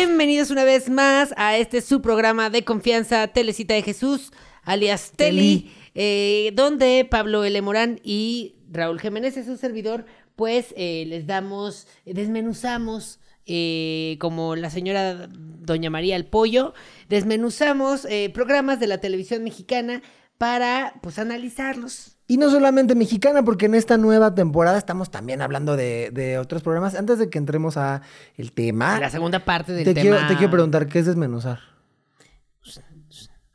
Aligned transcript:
Bienvenidos 0.00 0.52
una 0.52 0.62
vez 0.62 0.88
más 0.88 1.34
a 1.36 1.56
este 1.56 1.80
su 1.80 2.00
programa 2.00 2.50
de 2.50 2.62
confianza, 2.62 3.26
Telecita 3.26 3.74
de 3.74 3.82
Jesús, 3.82 4.30
alias 4.62 5.10
Teli, 5.16 5.72
eh, 5.96 6.52
donde 6.54 7.04
Pablo 7.10 7.42
L. 7.42 7.60
Morán 7.62 7.98
y 8.04 8.54
Raúl 8.70 9.00
Jiménez 9.00 9.36
es 9.36 9.46
su 9.46 9.56
servidor, 9.56 10.06
pues 10.36 10.72
eh, 10.76 11.02
les 11.08 11.26
damos, 11.26 11.88
desmenuzamos, 12.04 13.18
eh, 13.44 14.18
como 14.20 14.54
la 14.54 14.70
señora 14.70 15.28
Doña 15.32 15.90
María 15.90 16.14
el 16.14 16.26
Pollo, 16.26 16.74
desmenuzamos 17.08 18.04
eh, 18.04 18.30
programas 18.32 18.78
de 18.78 18.86
la 18.86 18.98
televisión 18.98 19.42
mexicana 19.42 20.02
para, 20.38 20.94
pues, 21.02 21.18
analizarlos. 21.18 22.17
Y 22.30 22.36
no 22.36 22.50
solamente 22.50 22.94
mexicana, 22.94 23.42
porque 23.42 23.66
en 23.66 23.74
esta 23.74 23.96
nueva 23.96 24.34
temporada 24.34 24.76
estamos 24.76 25.10
también 25.10 25.40
hablando 25.40 25.76
de, 25.76 26.10
de 26.12 26.38
otros 26.38 26.62
programas. 26.62 26.94
Antes 26.94 27.18
de 27.18 27.30
que 27.30 27.38
entremos 27.38 27.78
a 27.78 28.02
el 28.36 28.52
tema, 28.52 29.00
La 29.00 29.08
segunda 29.08 29.44
parte 29.46 29.72
del 29.72 29.84
te, 29.84 29.94
tema. 29.94 30.02
quiero, 30.16 30.28
te 30.28 30.36
quiero 30.36 30.50
preguntar, 30.50 30.86
¿qué 30.88 30.98
es 30.98 31.06
desmenuzar? 31.06 31.60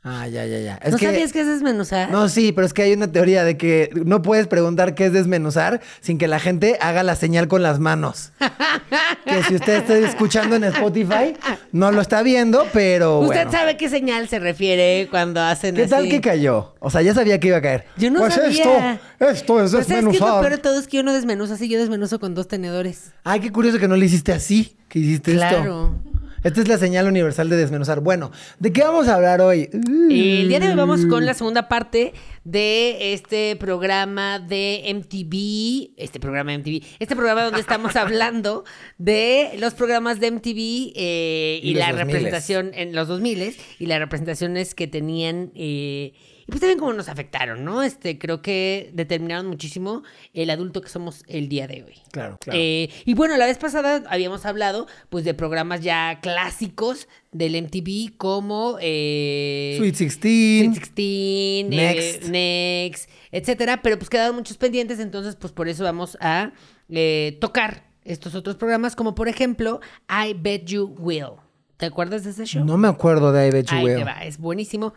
Ah, 0.06 0.28
ya, 0.28 0.44
ya, 0.44 0.58
ya. 0.58 0.74
Es 0.82 0.92
¿No 0.92 0.98
que, 0.98 1.06
sabías 1.06 1.32
qué 1.32 1.40
es 1.40 1.46
desmenuzar? 1.46 2.10
No, 2.10 2.28
sí, 2.28 2.52
pero 2.52 2.66
es 2.66 2.74
que 2.74 2.82
hay 2.82 2.92
una 2.92 3.10
teoría 3.10 3.42
de 3.42 3.56
que 3.56 3.88
no 4.04 4.20
puedes 4.20 4.46
preguntar 4.48 4.94
qué 4.94 5.06
es 5.06 5.14
desmenuzar 5.14 5.80
sin 6.02 6.18
que 6.18 6.28
la 6.28 6.38
gente 6.40 6.76
haga 6.82 7.02
la 7.02 7.16
señal 7.16 7.48
con 7.48 7.62
las 7.62 7.78
manos. 7.80 8.30
que 9.24 9.42
si 9.44 9.54
usted 9.54 9.76
está 9.76 9.96
escuchando 9.96 10.56
en 10.56 10.64
Spotify, 10.64 11.34
no 11.72 11.90
lo 11.90 12.02
está 12.02 12.22
viendo, 12.22 12.66
pero 12.74 13.20
¿Usted 13.20 13.34
bueno. 13.44 13.50
sabe 13.52 13.78
qué 13.78 13.88
señal 13.88 14.28
se 14.28 14.38
refiere 14.40 15.08
cuando 15.10 15.40
hacen 15.40 15.74
¿Qué 15.74 15.86
tal 15.86 16.00
así? 16.02 16.10
que 16.10 16.20
cayó? 16.20 16.74
O 16.80 16.90
sea, 16.90 17.00
ya 17.00 17.14
sabía 17.14 17.40
que 17.40 17.48
iba 17.48 17.56
a 17.56 17.62
caer. 17.62 17.86
Yo 17.96 18.10
no 18.10 18.20
pues 18.20 18.34
sabía. 18.34 18.50
esto, 18.50 19.26
esto 19.26 19.30
es 19.30 19.42
Pero 19.42 19.68
¿sabes 19.68 19.86
qué 19.86 19.94
es 19.98 20.04
lo 20.04 20.10
desmenuzar. 20.10 20.40
peor 20.42 20.50
de 20.52 20.58
todo? 20.58 20.78
Es 20.80 20.86
que 20.86 20.98
yo 20.98 21.02
no 21.02 21.14
desmenuzo 21.14 21.54
así, 21.54 21.66
yo 21.70 21.78
desmenuzo 21.78 22.20
con 22.20 22.34
dos 22.34 22.46
tenedores. 22.46 23.12
Ay, 23.24 23.40
qué 23.40 23.50
curioso 23.50 23.78
que 23.78 23.88
no 23.88 23.96
le 23.96 24.04
hiciste 24.04 24.32
así, 24.32 24.76
que 24.90 24.98
hiciste 24.98 25.32
Claro. 25.32 25.56
esto. 25.58 26.13
Esta 26.44 26.60
es 26.60 26.68
la 26.68 26.76
señal 26.76 27.08
universal 27.08 27.48
de 27.48 27.56
desmenuzar. 27.56 28.00
Bueno, 28.00 28.30
¿de 28.58 28.70
qué 28.70 28.82
vamos 28.82 29.08
a 29.08 29.14
hablar 29.14 29.40
hoy? 29.40 29.70
El 29.72 30.46
día 30.46 30.60
de 30.60 30.68
hoy 30.68 30.74
vamos 30.74 31.06
con 31.06 31.24
la 31.24 31.32
segunda 31.32 31.68
parte 31.68 32.12
de 32.44 33.14
este 33.14 33.56
programa 33.56 34.38
de 34.40 34.82
MTV, 34.94 35.94
este 35.96 36.20
programa 36.20 36.52
de 36.52 36.58
MTV, 36.58 36.86
este 36.98 37.16
programa 37.16 37.44
donde 37.44 37.60
estamos 37.60 37.96
hablando 37.96 38.64
de 38.98 39.52
los 39.58 39.72
programas 39.72 40.20
de 40.20 40.32
MTV 40.32 40.92
eh, 40.94 41.60
y, 41.62 41.72
la 41.76 41.92
2000s. 41.92 41.96
representación 41.96 42.72
en 42.74 42.94
los 42.94 43.08
2000 43.08 43.56
y 43.78 43.86
las 43.86 43.98
representaciones 43.98 44.74
que 44.74 44.86
tenían 44.86 45.50
eh, 45.54 46.12
y 46.46 46.50
pues 46.50 46.60
también 46.60 46.78
cómo 46.78 46.92
nos 46.92 47.08
afectaron, 47.08 47.64
¿no? 47.64 47.82
Este 47.82 48.18
creo 48.18 48.42
que 48.42 48.90
determinaron 48.94 49.46
muchísimo 49.46 50.02
el 50.32 50.50
adulto 50.50 50.80
que 50.82 50.88
somos 50.88 51.24
el 51.26 51.48
día 51.48 51.66
de 51.66 51.82
hoy. 51.84 51.94
Claro, 52.12 52.38
claro. 52.40 52.58
Eh, 52.60 52.90
y 53.04 53.14
bueno, 53.14 53.36
la 53.36 53.46
vez 53.46 53.58
pasada 53.58 54.02
habíamos 54.08 54.44
hablado 54.44 54.86
pues 55.08 55.24
de 55.24 55.34
programas 55.34 55.80
ya 55.80 56.20
clásicos 56.20 57.08
del 57.32 57.60
MTV 57.62 58.16
como 58.16 58.76
eh, 58.80 59.74
Sweet 59.78 59.96
16. 59.96 60.64
Sweet 60.64 60.74
16, 60.94 61.66
Next. 61.68 62.22
Next, 62.22 62.28
Next, 62.28 63.10
etcétera, 63.32 63.82
pero 63.82 63.98
pues 63.98 64.10
quedaron 64.10 64.36
muchos 64.36 64.56
pendientes, 64.56 65.00
entonces 65.00 65.36
pues 65.36 65.52
por 65.52 65.68
eso 65.68 65.84
vamos 65.84 66.16
a 66.20 66.52
eh, 66.88 67.38
tocar 67.40 67.84
estos 68.04 68.34
otros 68.34 68.56
programas, 68.56 68.94
como 68.96 69.14
por 69.14 69.28
ejemplo 69.28 69.80
I 70.08 70.34
Bet 70.34 70.66
You 70.66 70.94
Will. 70.98 71.40
¿Te 71.76 71.86
acuerdas 71.86 72.22
de 72.24 72.30
ese 72.30 72.44
show? 72.46 72.64
No 72.64 72.76
me 72.76 72.86
acuerdo 72.88 73.32
de 73.32 73.48
I 73.48 73.50
Bet 73.50 73.66
You 73.70 73.76
Ahí 73.76 73.84
Will. 73.84 73.96
te 73.96 74.04
va, 74.04 74.24
es 74.24 74.38
buenísimo. 74.38 74.94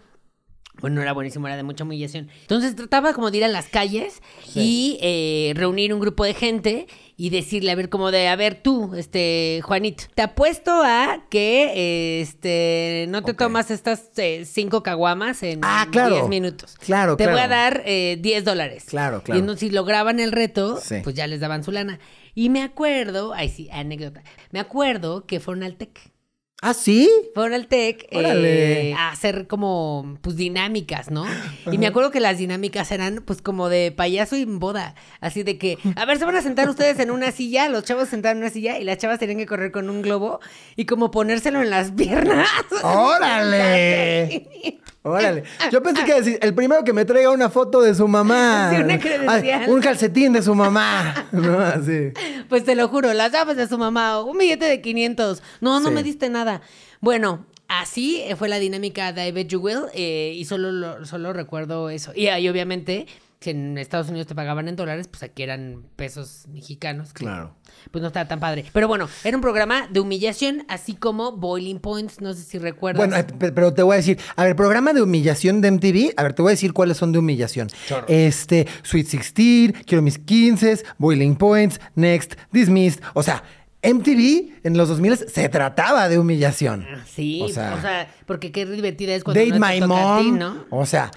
Bueno, 0.79 0.97
no 0.97 1.01
era 1.01 1.13
buenísimo, 1.13 1.47
era 1.47 1.57
de 1.57 1.63
mucha 1.63 1.83
humillación. 1.83 2.29
Entonces 2.41 2.75
trataba 2.75 3.13
como 3.13 3.31
de 3.31 3.37
ir 3.37 3.43
a 3.45 3.47
las 3.47 3.67
calles 3.67 4.21
y 4.55 4.97
eh, 5.01 5.53
reunir 5.55 5.93
un 5.93 5.99
grupo 5.99 6.23
de 6.23 6.33
gente 6.33 6.87
y 7.15 7.31
decirle, 7.31 7.71
a 7.71 7.75
ver, 7.75 7.89
como 7.89 8.11
de, 8.11 8.27
a 8.27 8.35
ver, 8.35 8.61
tú, 8.61 8.93
este, 8.95 9.61
Juanito, 9.63 10.03
te 10.13 10.21
apuesto 10.21 10.71
a 10.83 11.25
que, 11.31 12.21
este, 12.21 13.05
no 13.09 13.23
te 13.23 13.33
tomas 13.33 13.71
estas 13.71 14.11
eh, 14.17 14.43
cinco 14.45 14.83
caguamas 14.83 15.41
en 15.43 15.61
Ah, 15.63 15.87
claro. 15.91 16.15
10 16.15 16.27
minutos. 16.29 16.75
Claro, 16.79 17.17
Te 17.17 17.23
voy 17.25 17.39
a 17.39 17.47
claro. 17.47 17.49
dar 17.77 17.83
eh, 17.85 18.17
10 18.21 18.45
dólares. 18.45 18.85
Claro, 18.87 19.17
Y 19.17 19.21
claro. 19.21 19.39
entonces, 19.39 19.67
si 19.67 19.73
lograban 19.73 20.19
el 20.19 20.31
reto, 20.31 20.77
Sí. 20.79 20.97
pues 21.03 21.15
ya 21.15 21.25
les 21.25 21.39
daban 21.39 21.63
su 21.63 21.71
lana. 21.71 21.99
Y 22.35 22.49
me 22.49 22.61
acuerdo, 22.61 23.33
ay 23.33 23.49
sí, 23.49 23.67
anécdota, 23.71 24.21
me 24.51 24.59
acuerdo 24.59 25.25
que 25.25 25.39
fueron 25.39 25.63
al 25.63 25.75
TEC. 25.75 26.11
¿Ah, 26.59 26.73
sí? 26.73 27.07
Fueron 27.35 27.53
al 27.53 27.67
TEC 27.67 28.07
Órale. 28.13 28.89
eh, 28.89 28.93
a 28.95 29.11
hacer 29.11 29.45
como, 29.45 30.17
pues, 30.21 30.35
dinámicas, 30.37 31.11
¿no? 31.11 31.23
Y 31.71 31.77
me 31.77 31.85
acuerdo 31.85 32.09
que 32.09 32.19
las 32.19 32.39
dinámicas 32.39 32.91
eran, 32.91 33.21
pues, 33.23 33.43
como 33.43 33.69
de 33.69 33.91
payaso 33.91 34.35
y 34.35 34.45
boda. 34.45 34.95
Así 35.21 35.43
de 35.43 35.59
que, 35.59 35.77
a 35.95 36.05
ver, 36.05 36.17
se 36.17 36.25
van 36.25 36.35
a 36.35 36.41
sentar 36.41 36.67
ustedes 36.67 36.97
en 36.99 37.11
una 37.11 37.31
silla, 37.31 37.69
los 37.69 37.83
chavos 37.83 38.05
se 38.05 38.11
sentaron 38.11 38.37
en 38.39 38.43
una 38.45 38.51
silla 38.51 38.79
y 38.79 38.85
las 38.85 38.97
chavas 38.97 39.19
tenían 39.19 39.37
que 39.37 39.45
correr 39.45 39.71
con 39.71 39.87
un 39.87 40.01
globo 40.01 40.39
y 40.75 40.85
como 40.85 41.11
ponérselo 41.11 41.61
en 41.61 41.69
las 41.69 41.91
piernas. 41.91 42.49
¡Órale! 42.83 44.47
Órale. 45.11 45.43
Yo 45.71 45.81
pensé 45.83 46.03
que 46.05 46.13
decir, 46.13 46.39
el 46.41 46.53
primero 46.53 46.83
que 46.83 46.93
me 46.93 47.05
traiga 47.05 47.31
una 47.31 47.49
foto 47.49 47.81
de 47.81 47.93
su 47.95 48.07
mamá. 48.07 48.71
Sí, 48.75 48.81
una 48.81 48.99
credencial. 48.99 49.63
Ah, 49.67 49.71
un 49.71 49.81
calcetín 49.81 50.33
de 50.33 50.41
su 50.41 50.53
mamá. 50.55 51.27
No, 51.31 51.59
así. 51.59 52.11
Pues 52.49 52.63
te 52.63 52.75
lo 52.75 52.87
juro, 52.87 53.13
las 53.13 53.31
llaves 53.31 53.57
de 53.57 53.67
su 53.67 53.77
mamá, 53.77 54.21
un 54.21 54.37
billete 54.37 54.65
de 54.65 54.81
500. 54.81 55.41
No, 55.61 55.79
no 55.79 55.89
Sí. 55.89 55.93
me 55.93 56.03
diste 56.03 56.29
nada. 56.29 56.61
Bueno, 57.01 57.45
así 57.67 58.23
fue 58.37 58.49
la 58.49 58.59
dinámica 58.59 59.13
de 59.13 59.27
I 59.27 59.31
Bet 59.31 59.47
You 59.49 59.59
Will 59.59 59.81
eh, 59.93 60.33
y 60.35 60.45
solo, 60.45 60.71
lo- 60.71 61.05
solo 61.05 61.33
recuerdo 61.33 61.89
eso. 61.89 62.11
Y 62.15 62.27
ahí 62.27 62.47
obviamente, 62.49 63.07
si 63.39 63.51
en 63.51 63.77
Estados 63.77 64.09
Unidos 64.09 64.27
te 64.27 64.33
pagaban 64.35 64.67
en 64.67 64.75
dólares, 64.75 65.07
pues 65.07 65.21
aquí 65.23 65.43
eran 65.43 65.83
pesos 65.95 66.45
mexicanos. 66.49 67.13
que, 67.13 67.23
Claro. 67.25 67.55
Pues 67.91 68.01
no 68.01 68.07
estaba 68.07 68.27
tan 68.27 68.39
padre. 68.39 68.65
Pero 68.73 68.87
bueno, 68.87 69.07
era 69.23 69.37
un 69.37 69.41
programa 69.41 69.87
de 69.89 69.99
humillación, 69.99 70.65
así 70.67 70.95
como 70.95 71.33
Boiling 71.33 71.79
Points, 71.79 72.19
no 72.21 72.33
sé 72.33 72.41
si 72.41 72.57
recuerdas. 72.57 72.97
Bueno, 73.07 73.15
eh, 73.15 73.23
pe- 73.23 73.51
pero 73.51 73.73
te 73.73 73.83
voy 73.83 73.93
a 73.93 73.97
decir, 73.97 74.17
a 74.35 74.43
ver, 74.43 74.55
programa 74.55 74.91
de 74.93 75.01
humillación 75.03 75.61
de 75.61 75.67
MTV, 75.71 76.13
a 76.17 76.23
ver, 76.23 76.33
te 76.33 76.41
voy 76.41 76.49
a 76.49 76.53
decir 76.53 76.73
cuáles 76.73 76.97
son 76.97 77.11
de 77.11 77.19
humillación. 77.19 77.67
Este, 78.07 78.67
Sweet 78.83 79.07
16, 79.09 79.73
Quiero 79.85 80.01
mis 80.01 80.17
15, 80.17 80.83
Boiling 80.97 81.35
Points, 81.35 81.79
Next, 81.95 82.33
Dismissed, 82.51 83.01
o 83.13 83.21
sea, 83.21 83.43
MTV 83.83 84.53
en 84.63 84.75
los 84.77 84.89
2000 84.89 85.15
se 85.17 85.47
trataba 85.49 86.09
de 86.09 86.17
humillación. 86.17 86.85
Ah, 86.89 87.03
Sí, 87.07 87.41
o 87.41 87.45
o 87.45 87.49
sea, 87.49 88.09
porque 88.25 88.51
qué 88.51 88.65
divertida 88.65 89.13
es 89.13 89.23
cuando 89.23 89.39
Date 89.39 89.59
no 89.59 89.65
te 89.67 89.73
My 89.73 89.79
toca 89.79 90.15
a 90.17 90.19
ti, 90.19 90.31
¿no? 90.31 90.65
o 90.71 90.85
sea, 90.85 91.11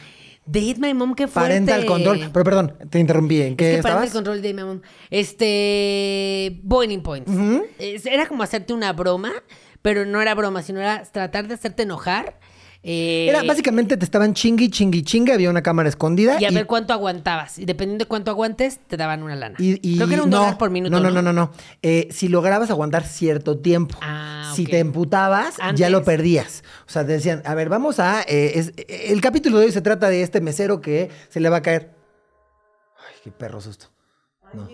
Date 0.47 0.77
My 0.79 0.95
Mom, 0.95 1.15
qué 1.15 1.29
fuerte. 1.29 1.51
Parental 1.51 1.87
Control, 1.87 2.31
pero 2.33 2.45
perdón, 2.45 2.75
te 2.89 2.99
interrumpí, 2.99 3.41
¿en 3.43 3.57
qué 3.57 3.67
es 3.67 3.73
que 3.75 3.89
estabas? 3.89 4.11
control 4.11 4.43
de 4.43 4.55
mi 4.55 4.63
amor. 4.63 4.83
Este. 5.11 6.61
Boiling 6.63 7.03
Points. 7.03 7.31
Era 7.79 8.27
como 8.27 8.43
hacerte 8.43 8.73
una 8.73 8.93
broma, 8.93 9.33
pero 9.83 10.05
no 10.07 10.21
era 10.21 10.35
broma, 10.35 10.63
sino 10.63 10.81
era 10.81 11.03
tratar 11.05 11.47
de 11.47 11.55
hacerte 11.55 11.85
enojar. 11.85 12.39
Eh, 12.83 13.27
Era 13.29 13.43
básicamente 13.43 13.97
te 13.97 14.05
estaban 14.05 14.33
chingui, 14.33 14.71
chingui, 14.71 15.03
chingue, 15.03 15.33
había 15.35 15.51
una 15.51 15.63
cámara 15.63 15.89
escondida. 15.89 16.37
Y 16.41 16.45
a 16.47 16.51
ver 16.51 16.67
cuánto 16.67 16.93
aguantabas. 16.95 17.59
Y 17.59 17.65
dependiendo 17.67 18.05
de 18.05 18.09
cuánto 18.09 18.31
aguantes, 18.31 18.81
te 18.87 18.97
daban 18.97 19.23
una 19.23 19.37
lana. 19.37 19.57
y- 19.59 19.79
y- 19.83 19.97
Creo 19.97 20.09
que 20.09 20.15
era 20.15 20.23
un 20.23 20.31
no, 20.31 20.39
dólar 20.39 20.57
por 20.59 20.71
minuto. 20.71 20.91
No, 20.91 21.01
no, 21.01 21.11
no, 21.11 21.21
no, 21.21 21.33
no. 21.33 21.53
Eh, 21.83 22.09
si 22.11 22.29
lograbas 22.29 22.71
aguantar 22.71 23.05
cierto 23.05 23.59
tiempo. 23.59 23.99
Ah, 24.01 24.53
Si 24.57 24.65
te 24.65 24.79
emputabas, 24.81 25.57
ya 25.77 25.91
lo 25.91 26.03
perdías. 26.05 26.65
O 26.87 26.91
sea, 26.91 27.07
te 27.07 27.13
decían, 27.13 27.43
a 27.45 27.55
ver, 27.55 27.69
vamos 27.69 28.01
a. 28.01 28.23
eh, 28.23 28.53
es- 28.59 28.73
el 28.89 29.21
capítulo 29.21 29.59
de 29.59 29.67
hoy 29.67 29.73
se 29.73 29.81
trata 29.83 30.09
de 30.09 30.23
este 30.23 30.41
mesero 30.41 30.81
que 30.81 31.11
se 31.29 31.39
le 31.41 31.49
va 31.51 31.59
a 31.59 31.63
caer. 31.63 31.95
Ay, 32.99 33.15
qué 33.25 33.31
perro 33.31 33.61
susto. 33.61 33.87
No, 34.53 34.67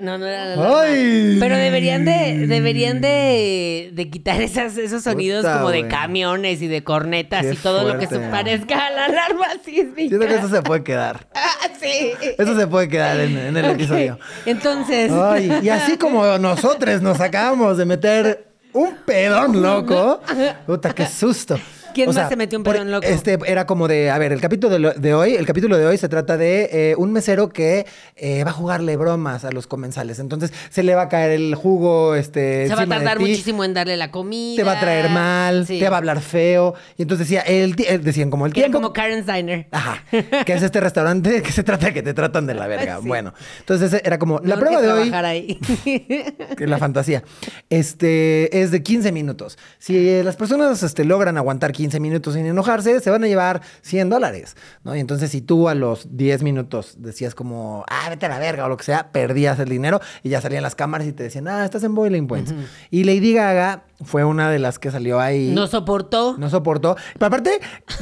no 0.00 0.14
era 0.26 0.44
la 0.46 0.52
alarma. 0.54 0.80
¡Ay! 0.82 1.36
Pero 1.38 1.56
deberían 1.56 2.04
de, 2.04 2.46
deberían 2.46 3.00
de, 3.00 3.90
de 3.92 4.10
quitar 4.10 4.40
esas, 4.42 4.76
esos 4.76 5.02
sonidos 5.02 5.42
Puta, 5.42 5.58
como 5.58 5.70
de 5.70 5.80
güey. 5.80 5.90
camiones 5.90 6.62
y 6.62 6.66
de 6.68 6.82
cornetas 6.84 7.42
Qué 7.46 7.52
y 7.52 7.56
todo 7.56 7.86
lo 7.86 7.98
que 7.98 8.06
se 8.06 8.16
fuerte. 8.16 8.30
parezca 8.30 8.86
a 8.86 8.90
la 8.90 9.04
alarma 9.06 9.46
sísmica. 9.64 10.08
Siento 10.08 10.26
que 10.26 10.34
eso 10.34 10.48
se 10.48 10.62
puede 10.62 10.82
quedar. 10.82 11.26
Ah, 11.62 11.68
sí. 11.78 12.12
Eso 12.38 12.58
se 12.58 12.66
puede 12.66 12.88
quedar 12.88 13.20
en, 13.20 13.36
en 13.36 13.56
el 13.56 13.64
Ok. 13.66 13.70
episodio. 13.72 14.18
Entonces. 14.46 15.10
Ay, 15.12 15.60
y 15.62 15.68
así 15.68 15.96
como 15.98 16.24
nosotros 16.38 17.02
nos 17.02 17.20
acabamos 17.20 17.76
de 17.76 17.84
meter 17.84 18.46
un 18.72 18.94
pedón 19.04 19.60
loco. 19.62 20.20
Puta, 20.66 20.94
qué 20.94 21.06
susto. 21.06 21.58
¿Quién 21.94 22.12
más 22.14 22.28
se 22.28 22.36
metió 22.36 22.58
un 22.58 22.64
pedón 22.64 22.90
loco? 22.90 23.06
Este 23.06 23.38
era 23.46 23.66
como 23.66 23.88
de, 23.88 24.10
a 24.10 24.18
ver, 24.18 24.32
el 24.32 24.40
capítulo 24.40 24.72
de, 24.72 24.78
lo- 24.78 24.92
de 24.92 25.14
hoy, 25.14 25.34
el 25.34 25.46
capítulo 25.46 25.76
de 25.78 25.86
hoy 25.86 25.96
se 25.98 26.08
trata 26.08 26.36
de 26.36 26.68
eh, 26.72 26.94
un 26.96 27.12
mesero 27.12 27.48
que 27.50 27.86
eh, 28.16 28.44
va 28.44 28.50
a 28.50 28.54
jugarle 28.54 28.96
bromas 28.96 29.44
a 29.44 29.50
los 29.52 29.66
comensales. 29.66 30.18
Entonces 30.18 30.52
se 30.70 30.82
le 30.82 30.94
va 30.94 31.02
a 31.02 31.08
caer 31.08 31.30
el 31.32 31.54
jugo, 31.54 32.14
este, 32.14 32.66
Se 32.68 32.74
va 32.74 32.82
a 32.82 32.86
tardar 32.86 33.18
ti, 33.18 33.24
muchísimo 33.24 33.64
en 33.64 33.74
darle 33.74 33.96
la 33.96 34.10
comida. 34.10 34.56
Te 34.56 34.64
va 34.64 34.72
a 34.72 34.80
traer 34.80 35.10
mal, 35.10 35.66
Sí. 35.66 35.78
te 35.78 35.88
va 35.88 35.96
a 35.96 35.98
hablar 35.98 36.20
feo. 36.20 36.74
Y 36.96 37.02
entonces 37.02 37.26
decía, 37.28 37.40
el, 37.42 37.74
eh, 37.86 37.98
decían 37.98 38.30
como 38.30 38.46
el 38.46 38.52
Que 38.52 38.60
era 38.60 38.66
tiempo. 38.66 38.78
como 38.78 38.92
Karen's 38.92 39.26
Diner. 39.26 39.66
Ajá. 39.70 40.02
Que 40.44 40.52
es 40.52 40.62
este 40.62 40.80
restaurante 40.80 41.42
que 41.42 41.52
se 41.52 41.62
trata 41.62 41.86
de 41.86 41.94
que 41.94 42.02
te 42.02 42.14
tratan 42.14 42.46
de 42.46 42.54
la 42.54 42.66
verga. 42.66 42.98
Sí. 43.02 43.08
Bueno, 43.08 43.34
entonces 43.60 44.00
era 44.04 44.18
como 44.18 44.40
la 44.44 44.56
No, 44.56 44.60
prueba 44.60 44.80
de 44.82 44.92
hoy. 44.92 45.10
ahí. 45.12 45.58
la 46.58 46.78
fantasía. 46.78 47.22
Este 47.68 48.60
es 48.62 48.70
de 48.70 48.82
15 48.82 49.12
minutos. 49.12 49.58
Si 49.78 49.96
eh, 50.08 50.22
las 50.24 50.36
personas 50.36 50.82
este, 50.82 51.04
logran 51.04 51.36
aguantar 51.38 51.72
15 51.72 51.79
minutos 52.00 52.34
sin 52.34 52.46
enojarse, 52.46 53.00
se 53.00 53.10
van 53.10 53.24
a 53.24 53.26
llevar 53.26 53.60
100 53.82 54.08
dólares, 54.10 54.56
¿no? 54.84 54.94
Y 54.94 55.00
entonces 55.00 55.30
si 55.30 55.40
tú 55.40 55.68
a 55.68 55.74
los 55.74 56.16
10 56.16 56.42
minutos 56.42 56.94
decías 56.98 57.34
como, 57.34 57.84
ah, 57.88 58.08
vete 58.10 58.26
a 58.26 58.28
la 58.28 58.38
verga 58.38 58.66
o 58.66 58.68
lo 58.68 58.76
que 58.76 58.84
sea, 58.84 59.10
perdías 59.12 59.58
el 59.58 59.68
dinero 59.68 60.00
y 60.22 60.28
ya 60.28 60.40
salían 60.40 60.62
las 60.62 60.74
cámaras 60.74 61.06
y 61.06 61.12
te 61.12 61.22
decían, 61.24 61.48
ah, 61.48 61.64
estás 61.64 61.82
en 61.84 61.94
Boiling 61.94 62.26
Points. 62.26 62.54
Y 62.90 63.04
Lady 63.04 63.32
Gaga 63.34 63.84
fue 64.04 64.24
una 64.24 64.50
de 64.50 64.58
las 64.58 64.78
que 64.78 64.90
salió 64.90 65.20
ahí. 65.20 65.50
No 65.54 65.66
soportó. 65.66 66.36
No 66.38 66.48
soportó. 66.50 66.96
Pero 67.14 67.26
aparte, 67.26 67.60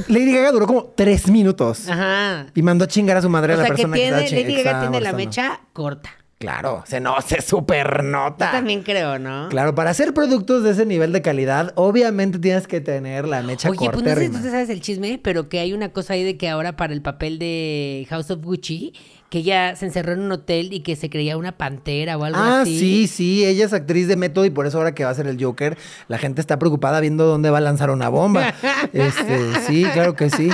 Lady 0.08 0.32
Gaga 0.32 0.52
duró 0.52 0.66
como 0.66 0.84
tres 0.96 1.28
minutos. 1.28 1.88
Ajá. 1.88 2.46
Y 2.54 2.62
mandó 2.62 2.84
a 2.84 2.88
chingar 2.88 3.16
a 3.16 3.22
su 3.22 3.28
madre 3.28 3.54
O 3.54 3.56
a 3.56 3.58
la 3.58 3.62
sea 3.66 3.70
que 3.76 3.82
persona 3.82 3.94
tiene, 3.96 4.10
que 4.18 4.24
estaba, 4.24 4.28
chi- 4.28 4.42
Lady 4.44 4.54
que 4.56 4.62
Gaga 4.62 4.80
tiene 4.80 5.00
la 5.00 5.12
mecha 5.12 5.60
corta. 5.72 6.10
Claro, 6.38 6.84
se 6.86 7.00
no, 7.00 7.20
se 7.20 7.42
super 7.42 8.04
nota. 8.04 8.46
Yo 8.46 8.52
también 8.52 8.82
creo, 8.84 9.18
¿no? 9.18 9.48
Claro, 9.48 9.74
para 9.74 9.90
hacer 9.90 10.14
productos 10.14 10.62
de 10.62 10.70
ese 10.70 10.86
nivel 10.86 11.12
de 11.12 11.20
calidad, 11.20 11.72
obviamente 11.74 12.38
tienes 12.38 12.68
que 12.68 12.80
tener 12.80 13.26
la 13.26 13.42
mecha 13.42 13.68
Oye, 13.70 13.90
pues 13.90 14.04
no 14.04 14.14
sé 14.14 14.26
si 14.26 14.30
tú 14.30 14.38
sabes 14.44 14.70
el 14.70 14.80
chisme, 14.80 15.18
pero 15.20 15.48
que 15.48 15.58
hay 15.58 15.72
una 15.72 15.88
cosa 15.88 16.14
ahí 16.14 16.22
de 16.22 16.36
que 16.36 16.48
ahora 16.48 16.76
para 16.76 16.92
el 16.92 17.02
papel 17.02 17.40
de 17.40 18.06
House 18.08 18.30
of 18.30 18.40
Gucci, 18.44 18.92
que 19.30 19.38
ella 19.38 19.74
se 19.74 19.86
encerró 19.86 20.12
en 20.12 20.20
un 20.20 20.30
hotel 20.30 20.72
y 20.72 20.80
que 20.80 20.94
se 20.94 21.10
creía 21.10 21.36
una 21.36 21.58
pantera 21.58 22.16
o 22.16 22.22
algo 22.24 22.38
Ah, 22.40 22.60
así. 22.62 22.78
sí, 22.78 23.06
sí, 23.08 23.44
ella 23.44 23.64
es 23.66 23.72
actriz 23.72 24.06
de 24.06 24.14
método 24.14 24.44
y 24.44 24.50
por 24.50 24.64
eso 24.66 24.78
ahora 24.78 24.94
que 24.94 25.04
va 25.04 25.10
a 25.10 25.14
ser 25.14 25.26
el 25.26 25.42
Joker, 25.42 25.76
la 26.06 26.18
gente 26.18 26.40
está 26.40 26.56
preocupada 26.60 27.00
viendo 27.00 27.26
dónde 27.26 27.50
va 27.50 27.58
a 27.58 27.62
lanzar 27.62 27.90
una 27.90 28.08
bomba. 28.08 28.54
Este, 28.92 29.60
sí, 29.66 29.84
claro 29.92 30.14
que 30.14 30.30
sí. 30.30 30.48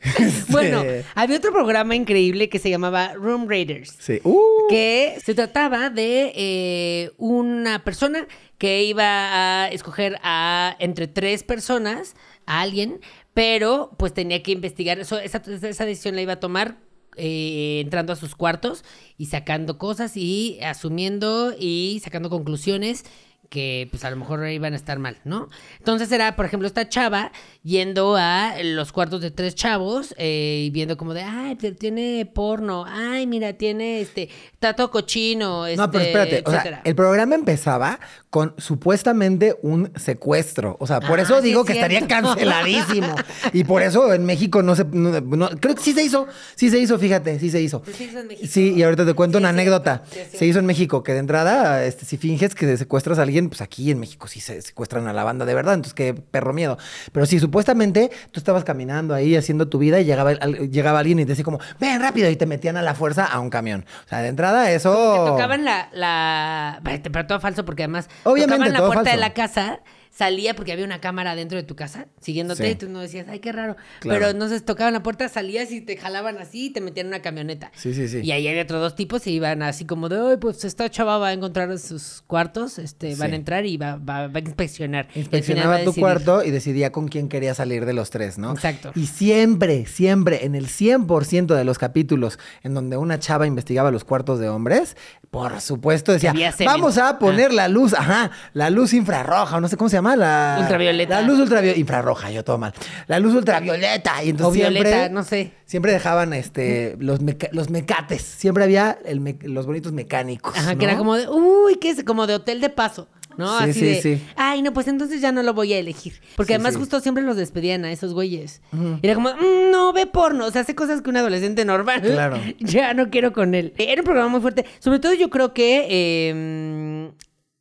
Bueno, 0.48 0.82
había 1.14 1.36
otro 1.36 1.52
programa 1.52 1.94
increíble 1.94 2.48
que 2.48 2.58
se 2.58 2.70
llamaba 2.70 3.14
Room 3.14 3.48
Raiders. 3.48 3.96
sí. 3.98 4.20
Uh, 4.24 4.38
que 4.68 5.16
se 5.24 5.34
trataba 5.34 5.90
de 5.90 6.32
eh, 6.34 7.10
una 7.18 7.82
persona 7.84 8.26
que 8.56 8.84
iba 8.84 9.64
a 9.64 9.68
escoger 9.68 10.18
a 10.22 10.76
entre 10.78 11.08
tres 11.08 11.42
personas 11.42 12.14
a 12.46 12.60
alguien, 12.60 13.00
pero 13.34 13.90
pues 13.98 14.14
tenía 14.14 14.42
que 14.42 14.52
investigar. 14.52 14.98
Eso, 14.98 15.18
esa, 15.18 15.38
esa 15.38 15.84
decisión 15.84 16.14
la 16.14 16.22
iba 16.22 16.34
a 16.34 16.40
tomar 16.40 16.76
eh, 17.16 17.80
entrando 17.82 18.12
a 18.12 18.16
sus 18.16 18.36
cuartos 18.36 18.84
y 19.18 19.26
sacando 19.26 19.78
cosas 19.78 20.16
y 20.16 20.60
asumiendo 20.62 21.52
y 21.58 22.00
sacando 22.04 22.30
conclusiones 22.30 23.04
que 23.50 23.88
pues 23.90 24.04
a 24.04 24.10
lo 24.10 24.16
mejor 24.16 24.48
iban 24.48 24.72
a 24.72 24.76
estar 24.76 24.98
mal, 24.98 25.18
¿no? 25.24 25.48
Entonces 25.78 26.10
era, 26.12 26.36
por 26.36 26.46
ejemplo, 26.46 26.66
esta 26.68 26.88
chava 26.88 27.32
yendo 27.62 28.16
a 28.16 28.54
los 28.62 28.92
cuartos 28.92 29.20
de 29.20 29.30
tres 29.32 29.54
chavos 29.56 30.14
eh, 30.18 30.62
y 30.66 30.70
viendo 30.70 30.96
como 30.96 31.12
de, 31.14 31.22
ay, 31.24 31.56
tiene 31.56 32.30
porno, 32.32 32.84
ay, 32.88 33.26
mira, 33.26 33.52
tiene 33.54 34.00
este, 34.00 34.28
tato 34.60 34.90
cochino, 34.92 35.66
este, 35.66 35.76
No, 35.78 35.90
pero 35.90 36.04
espérate, 36.04 36.42
o 36.46 36.50
sea, 36.52 36.80
el 36.84 36.94
programa 36.94 37.34
empezaba 37.34 37.98
con 38.30 38.54
supuestamente 38.58 39.56
un 39.62 39.90
secuestro. 39.96 40.76
O 40.78 40.86
sea, 40.86 41.00
por 41.00 41.18
Ah, 41.18 41.22
eso 41.22 41.38
sí 41.40 41.48
digo 41.48 41.62
es 41.62 41.66
que 41.66 41.72
estaría 41.72 42.06
canceladísimo. 42.06 43.14
y 43.52 43.64
por 43.64 43.82
eso 43.82 44.14
en 44.14 44.24
México 44.24 44.62
no 44.62 44.76
se. 44.76 44.84
no- 44.84 45.20
no- 45.20 45.50
creo 45.58 45.74
que 45.74 45.82
sí 45.82 45.92
se 45.92 46.04
hizo. 46.04 46.28
Sí 46.54 46.70
se 46.70 46.78
hizo, 46.78 46.98
fíjate, 47.00 47.38
sí 47.40 47.50
se 47.50 47.60
hizo. 47.60 47.82
Sí 47.84 47.92
se 47.94 48.04
hizo 48.04 48.20
en 48.20 48.26
México. 48.28 48.48
Sí, 48.48 48.74
y 48.76 48.82
ahorita 48.84 49.04
te 49.04 49.14
cuento 49.14 49.38
Sí, 49.38 49.42
una 49.42 49.48
anécdota. 49.48 50.04
se 50.32 50.46
hizo 50.46 50.60
en 50.60 50.66
México, 50.66 51.02
que 51.02 51.12
de 51.12 51.18
entrada, 51.18 51.84
este, 51.84 52.04
si 52.04 52.16
finges 52.16 52.54
que 52.54 52.76
secuestras 52.76 53.18
a 53.18 53.22
alguien, 53.22 53.39
pues 53.48 53.60
aquí 53.60 53.90
en 53.90 53.98
México 54.00 54.28
sí 54.28 54.40
se 54.40 54.60
secuestran 54.62 55.06
a 55.08 55.12
la 55.12 55.24
banda 55.24 55.44
de 55.44 55.54
verdad, 55.54 55.74
entonces 55.74 55.94
qué 55.94 56.14
perro 56.14 56.52
miedo. 56.52 56.76
Pero 57.12 57.26
sí, 57.26 57.38
supuestamente 57.38 58.10
tú 58.32 58.40
estabas 58.40 58.64
caminando 58.64 59.14
ahí 59.14 59.36
haciendo 59.36 59.68
tu 59.68 59.78
vida 59.78 60.00
y 60.00 60.04
llegaba, 60.04 60.30
al- 60.30 60.70
llegaba 60.70 60.98
alguien 60.98 61.18
y 61.20 61.24
te 61.24 61.30
decía 61.30 61.44
como, 61.44 61.58
ven 61.78 62.00
rápido, 62.00 62.28
y 62.30 62.36
te 62.36 62.46
metían 62.46 62.76
a 62.76 62.82
la 62.82 62.94
fuerza 62.94 63.24
a 63.24 63.40
un 63.40 63.50
camión. 63.50 63.84
O 64.04 64.08
sea, 64.08 64.20
de 64.20 64.28
entrada 64.28 64.70
eso... 64.70 64.90
Que 65.24 65.30
tocaban 65.30 65.64
la, 65.64 65.88
la... 65.92 66.80
Pero 66.84 67.26
todo 67.26 67.40
falso 67.40 67.64
porque 67.64 67.84
además 67.84 68.08
Obviamente, 68.24 68.66
tocaban 68.66 68.72
la 68.72 68.86
puerta 68.94 69.10
de 69.12 69.16
la 69.16 69.32
casa, 69.32 69.80
salía 70.10 70.54
porque 70.54 70.72
había 70.72 70.84
una 70.84 71.00
cámara 71.00 71.34
dentro 71.34 71.56
de 71.56 71.62
tu 71.62 71.76
casa 71.76 72.06
siguiéndote 72.20 72.64
Sí. 72.66 72.70
y 72.72 72.74
tú 72.74 72.88
no 72.88 73.00
decías, 73.00 73.26
ay, 73.30 73.38
qué 73.38 73.52
raro. 73.52 73.76
Claro. 74.00 74.18
Pero 74.18 74.30
entonces 74.30 74.64
tocaban 74.64 74.92
la 74.92 75.02
puerta, 75.02 75.28
salías 75.28 75.70
y 75.72 75.80
te 75.80 75.96
jalaban 75.96 76.36
así 76.38 76.66
y 76.66 76.70
te 76.70 76.80
metían 76.80 77.06
en 77.06 77.12
una 77.14 77.22
camioneta. 77.22 77.70
Sí, 77.76 77.94
sí, 77.94 78.08
sí. 78.08 78.20
Y 78.22 78.32
ahí 78.32 78.46
había 78.48 78.62
otros 78.62 78.80
dos 78.80 78.94
tipos 78.96 79.26
y 79.26 79.30
iban 79.32 79.62
así 79.62 79.86
como 79.86 80.08
de, 80.08 80.18
ay, 80.32 80.36
pues 80.38 80.64
esta 80.64 80.90
chava 80.90 81.18
va 81.18 81.28
a 81.28 81.32
encontrar 81.32 81.78
sus 81.78 82.22
cuartos, 82.26 82.78
este, 82.78 83.14
van 83.14 83.28
Sí. 83.28 83.32
a 83.34 83.36
entrar 83.36 83.66
y 83.66 83.76
va, 83.76 83.96
va- 83.96 84.26
va 84.26 84.38
a 84.38 84.40
inspeccionar. 84.40 85.08
Inspeccionaba 85.14 85.76
a 85.76 85.84
tu 85.84 85.94
cuarto 85.94 86.44
y 86.44 86.50
decidía 86.50 86.90
con 86.92 87.08
quién 87.08 87.28
quería 87.28 87.54
salir 87.54 87.86
de 87.86 87.92
los 87.92 88.10
tres, 88.10 88.36
¿no? 88.36 88.52
Exacto. 88.52 88.92
Y 88.96 89.06
siempre, 89.06 89.86
siempre, 89.86 90.44
en 90.44 90.54
el 90.54 90.66
100% 90.66 91.54
de 91.54 91.64
los 91.64 91.78
capítulos 91.78 92.38
en 92.62 92.74
donde 92.74 92.96
una 92.96 93.18
chava 93.18 93.46
investigaba 93.46 93.90
los 93.90 94.04
cuartos 94.04 94.38
de 94.40 94.48
hombres, 94.48 94.96
por 95.30 95.60
supuesto 95.60 96.12
decía, 96.12 96.34
vamos 96.64 96.98
a 96.98 97.18
poner 97.18 97.52
la 97.54 97.68
luz, 97.68 97.94
ajá, 97.94 98.32
la 98.52 98.68
luz 98.70 98.92
infrarroja, 98.92 99.60
no 99.60 99.68
sé 99.68 99.76
cómo 99.76 99.88
se 99.88 99.96
llama, 99.96 99.99
la... 100.02 100.58
Ultravioleta. 100.60 101.20
La 101.20 101.26
luz 101.26 101.38
ultravioleta, 101.38 101.78
infrarroja, 101.80 102.30
yo 102.30 102.44
todo 102.44 102.58
mal. 102.58 102.72
La 103.06 103.18
luz 103.18 103.34
ultravioleta. 103.34 104.22
Y 104.24 104.30
entonces 104.30 104.62
O 104.62 104.68
violeta, 104.68 104.88
siempre, 104.90 105.10
no 105.14 105.22
sé. 105.24 105.52
Siempre 105.66 105.92
dejaban 105.92 106.32
este, 106.32 106.96
los, 106.98 107.20
meca- 107.20 107.48
los 107.52 107.70
mecates, 107.70 108.22
siempre 108.22 108.64
había 108.64 108.98
el 109.04 109.20
me- 109.20 109.38
los 109.42 109.66
bonitos 109.66 109.92
mecánicos. 109.92 110.56
Ajá, 110.56 110.74
que 110.76 110.84
era 110.84 110.96
como 110.96 111.14
de, 111.16 111.28
uy, 111.28 111.76
¿qué 111.76 111.90
es? 111.90 112.02
Como 112.04 112.26
de 112.26 112.34
hotel 112.34 112.60
de 112.60 112.70
paso. 112.70 113.08
¿No? 113.38 113.56
Sí, 113.58 113.64
Así 113.70 113.72
sí, 113.80 113.86
de, 113.86 114.02
sí. 114.02 114.22
ay, 114.36 114.60
no, 114.60 114.72
pues 114.74 114.86
entonces 114.88 115.20
ya 115.22 115.30
no 115.32 115.42
lo 115.42 115.54
voy 115.54 115.72
a 115.72 115.78
elegir. 115.78 116.20
Porque 116.36 116.54
además 116.54 116.76
justo 116.76 117.00
siempre 117.00 117.22
los 117.22 117.36
despedían 117.36 117.84
a 117.86 117.92
esos 117.92 118.12
güeyes. 118.12 118.60
Y 119.00 119.06
era 119.06 119.14
como, 119.14 119.30
"Mm, 119.30 119.70
no, 119.70 119.92
ve 119.94 120.06
porno. 120.06 120.44
O 120.46 120.50
sea, 120.50 120.62
hace 120.62 120.74
cosas 120.74 121.00
que 121.00 121.08
un 121.08 121.16
adolescente 121.16 121.64
normal. 121.64 122.02
Claro. 122.02 122.38
ya 122.58 122.92
no 122.92 123.08
quiero 123.08 123.32
con 123.32 123.54
él. 123.54 123.72
Era 123.78 124.02
un 124.02 124.04
programa 124.04 124.28
muy 124.28 124.40
fuerte. 124.40 124.66
Sobre 124.80 124.98
todo 124.98 125.14
yo 125.14 125.30
creo 125.30 125.54
que 125.54 125.86
eh, 125.88 127.10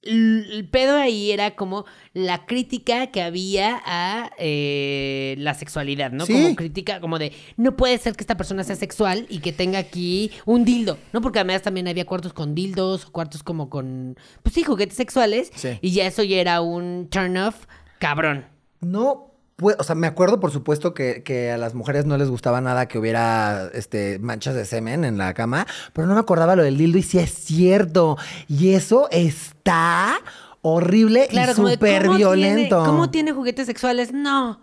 el 0.09 0.67
pedo 0.69 0.97
ahí 0.97 1.31
era 1.31 1.55
como 1.55 1.85
la 2.13 2.45
crítica 2.45 3.07
que 3.07 3.21
había 3.21 3.81
a 3.85 4.31
eh, 4.39 5.35
la 5.37 5.53
sexualidad, 5.53 6.11
¿no? 6.11 6.25
Sí. 6.25 6.33
Como 6.33 6.55
crítica, 6.55 6.99
como 6.99 7.19
de, 7.19 7.31
no 7.57 7.77
puede 7.77 7.97
ser 7.97 8.15
que 8.15 8.23
esta 8.23 8.37
persona 8.37 8.63
sea 8.63 8.75
sexual 8.75 9.25
y 9.29 9.39
que 9.39 9.53
tenga 9.53 9.79
aquí 9.79 10.31
un 10.45 10.65
dildo, 10.65 10.97
¿no? 11.13 11.21
Porque 11.21 11.39
además 11.39 11.61
también 11.61 11.87
había 11.87 12.05
cuartos 12.05 12.33
con 12.33 12.55
dildos, 12.55 13.05
cuartos 13.05 13.43
como 13.43 13.69
con, 13.69 14.17
pues 14.43 14.55
sí, 14.55 14.63
juguetes 14.63 14.97
sexuales. 14.97 15.51
Sí. 15.55 15.77
Y 15.81 15.91
ya 15.91 16.07
eso 16.07 16.23
ya 16.23 16.37
era 16.37 16.61
un 16.61 17.07
turn 17.09 17.37
off 17.37 17.65
cabrón. 17.99 18.45
No, 18.81 19.28
o 19.61 19.83
sea, 19.83 19.95
me 19.95 20.07
acuerdo, 20.07 20.39
por 20.39 20.51
supuesto, 20.51 20.93
que, 20.93 21.23
que 21.23 21.51
a 21.51 21.57
las 21.57 21.73
mujeres 21.73 22.05
no 22.05 22.17
les 22.17 22.29
gustaba 22.29 22.61
nada 22.61 22.87
que 22.87 22.97
hubiera 22.97 23.69
este, 23.73 24.19
manchas 24.19 24.55
de 24.55 24.65
semen 24.65 25.03
en 25.03 25.17
la 25.17 25.33
cama, 25.33 25.65
pero 25.93 26.07
no 26.07 26.13
me 26.13 26.19
acordaba 26.19 26.55
lo 26.55 26.63
del 26.63 26.77
dildo 26.77 26.97
y 26.97 27.03
sí 27.03 27.19
es 27.19 27.31
cierto. 27.31 28.17
Y 28.47 28.73
eso 28.73 29.07
está 29.11 30.19
horrible 30.61 31.27
Claro, 31.29 31.51
y 31.51 31.55
súper 31.55 32.05
¿cómo 32.05 32.17
violento. 32.17 32.75
Tiene, 32.77 32.89
¿Cómo 32.89 33.09
tiene 33.09 33.31
juguetes 33.31 33.65
sexuales? 33.65 34.11
No. 34.13 34.59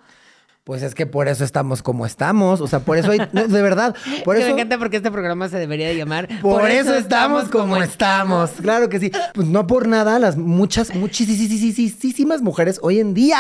Pues 0.67 0.83
es 0.83 0.97
que 0.97 1.07
por 1.07 1.29
eso 1.29 1.45
estamos 1.45 1.81
como 1.81 2.07
estamos. 2.07 2.61
O 2.61 2.67
sea, 2.67 2.81
por 2.81 2.99
eso 2.99 3.13
hay. 3.13 3.21
no, 3.33 3.47
de 3.47 3.63
verdad. 3.63 3.95
Por 4.25 4.37
eso. 4.37 4.47
Me 4.47 4.55
encanta 4.55 4.79
porque 4.79 4.97
este 4.97 5.13
programa 5.13 5.49
se 5.49 5.59
debería 5.59 5.87
de 5.87 5.95
llamar. 5.95 6.29
Por, 6.43 6.69
eso, 6.69 6.93
estamos 6.97 7.45
como 7.51 7.77
estamos. 7.77 8.51
Claro 8.61 8.89
que 8.89 8.99
sí. 8.99 9.13
Pues 9.33 9.47
no 9.47 9.69
por 9.69 9.87
nada, 9.87 10.19
las 10.19 10.37
muchas, 10.37 10.93
muchísimas 10.93 12.43
mujeres 12.43 12.81
hoy 12.83 12.99
en 12.99 13.15
día, 13.15 13.39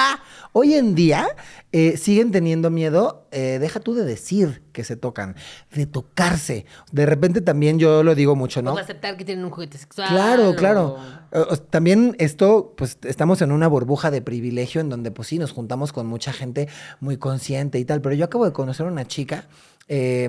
hoy 0.53 0.75
en 0.75 0.95
día, 0.95 1.27
eh, 1.73 1.97
siguen 1.97 2.31
teniendo 2.31 2.71
miedo. 2.71 3.27
eh, 3.33 3.59
deja 3.61 3.81
tú 3.81 3.95
de 3.95 4.05
decir 4.05 4.63
que 4.77 4.85
se 4.85 4.95
tocan, 4.97 5.35
de 5.75 5.87
tocarse. 5.87 6.67
De 6.93 7.07
repente 7.07 7.41
también 7.41 7.79
yo 7.79 8.03
lo 8.03 8.15
digo 8.15 8.37
mucho, 8.37 8.61
¿no? 8.61 8.75
O 8.75 8.79
aceptar 8.79 9.17
que 9.17 9.25
tienen 9.25 9.43
un 9.47 9.51
juguete 9.51 9.79
sexual. 9.79 10.09
Claro, 10.11 10.51
o- 10.51 10.55
claro. 10.55 10.99
También 11.71 12.15
esto, 12.19 12.75
pues 12.77 12.99
estamos 13.05 13.41
en 13.41 13.53
una 13.53 13.69
burbuja 13.69 14.11
de 14.11 14.21
privilegio 14.21 14.83
en 14.83 14.91
donde, 14.91 15.11
pues 15.11 15.29
sí, 15.29 15.39
nos 15.39 15.53
juntamos 15.53 15.93
con 15.95 16.07
mucha 16.07 16.33
gente 16.35 16.69
muy 17.01 17.17
consciente 17.17 17.79
y 17.79 17.87
tal. 17.87 18.03
Pero 18.03 18.15
yo 18.15 18.27
acabo 18.27 18.45
de 18.45 18.53
conocer 18.53 18.85
a 18.87 18.91
una 18.91 19.07
chica. 19.07 19.47
eh, 19.89 20.27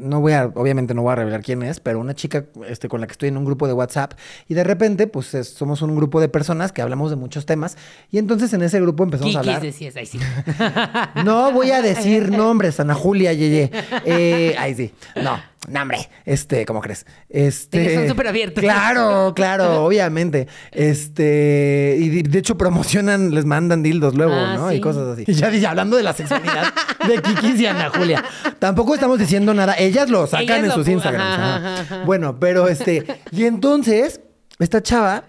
no 0.00 0.22
voy 0.22 0.32
a, 0.32 0.46
obviamente 0.54 0.94
no 0.94 1.02
voy 1.02 1.12
a 1.12 1.16
revelar 1.16 1.42
quién 1.42 1.62
es, 1.62 1.80
pero 1.80 2.00
una 2.00 2.14
chica 2.14 2.46
este, 2.66 2.88
con 2.88 3.02
la 3.02 3.06
que 3.06 3.12
estoy 3.12 3.28
en 3.28 3.36
un 3.36 3.44
grupo 3.44 3.66
de 3.66 3.74
WhatsApp 3.74 4.14
y 4.48 4.54
de 4.54 4.64
repente, 4.64 5.06
pues 5.06 5.34
es- 5.34 5.48
somos 5.50 5.82
un 5.82 5.94
grupo 5.94 6.18
de 6.18 6.30
personas 6.30 6.72
que 6.72 6.80
hablamos 6.80 7.10
de 7.10 7.16
muchos 7.16 7.44
temas 7.44 7.76
y 8.10 8.16
entonces 8.16 8.54
en 8.54 8.62
ese 8.62 8.80
grupo 8.80 9.04
empezamos 9.04 9.36
a 9.36 9.40
hablar. 9.40 9.60
decías, 9.60 9.96
ahí 9.96 10.06
sí. 10.06 10.18
No 11.26 11.52
voy 11.52 11.72
a 11.72 11.82
decir 11.82 12.30
nombres, 12.36 12.80
Ana 12.80 12.94
Julia, 12.94 13.34
Yeye. 13.34 13.70
Eh, 14.04 14.54
ay, 14.58 14.74
sí. 14.74 14.92
No, 15.22 15.40
nombre. 15.68 16.08
Este, 16.24 16.64
¿cómo 16.66 16.80
crees? 16.80 17.06
Este. 17.28 17.94
Son 17.94 18.08
súper 18.08 18.28
abiertos. 18.28 18.62
Claro, 18.62 19.32
claro, 19.34 19.84
obviamente. 19.86 20.46
Este. 20.72 21.96
Y 21.98 22.22
de- 22.22 22.38
hecho 22.38 22.56
promocionan, 22.58 23.34
les 23.34 23.44
mandan 23.44 23.82
dildos 23.82 24.14
luego, 24.14 24.34
Ah, 24.34 24.54
¿no? 24.56 24.70
sí. 24.70 24.76
Y 24.76 24.80
cosas 24.80 25.08
así. 25.08 25.24
Y 25.26 25.32
ya 25.34 25.50
dice, 25.50 25.66
hablando 25.66 25.96
de 25.96 26.02
la 26.02 26.12
sexualidad 26.12 26.72
de 27.06 27.22
Kikis 27.22 27.60
y 27.60 27.66
Ana 27.66 27.90
Julia. 27.90 28.24
Tampoco 28.58 28.94
estamos 28.94 29.18
diciendo 29.18 29.54
nada. 29.54 29.74
Ellas 29.78 30.08
lo 30.10 30.26
sacan 30.26 30.42
Ellas 30.44 30.58
en 30.58 30.68
lo 30.68 30.74
sus 30.74 30.88
Instagrams. 30.88 31.24
ajá, 31.38 31.56
ajá. 31.56 31.74
ajá, 31.74 31.80
ajá. 31.96 32.04
Bueno, 32.04 32.38
pero 32.38 32.68
este. 32.68 33.04
Y 33.32 33.44
entonces, 33.44 34.20
esta 34.58 34.82
chava. 34.82 35.24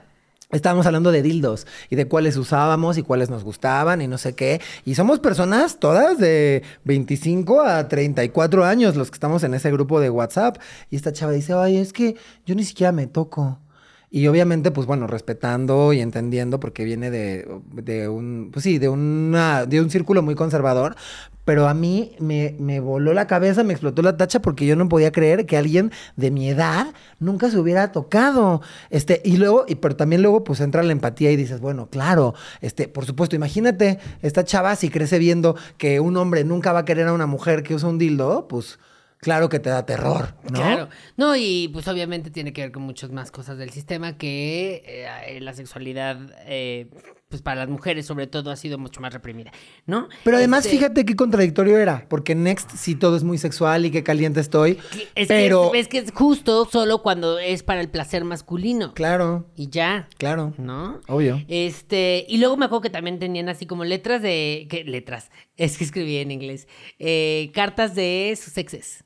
Estábamos 0.49 0.85
hablando 0.85 1.11
de 1.11 1.21
dildos 1.21 1.67
y 1.89 1.97
de 1.97 2.07
cuáles 2.07 2.37
usábamos 2.37 2.97
y 2.97 3.03
cuáles 3.03 3.29
nos 3.29 3.43
gustaban 3.43 4.01
y 4.01 4.07
no 4.07 4.17
sé 4.17 4.33
qué. 4.33 4.61
Y 4.85 4.95
somos 4.95 5.19
personas 5.19 5.77
todas 5.77 6.17
de 6.19 6.63
25 6.85 7.61
a 7.61 7.89
34 7.89 8.63
años 8.63 8.95
los 8.95 9.11
que 9.11 9.15
estamos 9.15 9.43
en 9.43 9.53
ese 9.53 9.71
grupo 9.71 9.99
de 9.99 10.09
WhatsApp. 10.09 10.57
Y 10.89 10.95
esta 10.95 11.11
chava 11.11 11.33
dice, 11.33 11.51
ay, 11.51 11.75
es 11.75 11.91
que 11.91 12.15
yo 12.45 12.55
ni 12.55 12.63
siquiera 12.63 12.93
me 12.93 13.07
toco. 13.07 13.59
Y 14.09 14.27
obviamente, 14.27 14.71
pues 14.71 14.87
bueno, 14.87 15.05
respetando 15.05 15.91
y 15.91 15.99
entendiendo, 15.99 16.61
porque 16.61 16.85
viene 16.85 17.11
de, 17.11 17.45
de 17.73 18.07
un, 18.07 18.51
pues 18.53 18.63
sí, 18.63 18.77
de, 18.77 18.87
una, 18.87 19.65
de 19.65 19.81
un 19.81 19.89
círculo 19.89 20.21
muy 20.21 20.33
conservador, 20.33 20.95
pero 21.43 21.67
a 21.67 21.73
mí 21.73 22.15
me, 22.19 22.55
me, 22.57 22.79
voló 22.79 23.13
la 23.13 23.27
cabeza, 23.27 23.63
me 23.63 23.73
explotó 23.73 24.01
la 24.01 24.15
tacha 24.15 24.41
porque 24.41 24.65
yo 24.65 24.77
no 24.77 24.87
podía 24.87 25.11
creer 25.11 25.45
que 25.45 25.57
alguien 25.57 25.91
de 26.15 26.31
mi 26.31 26.49
edad 26.49 26.87
nunca 27.19 27.49
se 27.49 27.59
hubiera 27.59 27.91
tocado. 27.91 28.61
Este, 28.89 29.21
y 29.25 29.37
luego, 29.37 29.65
y, 29.67 29.75
pero 29.75 29.97
también 29.97 30.21
luego 30.21 30.43
pues 30.45 30.61
entra 30.61 30.83
la 30.83 30.93
empatía 30.93 31.31
y 31.31 31.35
dices, 31.35 31.59
bueno, 31.59 31.89
claro, 31.89 32.33
este, 32.61 32.87
por 32.87 33.05
supuesto, 33.05 33.35
imagínate, 33.35 33.99
esta 34.21 34.45
chava 34.45 34.75
si 34.77 34.89
crece 34.89 35.19
viendo 35.19 35.57
que 35.77 35.99
un 35.99 36.15
hombre 36.15 36.45
nunca 36.45 36.71
va 36.71 36.79
a 36.79 36.85
querer 36.85 37.07
a 37.07 37.13
una 37.13 37.27
mujer 37.27 37.61
que 37.63 37.75
usa 37.75 37.89
un 37.89 37.97
dildo, 37.97 38.47
pues 38.47 38.79
claro 39.19 39.49
que 39.49 39.59
te 39.59 39.69
da 39.69 39.85
terror, 39.85 40.35
¿no? 40.43 40.59
Claro. 40.59 40.89
No, 41.15 41.35
y 41.35 41.69
pues 41.73 41.87
obviamente 41.87 42.31
tiene 42.31 42.53
que 42.53 42.61
ver 42.61 42.71
con 42.71 42.83
muchas 42.83 43.11
más 43.11 43.31
cosas 43.31 43.57
del 43.57 43.69
sistema 43.71 44.17
que 44.17 44.83
eh, 44.85 45.39
la 45.41 45.53
sexualidad, 45.53 46.17
eh, 46.45 46.87
pues 47.29 47.41
para 47.41 47.61
las 47.61 47.69
mujeres 47.69 48.05
sobre 48.05 48.27
todo 48.27 48.51
ha 48.51 48.55
sido 48.55 48.77
mucho 48.77 49.01
más 49.01 49.13
reprimida, 49.13 49.51
¿no? 49.85 50.07
Pero 50.23 50.37
además 50.37 50.65
este 50.65 50.77
fíjate 50.77 51.05
qué 51.05 51.15
contradictorio 51.15 51.77
era, 51.77 52.05
porque 52.07 52.35
Next 52.35 52.71
sí 52.77 52.95
todo 52.95 53.17
es 53.17 53.23
muy 53.23 53.37
sexual 53.37 53.85
y 53.85 53.91
qué 53.91 54.03
caliente 54.03 54.39
estoy, 54.39 54.77
es 55.15 55.27
pero... 55.27 55.71
Que 55.71 55.79
es, 55.79 55.87
que 55.87 55.97
es 55.99 56.11
justo 56.11 56.65
solo 56.65 57.01
cuando 57.01 57.39
es 57.39 57.63
para 57.63 57.81
el 57.81 57.89
placer 57.89 58.23
masculino. 58.23 58.93
Claro. 58.93 59.45
Y 59.55 59.69
ya. 59.69 60.07
Claro. 60.17 60.53
¿No? 60.57 61.01
Obvio. 61.07 61.43
Este, 61.47 62.25
y 62.27 62.37
luego 62.37 62.57
me 62.57 62.65
acuerdo 62.65 62.81
que 62.81 62.89
también 62.89 63.19
tenían 63.19 63.49
así 63.49 63.65
como 63.65 63.83
letras 63.83 64.21
de... 64.21 64.67
¿Qué 64.69 64.83
letras? 64.83 65.29
Es 65.57 65.77
que 65.77 65.83
escribí 65.83 66.17
en 66.17 66.31
inglés. 66.31 66.67
Eh, 66.99 67.51
cartas 67.53 67.95
de 67.95 68.37
sus 68.41 68.57
exes. 68.57 69.03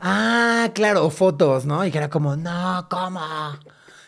Ah, 0.00 0.70
claro, 0.74 1.04
o 1.04 1.10
fotos, 1.10 1.66
¿no? 1.66 1.84
Y 1.84 1.90
que 1.90 1.98
era 1.98 2.10
como, 2.10 2.36
no, 2.36 2.86
¿cómo? 2.90 3.20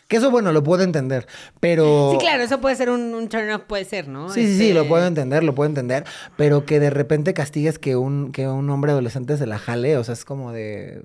Que 0.09 0.17
eso, 0.17 0.31
bueno, 0.31 0.53
lo 0.53 0.65
puedo 0.65 0.83
entender, 0.83 1.29
pero... 1.61 2.11
Sí, 2.13 2.19
claro, 2.19 2.43
eso 2.43 2.61
puede 2.61 2.75
ser 2.75 2.91
un, 2.91 3.29
turn 3.29 3.51
off, 3.51 3.63
puede 3.63 3.85
ser, 3.85 4.09
¿no? 4.09 4.29
Sí, 4.29 4.45
sí, 4.47 4.59
sí, 4.59 4.73
lo 4.73 4.81
este 4.81 4.89
puedo 4.89 5.07
entender, 5.07 5.45
lo 5.45 5.55
puedo 5.55 5.69
entender, 5.69 6.05
pero 6.37 6.67
que 6.67 6.81
de 6.81 6.91
repente 6.91 7.33
castigues 7.33 7.79
que 7.79 7.95
un, 7.95 8.33
que 8.33 8.49
un 8.49 8.69
hombre 8.71 8.91
adolescente 8.91 9.37
se 9.37 9.47
la 9.47 9.59
jale, 9.59 9.97
o 9.97 10.05
sea, 10.05 10.15
es 10.15 10.25
como 10.25 10.53
de... 10.53 11.03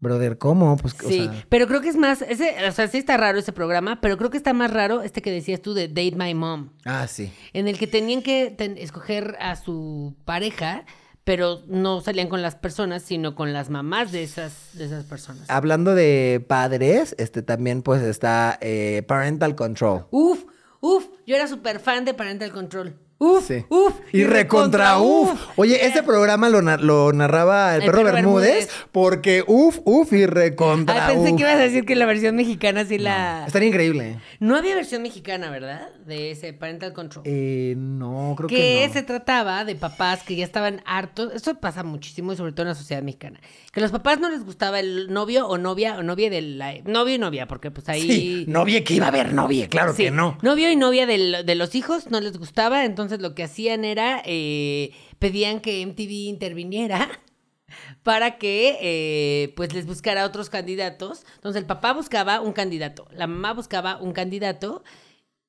Brother, 0.00 0.36
¿cómo? 0.36 0.76
Pues, 0.76 0.94
sí, 1.08 1.30
pero 1.48 1.66
creo 1.66 1.80
que 1.80 1.88
es 1.88 1.96
más, 1.96 2.20
ese, 2.20 2.68
o 2.68 2.72
sea, 2.72 2.88
sí 2.88 2.98
está 2.98 3.16
raro 3.16 3.38
ese 3.38 3.52
programa, 3.52 4.02
pero 4.02 4.18
creo 4.18 4.28
que 4.28 4.36
está 4.36 4.52
más 4.52 4.70
raro 4.70 5.00
este 5.00 5.22
que 5.22 5.30
decías 5.30 5.62
tú 5.62 5.72
de 5.72 5.88
Date 5.88 6.16
My 6.16 6.34
Mom. 6.34 6.70
Ah, 6.84 7.06
sí. 7.06 7.32
En 7.54 7.68
el 7.68 7.78
que 7.78 7.86
tenían 7.86 8.20
que 8.20 8.54
escoger 8.76 9.34
a 9.40 9.56
su 9.56 10.14
pareja 10.26 10.84
pero 11.24 11.62
no 11.66 12.00
salían 12.00 12.28
con 12.28 12.42
las 12.42 12.54
personas, 12.54 13.02
sino 13.02 13.34
con 13.34 13.52
las 13.52 13.70
mamás 13.70 14.12
de 14.12 14.22
esas, 14.22 14.52
de 14.74 14.84
esas 14.84 15.04
personas. 15.04 15.48
Hablando 15.48 15.94
de 15.94 16.44
padres, 16.46 17.14
este 17.18 17.42
también 17.42 17.82
pues 17.82 18.02
está 18.02 18.58
eh, 18.60 19.02
Parental 19.08 19.54
Control. 19.54 20.06
Uf, 20.10 20.44
uf, 20.80 21.06
yo 21.26 21.34
era 21.34 21.48
súper 21.48 21.80
fan 21.80 22.04
de 22.04 22.14
Parental 22.14 22.52
Control. 22.52 22.98
Uf, 23.18 23.50
uf. 23.68 23.94
Y, 24.12 24.24
recontra 24.24 24.98
uf. 24.98 25.40
Oye, 25.56 25.86
ese 25.86 26.02
programa 26.02 26.48
lo, 26.48 26.60
lo 26.60 27.12
narraba 27.12 27.76
el, 27.76 27.84
perro, 27.84 28.02
Bermúdez, 28.02 28.68
porque 28.90 29.44
uf, 29.46 29.78
uf 29.84 30.12
y 30.12 30.26
recontra 30.26 31.06
Ay, 31.06 31.14
pensé 31.14 31.36
que 31.36 31.42
ibas 31.42 31.54
a 31.54 31.58
decir 31.58 31.84
que 31.84 31.94
la 31.94 32.06
versión 32.06 32.34
mexicana 32.34 32.84
sí 32.84 32.98
la... 32.98 33.44
Estaría 33.46 33.68
increíble. 33.68 34.18
No 34.40 34.56
había 34.56 34.74
versión 34.74 35.02
mexicana, 35.02 35.48
¿verdad? 35.50 35.88
De 36.04 36.32
ese 36.32 36.52
Parental 36.52 36.92
Control. 36.92 37.24
Eh, 37.26 37.74
no, 37.76 38.34
creo 38.36 38.48
que, 38.48 38.56
que 38.56 38.86
no. 38.88 38.92
se 38.92 39.02
trataba 39.02 39.64
de 39.64 39.76
papás 39.76 40.24
que 40.24 40.34
ya 40.34 40.44
estaban 40.44 40.82
hartos. 40.84 41.32
Esto 41.34 41.54
pasa 41.60 41.84
muchísimo 41.84 42.32
y 42.32 42.36
sobre 42.36 42.52
todo 42.52 42.62
en 42.62 42.68
la 42.68 42.74
sociedad 42.74 43.02
mexicana. 43.02 43.40
Que 43.72 43.80
a 43.80 43.82
los 43.82 43.92
papás 43.92 44.18
no 44.18 44.28
les 44.28 44.44
gustaba 44.44 44.80
el 44.80 45.12
novio 45.12 45.46
o 45.46 45.56
novia 45.56 45.96
o 45.96 46.02
novia 46.02 46.30
de 46.30 46.42
la... 46.42 46.74
Novio 46.84 47.14
y 47.14 47.18
novia, 47.18 47.46
porque 47.46 47.70
pues 47.70 47.88
ahí... 47.88 48.02
Sí, 48.02 48.44
novia 48.48 48.82
que 48.82 48.94
iba 48.94 49.06
a 49.06 49.08
haber 49.08 49.32
novia, 49.32 49.68
claro 49.68 49.94
que 49.94 50.10
no. 50.10 50.36
Novio 50.42 50.70
y 50.70 50.76
novia 50.76 51.06
de 51.06 51.54
los 51.54 51.74
hijos 51.76 52.10
no 52.10 52.20
les 52.20 52.38
gustaba, 52.38 52.84
entonces 52.84 53.03
entonces 53.04 53.22
lo 53.22 53.34
que 53.34 53.44
hacían 53.44 53.84
era, 53.84 54.22
eh, 54.24 54.92
pedían 55.18 55.60
que 55.60 55.84
MTV 55.84 56.28
interviniera 56.28 57.20
para 58.02 58.38
que 58.38 58.78
eh, 58.80 59.52
pues 59.56 59.74
les 59.74 59.86
buscara 59.86 60.24
otros 60.24 60.50
candidatos. 60.50 61.24
Entonces 61.36 61.60
el 61.60 61.66
papá 61.66 61.92
buscaba 61.92 62.40
un 62.40 62.52
candidato, 62.52 63.06
la 63.12 63.26
mamá 63.26 63.52
buscaba 63.52 63.98
un 63.98 64.12
candidato 64.12 64.82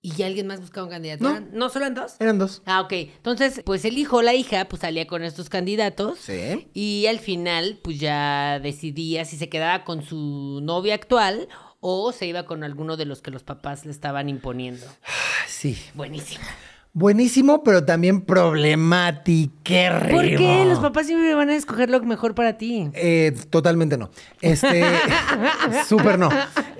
y 0.01 0.21
alguien 0.21 0.45
más 0.45 0.59
buscaba 0.61 0.85
un 0.85 0.91
candidato. 0.91 1.23
No, 1.23 1.39
¿No 1.51 1.69
solo 1.69 1.85
eran 1.85 1.95
dos? 1.95 2.15
Eran 2.19 2.37
dos. 2.37 2.61
Ah, 2.65 2.81
ok. 2.81 2.93
Entonces, 2.93 3.61
pues 3.65 3.85
el 3.85 3.97
hijo 3.97 4.17
o 4.17 4.21
la 4.21 4.35
hija 4.35 4.65
pues 4.65 4.81
salía 4.81 5.07
con 5.07 5.23
estos 5.23 5.49
candidatos. 5.49 6.19
Sí. 6.19 6.67
Y 6.73 7.07
al 7.07 7.19
final 7.19 7.79
pues 7.81 7.99
ya 7.99 8.59
decidía 8.59 9.25
si 9.25 9.37
se 9.37 9.49
quedaba 9.49 9.83
con 9.83 10.03
su 10.03 10.59
novia 10.61 10.93
actual 10.93 11.47
o 11.79 12.11
se 12.11 12.27
iba 12.27 12.45
con 12.45 12.63
alguno 12.63 12.97
de 12.97 13.05
los 13.05 13.21
que 13.21 13.31
los 13.31 13.43
papás 13.43 13.85
le 13.85 13.91
estaban 13.91 14.29
imponiendo. 14.29 14.85
Ah, 15.05 15.45
sí. 15.47 15.77
Buenísimo. 15.93 16.43
Buenísimo, 16.97 17.61
pero 17.61 17.83
también 17.83 18.21
problemático. 18.21 19.53
¿Por 20.09 20.23
qué? 20.23 20.63
Los 20.65 20.79
papás 20.79 21.05
siempre 21.07 21.35
van 21.35 21.49
a 21.49 21.55
escoger 21.57 21.89
lo 21.89 22.01
mejor 22.01 22.35
para 22.35 22.57
ti. 22.57 22.89
Eh, 22.93 23.35
totalmente 23.49 23.97
no. 23.97 24.11
Este, 24.39 24.85
súper 25.89 26.17
no. 26.17 26.29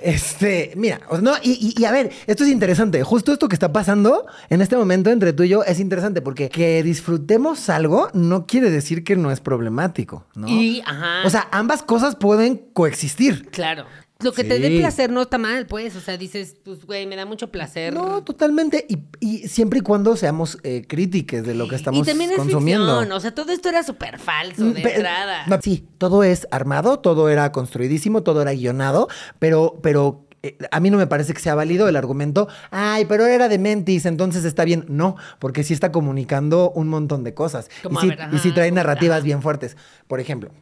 Este, 0.00 0.72
mira, 0.74 1.02
no, 1.20 1.34
y, 1.42 1.84
a 1.84 1.92
ver, 1.92 2.12
esto 2.26 2.44
es 2.44 2.50
interesante. 2.50 3.02
Justo 3.02 3.30
esto 3.30 3.46
que 3.46 3.56
está 3.56 3.72
pasando 3.72 4.24
en 4.48 4.62
este 4.62 4.74
momento 4.74 5.10
entre 5.10 5.34
tú 5.34 5.42
y 5.42 5.50
yo 5.50 5.64
es 5.64 5.80
interesante 5.80 6.22
porque 6.22 6.48
que 6.48 6.82
disfrutemos 6.82 7.68
algo 7.68 8.08
no 8.14 8.46
quiere 8.46 8.70
decir 8.70 9.04
que 9.04 9.16
no 9.16 9.30
es 9.30 9.40
problemático, 9.40 10.24
¿no? 10.34 10.48
Y, 10.48 10.80
ajá. 10.86 11.26
O 11.26 11.28
sea, 11.30 11.46
ambas 11.52 11.82
cosas 11.82 12.16
pueden 12.16 12.56
coexistir. 12.72 13.50
Claro. 13.50 13.84
Lo 14.20 14.32
que 14.32 14.44
te 14.44 14.58
dé 14.58 14.78
placer 14.78 15.10
no 15.10 15.22
está 15.22 15.36
mal, 15.36 15.66
pues. 15.66 15.94
O 15.94 16.00
sea, 16.00 16.16
dices, 16.16 16.56
pues, 16.64 16.86
güey, 16.86 17.06
me 17.06 17.16
da 17.16 17.26
mucho 17.26 17.50
placer. 17.50 17.92
No, 17.92 18.22
totalmente. 18.24 18.86
Y, 19.20 19.48
siempre 19.48 19.80
y 19.80 19.82
cuando 19.82 20.16
seamos 20.16 20.58
eh, 20.62 20.84
críticos 20.88 21.42
de 21.42 21.54
lo 21.54 21.68
que 21.68 21.76
estamos 21.76 22.00
y 22.00 22.10
también 22.10 22.30
es 22.30 22.36
consumiendo. 22.36 23.00
O 23.14 23.20
sea, 23.20 23.34
todo 23.34 23.52
esto 23.52 23.68
era 23.68 23.82
súper 23.82 24.18
falso 24.18 24.64
de 24.64 24.82
mm, 24.82 24.86
entrada. 24.86 25.60
sí, 25.60 25.86
todo 25.98 26.22
es 26.22 26.48
armado, 26.50 26.98
todo 27.00 27.28
era 27.28 27.52
construidísimo, 27.52 28.22
todo 28.22 28.40
era 28.40 28.52
guionado, 28.52 29.08
pero, 29.38 29.78
pero 29.82 30.26
eh, 30.42 30.56
a 30.70 30.80
mí 30.80 30.88
no 30.90 30.96
me 30.96 31.06
parece 31.06 31.34
que 31.34 31.40
sea 31.40 31.54
válido 31.54 31.86
el 31.86 31.96
argumento, 31.96 32.48
ay, 32.70 33.04
pero 33.04 33.26
era 33.26 33.48
de 33.48 33.58
Mentis, 33.58 34.06
entonces 34.06 34.44
está 34.44 34.64
bien. 34.64 34.86
No, 34.88 35.16
porque 35.38 35.62
sí 35.62 35.74
está 35.74 35.92
comunicando 35.92 36.70
un 36.70 36.88
montón 36.88 37.22
de 37.22 37.34
cosas. 37.34 37.68
y, 37.90 37.96
sí, 37.96 38.10
y 38.32 38.38
sí 38.38 38.52
trae 38.52 38.70
narrativas 38.72 39.22
bien 39.22 39.42
fuertes. 39.42 39.76
Por 40.06 40.20
ejemplo, 40.20 40.52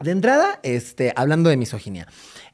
de 0.00 0.12
entrada, 0.12 0.60
este, 0.62 1.12
hablando 1.16 1.50
de 1.50 1.56
misoginia. 1.56 2.06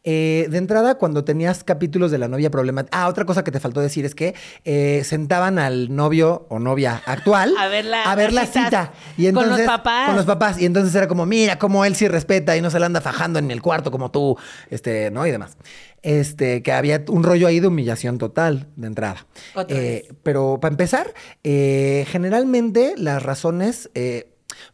Eh, 0.06 0.48
de 0.50 0.58
entrada, 0.58 0.96
cuando 0.96 1.24
tenías 1.24 1.64
capítulos 1.64 2.10
de 2.10 2.18
la 2.18 2.28
novia 2.28 2.50
problemática. 2.50 3.02
Ah, 3.02 3.08
otra 3.08 3.24
cosa 3.24 3.42
que 3.42 3.50
te 3.50 3.58
faltó 3.58 3.80
decir 3.80 4.04
es 4.04 4.14
que 4.14 4.34
eh, 4.66 5.00
sentaban 5.02 5.58
al 5.58 5.96
novio 5.96 6.44
o 6.50 6.58
novia 6.58 7.02
actual 7.06 7.54
a 7.58 7.68
ver 7.68 7.86
la, 7.86 8.02
a 8.02 8.14
ver 8.14 8.34
la 8.34 8.44
cita. 8.44 8.92
Y 9.16 9.28
entonces, 9.28 9.52
con 9.52 9.58
los 9.60 9.66
papás. 9.66 10.06
Con 10.08 10.16
los 10.16 10.26
papás. 10.26 10.60
Y 10.60 10.66
entonces 10.66 10.94
era 10.94 11.08
como, 11.08 11.24
mira, 11.24 11.58
cómo 11.58 11.86
él 11.86 11.96
sí 11.96 12.06
respeta 12.06 12.54
y 12.54 12.60
no 12.60 12.70
se 12.70 12.78
la 12.78 12.84
anda 12.84 13.00
fajando 13.00 13.38
en 13.38 13.50
el 13.50 13.62
cuarto 13.62 13.90
como 13.90 14.10
tú, 14.10 14.36
este, 14.68 15.10
¿no? 15.10 15.26
Y 15.26 15.30
demás. 15.30 15.56
Este, 16.02 16.62
que 16.62 16.72
había 16.72 17.02
un 17.08 17.22
rollo 17.22 17.46
ahí 17.46 17.60
de 17.60 17.68
humillación 17.68 18.18
total 18.18 18.68
de 18.76 18.88
entrada. 18.88 19.26
Eh, 19.68 20.12
pero 20.22 20.58
para 20.60 20.74
empezar, 20.74 21.14
generalmente 21.42 22.92
las 22.98 23.22
razones 23.22 23.88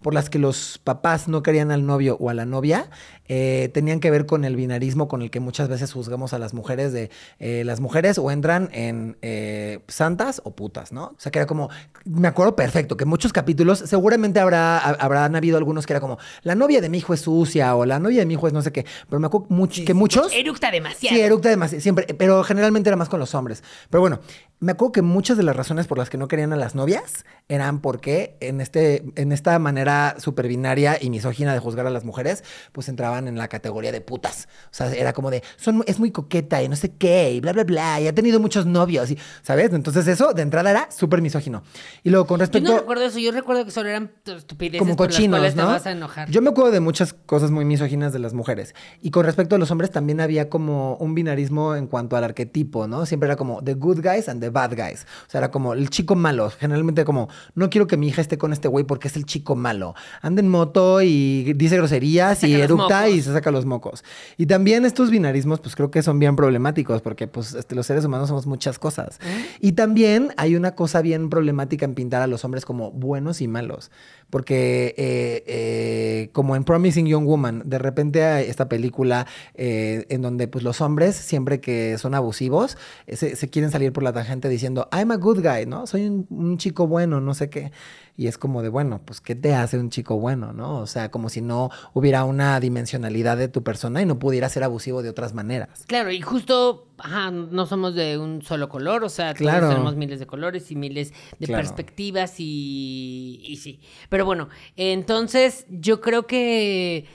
por 0.02 0.14
las 0.14 0.30
que 0.30 0.38
los 0.38 0.78
papás 0.82 1.28
no 1.28 1.42
querían 1.42 1.70
al 1.70 1.86
novio 1.86 2.16
o 2.20 2.30
a 2.30 2.34
la 2.34 2.46
novia 2.46 2.90
eh, 3.32 3.70
tenían 3.72 4.00
que 4.00 4.10
ver 4.10 4.26
con 4.26 4.44
el 4.44 4.56
binarismo 4.56 5.06
con 5.06 5.22
el 5.22 5.30
que 5.30 5.38
muchas 5.38 5.68
veces 5.68 5.92
juzgamos 5.92 6.32
a 6.32 6.40
las 6.40 6.52
mujeres 6.52 6.92
de 6.92 7.12
eh, 7.38 7.62
las 7.64 7.78
mujeres 7.78 8.18
o 8.18 8.28
entran 8.32 8.68
en 8.72 9.18
eh, 9.22 9.78
santas 9.86 10.42
o 10.42 10.56
putas, 10.56 10.90
¿no? 10.90 11.04
O 11.04 11.14
sea, 11.16 11.30
que 11.30 11.38
era 11.38 11.46
como, 11.46 11.70
me 12.04 12.26
acuerdo 12.26 12.56
perfecto, 12.56 12.96
que 12.96 13.04
muchos 13.04 13.32
capítulos, 13.32 13.78
seguramente 13.86 14.40
habrá, 14.40 14.80
habrán 14.80 15.36
habido 15.36 15.58
algunos 15.58 15.86
que 15.86 15.92
era 15.92 16.00
como, 16.00 16.18
la 16.42 16.56
novia 16.56 16.80
de 16.80 16.88
mi 16.88 16.98
hijo 16.98 17.14
es 17.14 17.20
sucia 17.20 17.76
o 17.76 17.86
la 17.86 18.00
novia 18.00 18.18
de 18.18 18.26
mi 18.26 18.34
hijo 18.34 18.48
es 18.48 18.52
no 18.52 18.62
sé 18.62 18.72
qué, 18.72 18.84
pero 19.08 19.20
me 19.20 19.28
acuerdo 19.28 19.46
que 19.86 19.94
muchos... 19.94 20.32
Eructa 20.34 20.72
demasiado. 20.72 21.14
Sí, 21.14 21.22
eructa 21.22 21.50
demasiado, 21.50 21.80
siempre, 21.80 22.06
pero 22.14 22.42
generalmente 22.42 22.90
era 22.90 22.96
más 22.96 23.08
con 23.08 23.20
los 23.20 23.32
hombres. 23.36 23.62
Pero 23.90 24.00
bueno, 24.00 24.18
me 24.60 24.72
acuerdo 24.72 24.92
que 24.92 25.02
muchas 25.02 25.38
de 25.38 25.42
las 25.42 25.56
razones 25.56 25.86
por 25.86 25.96
las 25.96 26.10
que 26.10 26.18
no 26.18 26.28
querían 26.28 26.52
a 26.52 26.56
las 26.56 26.74
novias 26.74 27.24
eran 27.48 27.80
porque 27.80 28.36
en, 28.40 28.60
este, 28.60 29.04
en 29.16 29.32
esta 29.32 29.58
manera 29.58 30.16
super 30.18 30.48
binaria 30.48 30.98
y 31.00 31.08
misógina 31.08 31.54
de 31.54 31.60
juzgar 31.60 31.86
a 31.86 31.90
las 31.90 32.04
mujeres, 32.04 32.44
pues 32.72 32.90
entraban 32.90 33.19
en 33.28 33.36
la 33.36 33.48
categoría 33.48 33.92
de 33.92 34.00
putas. 34.00 34.48
O 34.66 34.74
sea, 34.74 34.92
era 34.92 35.12
como 35.12 35.30
de, 35.30 35.42
son, 35.56 35.82
es 35.86 35.98
muy 35.98 36.10
coqueta 36.10 36.62
y 36.62 36.68
no 36.68 36.76
sé 36.76 36.92
qué, 36.92 37.32
y 37.32 37.40
bla, 37.40 37.52
bla, 37.52 37.64
bla, 37.64 38.00
y 38.00 38.08
ha 38.08 38.14
tenido 38.14 38.40
muchos 38.40 38.66
novios, 38.66 39.10
y, 39.10 39.18
¿sabes? 39.42 39.72
Entonces 39.72 40.06
eso 40.06 40.32
de 40.32 40.42
entrada 40.42 40.70
era 40.70 40.90
súper 40.90 41.22
misógino. 41.22 41.62
Y 42.02 42.10
luego 42.10 42.26
con 42.26 42.40
respecto... 42.40 42.68
Yo 42.68 42.74
no 42.74 42.80
recuerdo 42.80 43.04
eso, 43.04 43.18
yo 43.18 43.32
recuerdo 43.32 43.64
que 43.64 43.70
solo 43.70 43.88
eran 43.88 44.10
estupideces 44.24 44.78
como 44.78 44.96
cochinos, 44.96 45.40
¿no? 45.40 45.48
te 45.48 45.62
vas 45.62 45.86
a 45.86 45.92
enojar. 45.92 46.30
Yo 46.30 46.42
me 46.42 46.50
acuerdo 46.50 46.70
de 46.70 46.80
muchas 46.80 47.12
cosas 47.12 47.50
muy 47.50 47.64
misóginas 47.64 48.12
de 48.12 48.18
las 48.18 48.34
mujeres. 48.34 48.74
Y 49.02 49.10
con 49.10 49.24
respecto 49.24 49.56
a 49.56 49.58
los 49.58 49.70
hombres 49.70 49.90
también 49.90 50.20
había 50.20 50.48
como 50.48 50.96
un 50.96 51.14
binarismo 51.14 51.74
en 51.74 51.86
cuanto 51.86 52.16
al 52.16 52.24
arquetipo, 52.24 52.86
¿no? 52.86 53.06
Siempre 53.06 53.26
era 53.26 53.36
como 53.36 53.62
the 53.62 53.74
good 53.74 54.00
guys 54.02 54.28
and 54.28 54.40
the 54.40 54.50
bad 54.50 54.70
guys. 54.76 55.06
O 55.26 55.30
sea, 55.30 55.38
era 55.38 55.50
como 55.50 55.74
el 55.74 55.90
chico 55.90 56.14
malo. 56.14 56.50
Generalmente 56.50 57.04
como, 57.04 57.28
no 57.54 57.70
quiero 57.70 57.86
que 57.86 57.96
mi 57.96 58.08
hija 58.08 58.20
esté 58.20 58.38
con 58.38 58.52
este 58.52 58.68
güey 58.68 58.84
porque 58.84 59.08
es 59.08 59.16
el 59.16 59.26
chico 59.26 59.56
malo. 59.56 59.94
Anda 60.22 60.40
en 60.40 60.48
moto 60.48 61.02
y 61.02 61.52
dice 61.54 61.76
groserías 61.76 62.42
y 62.44 62.54
eructa 62.54 63.08
y 63.10 63.22
se 63.22 63.32
saca 63.32 63.50
los 63.50 63.66
mocos. 63.66 64.04
Y 64.36 64.46
también 64.46 64.84
estos 64.84 65.10
binarismos, 65.10 65.60
pues 65.60 65.76
creo 65.76 65.90
que 65.90 66.02
son 66.02 66.18
bien 66.18 66.36
problemáticos 66.36 67.02
porque 67.02 67.26
pues 67.26 67.54
este, 67.54 67.74
los 67.74 67.86
seres 67.86 68.04
humanos 68.04 68.28
somos 68.28 68.46
muchas 68.46 68.78
cosas. 68.78 69.18
Y 69.60 69.72
también 69.72 70.32
hay 70.36 70.56
una 70.56 70.74
cosa 70.74 71.02
bien 71.02 71.30
problemática 71.30 71.84
en 71.84 71.94
pintar 71.94 72.22
a 72.22 72.26
los 72.26 72.44
hombres 72.44 72.64
como 72.64 72.90
buenos 72.90 73.40
y 73.40 73.48
malos. 73.48 73.90
Porque 74.30 74.94
eh, 74.96 75.44
eh, 75.46 76.30
como 76.32 76.54
en 76.54 76.64
Promising 76.64 77.06
Young 77.06 77.26
Woman, 77.26 77.62
de 77.64 77.78
repente 77.78 78.24
hay 78.24 78.48
esta 78.48 78.68
película 78.68 79.26
eh, 79.54 80.06
en 80.08 80.22
donde 80.22 80.46
pues 80.46 80.62
los 80.62 80.80
hombres, 80.80 81.16
siempre 81.16 81.60
que 81.60 81.98
son 81.98 82.14
abusivos, 82.14 82.78
eh, 83.06 83.16
se, 83.16 83.36
se 83.36 83.48
quieren 83.48 83.70
salir 83.70 83.92
por 83.92 84.02
la 84.02 84.12
tangente 84.12 84.48
diciendo, 84.48 84.88
I'm 84.92 85.10
a 85.10 85.16
good 85.16 85.40
guy, 85.40 85.66
¿no? 85.66 85.86
Soy 85.86 86.06
un, 86.06 86.26
un 86.30 86.58
chico 86.58 86.86
bueno, 86.86 87.20
no 87.20 87.34
sé 87.34 87.50
qué. 87.50 87.72
Y 88.20 88.26
es 88.26 88.36
como 88.36 88.60
de, 88.60 88.68
bueno, 88.68 89.00
pues, 89.02 89.22
¿qué 89.22 89.34
te 89.34 89.54
hace 89.54 89.78
un 89.78 89.88
chico 89.88 90.18
bueno, 90.18 90.52
no? 90.52 90.80
O 90.80 90.86
sea, 90.86 91.10
como 91.10 91.30
si 91.30 91.40
no 91.40 91.70
hubiera 91.94 92.24
una 92.24 92.60
dimensionalidad 92.60 93.38
de 93.38 93.48
tu 93.48 93.62
persona 93.62 94.02
y 94.02 94.04
no 94.04 94.18
pudiera 94.18 94.46
ser 94.50 94.62
abusivo 94.62 95.02
de 95.02 95.08
otras 95.08 95.32
maneras. 95.32 95.84
Claro, 95.86 96.12
y 96.12 96.20
justo, 96.20 96.88
ajá, 96.98 97.30
no 97.30 97.64
somos 97.64 97.94
de 97.94 98.18
un 98.18 98.42
solo 98.42 98.68
color, 98.68 99.04
o 99.04 99.08
sea, 99.08 99.32
Claro. 99.32 99.60
todos 99.60 99.70
tenemos 99.72 99.96
miles 99.96 100.20
de 100.20 100.26
colores 100.26 100.70
y 100.70 100.76
miles 100.76 101.14
de 101.38 101.46
Claro. 101.46 101.62
perspectivas 101.62 102.34
y, 102.36 103.40
y 103.42 103.56
sí. 103.56 103.80
Pero 104.10 104.26
bueno, 104.26 104.50
entonces 104.76 105.64
yo 105.70 106.02
creo 106.02 106.26
que, 106.26 107.06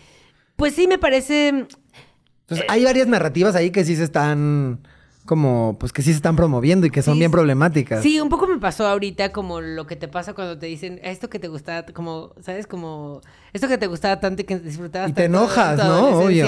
pues 0.55 0.73
sí 0.73 0.87
me 0.87 0.97
parece, 0.97 1.49
Entonces, 1.49 2.65
hay 2.67 2.83
varias 2.83 3.05
narrativas 3.05 3.55
ahí 3.55 3.69
que 3.69 3.83
sí 3.83 3.95
se 3.95 4.05
están 4.05 4.79
como, 5.25 5.77
pues 5.79 5.91
que 5.91 6.01
sí 6.01 6.11
se 6.11 6.17
están 6.17 6.35
promoviendo 6.35 6.85
y 6.87 6.91
que 6.91 7.01
son 7.01 7.15
Sí, 7.15 7.19
bien 7.19 7.31
problemáticas. 7.31 8.01
sí, 8.03 8.19
un 8.19 8.29
poco 8.29 8.47
me 8.47 8.57
pasó 8.59 8.87
ahorita 8.87 9.31
como 9.31 9.61
lo 9.61 9.85
que 9.87 9.95
te 9.95 10.07
pasa 10.07 10.33
cuando 10.33 10.57
te 10.57 10.67
dicen 10.67 10.99
esto 11.03 11.29
que 11.29 11.39
te 11.39 11.47
gustaba, 11.47 11.85
como, 11.93 12.33
¿sabes? 12.41 12.67
Como 12.67 13.21
esto 13.55 13.67
que 13.67 13.77
te 13.77 13.87
gustaba 13.87 14.19
tanto 14.19 14.41
y 14.41 14.45
que 14.45 14.59
disfrutabas 14.59 15.09
Y 15.09 15.13
te 15.13 15.23
tanto 15.23 15.37
enojas, 15.37 15.77
¿no? 15.77 16.19
Obvio. 16.19 16.47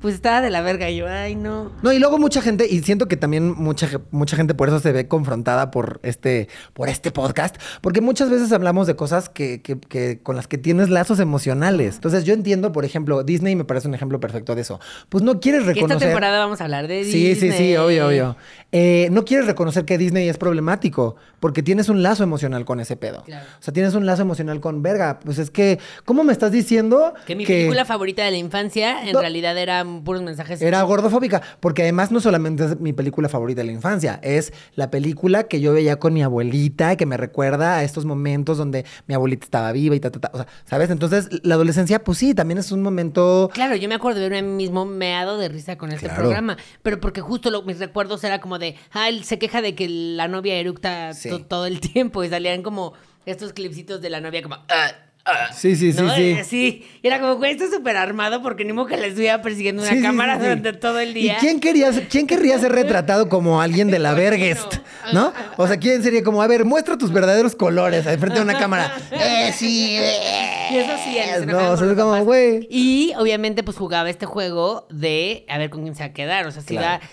Pues 0.00 0.14
estaba 0.14 0.40
de 0.40 0.50
la 0.50 0.60
verga 0.60 0.88
y 0.90 0.96
yo, 0.96 1.08
ay, 1.08 1.34
no. 1.34 1.72
No, 1.82 1.92
y 1.92 1.98
luego 1.98 2.18
mucha 2.18 2.42
gente, 2.42 2.66
y 2.68 2.82
siento 2.82 3.08
que 3.08 3.16
también 3.16 3.52
mucha, 3.56 3.88
mucha 4.10 4.36
gente 4.36 4.54
por 4.54 4.68
eso 4.68 4.78
se 4.80 4.92
ve 4.92 5.08
confrontada 5.08 5.70
por 5.70 6.00
este, 6.02 6.48
por 6.74 6.88
este 6.88 7.10
podcast, 7.10 7.56
porque 7.80 8.00
muchas 8.00 8.30
veces 8.30 8.52
hablamos 8.52 8.86
de 8.86 8.96
cosas 8.96 9.28
que, 9.28 9.62
que- 9.62 9.78
que- 9.80 10.20
con 10.22 10.36
las 10.36 10.46
que 10.46 10.58
tienes 10.58 10.88
lazos 10.90 11.18
emocionales. 11.20 11.94
Entonces 11.96 12.24
yo 12.24 12.34
entiendo, 12.34 12.72
por 12.72 12.84
ejemplo, 12.84 13.22
Disney 13.24 13.56
me 13.56 13.64
parece 13.64 13.88
un 13.88 13.94
ejemplo 13.94 14.20
perfecto 14.20 14.54
de 14.54 14.60
eso. 14.62 14.78
Pues 15.08 15.24
no 15.24 15.40
quieres 15.40 15.62
Que 15.64 15.70
esta 15.70 15.80
reconocer... 15.80 16.08
temporada 16.08 16.38
vamos 16.38 16.60
a 16.60 16.64
hablar 16.64 16.86
de 16.88 17.04
Sí, 17.04 17.28
Disney. 17.28 17.50
sí, 17.52 17.56
sí, 17.56 17.76
obvio, 17.76 18.08
obvio. 18.08 18.36
Eh, 18.72 19.08
no 19.10 19.24
quieres 19.24 19.46
reconocer 19.46 19.84
que 19.84 19.98
Disney 19.98 20.28
es 20.28 20.38
problemático, 20.38 21.16
porque 21.40 21.62
tienes 21.62 21.88
un 21.88 22.02
lazo 22.02 22.22
emocional 22.22 22.64
con 22.64 22.80
ese 22.80 22.96
pedo. 22.96 23.22
Claro. 23.24 23.46
O 23.58 23.62
sea, 23.62 23.72
tienes 23.74 23.94
un 23.94 24.06
lazo 24.06 24.22
emocional 24.22 24.60
con 24.60 24.82
verga. 24.82 25.18
Pues 25.24 25.38
es 25.38 25.50
que, 25.50 25.78
¿cómo 26.04 26.24
me 26.24 26.32
estás 26.42 26.52
diciendo 26.52 27.14
Que 27.26 27.36
mi 27.36 27.46
película 27.46 27.84
favorita 27.84 28.24
de 28.24 28.32
la 28.32 28.36
infancia 28.36 29.04
en 29.06 29.12
No. 29.12 29.20
realidad 29.20 29.56
eran 29.56 30.02
puros 30.02 30.22
mensajes. 30.22 30.60
Era 30.60 30.82
gordofóbica, 30.82 31.40
porque 31.60 31.82
además 31.82 32.10
no 32.10 32.20
solamente 32.20 32.64
es 32.64 32.80
mi 32.80 32.92
película 32.92 33.28
favorita 33.28 33.60
de 33.60 33.66
la 33.66 33.72
infancia, 33.72 34.18
es 34.22 34.52
la 34.74 34.90
película 34.90 35.44
que 35.44 35.60
yo 35.60 35.72
veía 35.72 35.98
con 36.00 36.12
mi 36.14 36.22
abuelita, 36.22 36.96
que 36.96 37.06
me 37.06 37.16
recuerda 37.16 37.76
a 37.78 37.84
estos 37.84 38.04
momentos 38.04 38.58
donde 38.58 38.84
mi 39.06 39.14
abuelita 39.14 39.44
estaba 39.44 39.70
viva 39.72 39.94
y 39.94 40.00
ta, 40.00 40.10
ta, 40.10 40.20
ta. 40.20 40.30
O 40.32 40.36
sea, 40.38 40.46
¿sabes? 40.64 40.90
Entonces, 40.90 41.28
la 41.44 41.54
adolescencia, 41.54 42.02
pues 42.02 42.18
sí, 42.18 42.34
también 42.34 42.58
es 42.58 42.72
un 42.72 42.82
momento... 42.82 43.48
Claro, 43.52 43.76
yo 43.76 43.88
me 43.88 43.94
acuerdo 43.94 44.20
de 44.20 44.28
verme 44.28 44.48
mismo 44.56 44.84
meado 44.84 45.38
de 45.38 45.48
risa 45.48 45.76
con 45.78 45.92
este 45.92 46.06
Claro. 46.06 46.22
programa, 46.22 46.56
pero 46.82 46.98
porque 47.00 47.20
justo 47.20 47.50
lo- 47.50 47.62
mis 47.62 47.78
recuerdos 47.78 48.24
era 48.24 48.40
como 48.40 48.58
de, 48.58 48.74
ah, 48.92 49.08
él 49.08 49.22
se 49.24 49.38
queja 49.38 49.62
de 49.62 49.74
que 49.74 49.88
la 49.88 50.26
novia 50.28 50.54
eructa 50.56 51.14
Sí. 51.14 51.28
todo 51.48 51.66
el 51.66 51.80
tiempo 51.80 52.24
y 52.24 52.28
salían 52.28 52.62
como 52.62 52.94
estos 53.26 53.52
clipsitos 53.52 54.00
de 54.02 54.10
la 54.10 54.20
novia 54.20 54.42
como, 54.42 54.56
ah, 54.56 54.90
ah, 55.24 55.52
Sí, 55.52 55.76
sí, 55.76 55.92
sí, 55.92 56.02
¿no? 56.02 56.14
sí. 56.14 56.22
Eh, 56.22 56.44
sí. 56.44 56.86
Y 57.02 57.06
era 57.06 57.20
como, 57.20 57.36
güey, 57.36 57.52
esto 57.52 57.64
es 57.64 57.70
súper 57.70 57.96
armado 57.96 58.42
porque 58.42 58.64
ni 58.64 58.72
modo 58.72 58.86
que 58.86 58.96
le 58.96 59.08
estuviera 59.08 59.42
persiguiendo 59.42 59.82
una 59.82 59.90
Sí, 59.92 60.02
cámara 60.02 60.34
sí, 60.34 60.38
sí. 60.40 60.42
durante 60.44 60.72
todo 60.74 60.98
el 61.00 61.14
día. 61.14 61.34
¿Y 61.34 61.36
quién 61.40 61.60
quería, 61.60 61.90
quién 62.08 62.26
querría 62.26 62.58
ser 62.58 62.72
retratado 62.72 63.28
como 63.28 63.60
alguien 63.60 63.90
de 63.90 63.98
la. 63.98 64.14
Vergest? 64.14 64.76
¿No? 65.12 65.32
O 65.56 65.66
sea, 65.66 65.76
¿quién 65.78 66.02
sería 66.02 66.22
como, 66.22 66.42
a 66.42 66.46
ver, 66.46 66.64
muestra 66.64 66.96
tus 66.98 67.12
verdaderos 67.12 67.54
colores 67.54 68.06
al 68.06 68.18
frente 68.18 68.38
de 68.38 68.44
una 68.44 68.58
cámara? 68.58 68.92
Eh, 69.12 69.52
sí, 69.54 69.96
eh. 69.98 70.68
Y 70.72 70.76
eso 70.76 70.92
sí, 71.04 71.16
enojaban 71.18 71.46
No, 71.48 71.70
o 71.72 71.76
sea, 71.76 71.90
es 71.90 71.98
como, 71.98 72.24
güey. 72.24 72.66
Y 72.70 73.12
obviamente, 73.18 73.62
pues 73.62 73.76
jugaba 73.76 74.08
este 74.10 74.26
juego 74.26 74.86
de 74.90 75.44
a 75.48 75.58
ver 75.58 75.70
con 75.70 75.82
quién 75.82 75.94
se 75.94 76.02
va 76.02 76.06
a 76.10 76.12
quedar. 76.12 76.46
O 76.46 76.50
sea, 76.52 76.62
si 76.62 76.76
Claro. 76.76 77.00
iba 77.02 77.08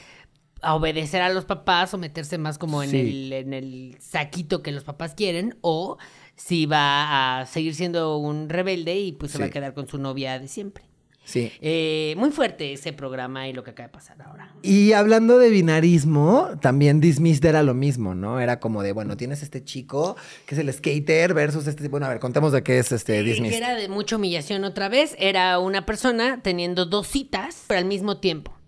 a 0.62 0.76
obedecer 0.76 1.22
a 1.22 1.30
los 1.30 1.46
papás 1.46 1.94
o 1.94 1.98
meterse 1.98 2.38
más 2.38 2.58
como 2.58 2.84
en, 2.84 2.90
Sí. 2.92 3.00
el, 3.00 3.34
en 3.34 3.54
el 3.54 3.98
saquito 4.00 4.62
que 4.62 4.72
los 4.72 4.84
papás 4.84 5.14
quieren, 5.16 5.58
o 5.62 5.98
si 6.40 6.66
va 6.66 7.42
a 7.42 7.46
seguir 7.46 7.76
siendo 7.76 8.18
un 8.18 8.48
rebelde 8.50 8.98
y 8.98 9.12
pues 9.12 9.34
se 9.34 9.38
va 9.40 9.46
a 9.46 9.50
quedar 9.50 9.74
con 9.74 9.88
su 9.88 9.98
novia 9.98 10.40
de 10.40 10.48
siempre. 10.48 10.86
Sí. 11.26 11.52
Eh, 11.62 12.16
muy 12.18 12.32
fuerte 12.32 12.74
ese 12.74 12.92
programa 12.92 13.48
y 13.48 13.54
lo 13.54 13.64
que 13.64 13.70
acaba 13.72 13.88
de 13.88 13.94
pasar 13.94 14.20
ahora. 14.24 14.52
Y 14.64 14.94
hablando 14.94 15.38
de 15.38 15.50
binarismo, 15.52 16.50
también 16.60 17.02
Dismissed 17.02 17.46
era 17.46 17.62
lo 17.62 17.76
mismo, 17.76 18.16
¿no? 18.16 18.40
Era 18.40 18.60
como 18.60 18.82
de, 18.82 18.94
bueno, 18.94 19.16
tienes 19.16 19.44
este 19.44 19.64
chico 19.64 20.16
que 20.48 20.56
es 20.56 20.60
el 20.60 20.74
skater 20.74 21.36
versus 21.36 21.68
este. 21.68 21.88
Bueno, 21.88 22.08
a 22.08 22.10
ver, 22.10 22.20
contemos 22.20 22.52
de 22.52 22.64
qué 22.64 22.80
es 22.80 22.92
este 22.92 23.14
Que 23.18 23.24
Dismissed. 23.24 23.58
era 23.58 23.76
de 23.76 23.90
mucha 23.90 24.16
humillación 24.16 24.64
otra 24.64 24.90
vez. 24.90 25.16
Era 25.20 25.60
una 25.60 25.86
persona 25.86 26.40
teniendo 26.42 26.86
dos 26.86 27.06
citas, 27.06 27.66
pero 27.68 27.80
al 27.80 27.86
mismo 27.86 28.18
tiempo. 28.18 28.59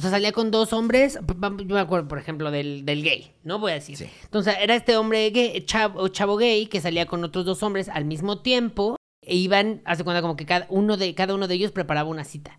O 0.00 0.02
sea, 0.02 0.12
salía 0.12 0.32
con 0.32 0.50
dos 0.50 0.72
hombres. 0.72 1.18
Yo 1.28 1.74
me 1.74 1.78
acuerdo, 1.78 2.08
por 2.08 2.16
ejemplo, 2.16 2.50
del, 2.50 2.86
del 2.86 3.02
gay, 3.02 3.34
¿no? 3.44 3.58
Voy 3.58 3.72
a 3.72 3.74
decir. 3.74 3.98
Sí. 3.98 4.06
Entonces, 4.24 4.54
era 4.58 4.74
este 4.74 4.96
hombre 4.96 5.28
gay, 5.28 5.60
chavo, 5.66 6.08
chavo 6.08 6.38
gay 6.38 6.64
que 6.68 6.80
salía 6.80 7.04
con 7.04 7.22
otros 7.22 7.44
dos 7.44 7.62
hombres 7.62 7.90
al 7.90 8.06
mismo 8.06 8.40
tiempo. 8.40 8.96
E 9.20 9.36
iban, 9.36 9.82
hace 9.84 10.02
cuenta 10.02 10.22
como 10.22 10.36
que 10.36 10.46
cada 10.46 10.66
uno 10.70 10.96
de, 10.96 11.14
cada 11.14 11.34
uno 11.34 11.46
de 11.48 11.54
ellos 11.54 11.70
preparaba 11.70 12.08
una 12.08 12.24
cita. 12.24 12.58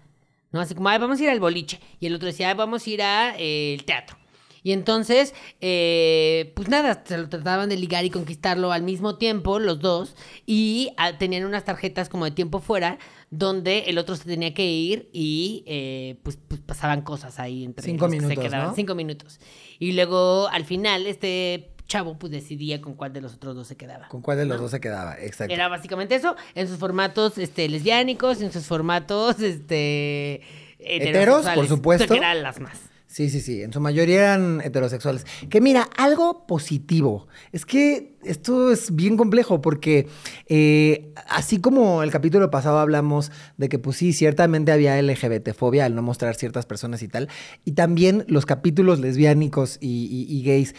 ¿No? 0.52 0.62
Así 0.62 0.76
como, 0.76 0.90
"Ay, 0.90 1.00
vamos 1.00 1.20
a 1.20 1.24
ir 1.24 1.30
al 1.32 1.40
boliche. 1.40 1.80
Y 2.00 2.06
el 2.06 2.14
otro 2.14 2.28
decía, 2.28 2.50
"Ay, 2.50 2.56
vamos 2.56 2.86
a 2.86 2.90
ir 2.92 3.02
al 3.02 3.84
teatro. 3.86 4.18
Y 4.64 4.74
entonces, 4.74 5.34
eh, 5.60 6.52
pues 6.56 6.70
nada, 6.70 7.04
se 7.06 7.18
lo 7.18 7.30
trataban 7.30 7.70
de 7.70 7.78
ligar 7.78 8.06
y 8.06 8.10
conquistarlo 8.10 8.72
al 8.72 8.84
mismo 8.84 9.18
tiempo, 9.18 9.60
los 9.60 9.80
dos, 9.80 10.16
y 10.46 10.94
ah, 10.98 11.18
tenían 11.18 11.46
unas 11.46 11.66
tarjetas 11.66 12.10
como 12.10 12.26
de 12.26 12.32
tiempo 12.32 12.60
fuera, 12.60 13.00
donde 13.32 13.86
el 13.88 13.98
otro 13.98 14.16
se 14.16 14.26
tenía 14.26 14.54
que 14.54 14.66
ir 14.66 15.10
y 15.14 15.64
eh, 15.66 16.18
pues, 16.24 16.38
pues 16.48 16.62
pasaban 16.62 17.02
cosas 17.02 17.40
ahí 17.40 17.64
entre 17.64 17.86
Cinco 17.86 18.06
los 18.06 18.12
que 18.12 18.20
minutos, 18.20 18.44
se 18.44 18.50
quedaban. 18.50 18.68
¿no? 18.70 18.76
Cinco 18.76 18.96
minutos. 18.96 19.40
Y 19.80 19.94
luego, 19.94 20.48
al 20.50 20.66
final, 20.66 21.08
este 21.08 21.72
chavo 21.88 22.18
pues 22.18 22.32
decidía 22.32 22.80
con 22.80 22.94
cuál 22.94 23.12
de 23.12 23.20
los 23.20 23.34
otros 23.34 23.54
dos 23.56 23.68
se 23.68 23.76
quedaba. 23.76 24.08
¿Con 24.08 24.22
cuál 24.22 24.38
de 24.38 24.46
los 24.46 24.60
dos 24.60 24.72
se 24.72 24.80
quedaba? 24.80 25.20
Exacto. 25.20 25.54
Era 25.54 25.68
básicamente 25.68 26.16
eso, 26.16 26.36
en 26.56 26.68
sus 26.68 26.78
formatos 26.78 27.38
este, 27.38 27.68
lesbiánicos, 27.68 28.42
en 28.42 28.52
sus 28.54 28.66
formatos 28.66 29.42
este, 29.42 30.42
Heteros, 30.80 31.46
por 31.48 31.68
supuesto. 31.68 32.08
Que 32.08 32.18
eran 32.18 32.44
las 32.44 32.60
más. 32.60 32.91
Sí, 33.12 33.30
sí, 33.30 33.42
sí. 33.42 33.62
En 33.62 33.74
su 33.74 33.82
mayoría 33.82 34.22
eran 34.22 34.62
heterosexuales. 34.62 35.26
Que 35.50 35.60
mira, 35.60 35.90
algo 35.98 36.48
positivo. 36.48 37.28
Es 37.52 37.66
que 37.66 38.16
esto 38.24 38.72
es 38.72 38.96
bien 38.96 39.18
complejo 39.18 39.60
porque 39.62 40.08
eh, 40.48 41.12
así 41.28 41.60
como 41.60 42.04
el 42.04 42.10
capítulo 42.12 42.50
pasado 42.50 42.80
hablamos 42.80 43.30
de 43.58 43.68
que 43.68 43.80
pues 43.80 43.98
sí, 43.98 44.14
ciertamente 44.14 44.72
había 44.72 44.98
LGBT-fobia 45.02 45.84
al 45.84 45.94
no 45.94 46.02
mostrar 46.02 46.36
ciertas 46.36 46.66
personas 46.66 47.04
y 47.04 47.10
tal. 47.10 47.28
Y 47.66 47.74
también 47.74 48.24
los 48.30 48.46
capítulos 48.46 49.02
lesbiánicos 49.02 49.78
y, 49.82 50.26
y- 50.30 50.42
gays 50.44 50.74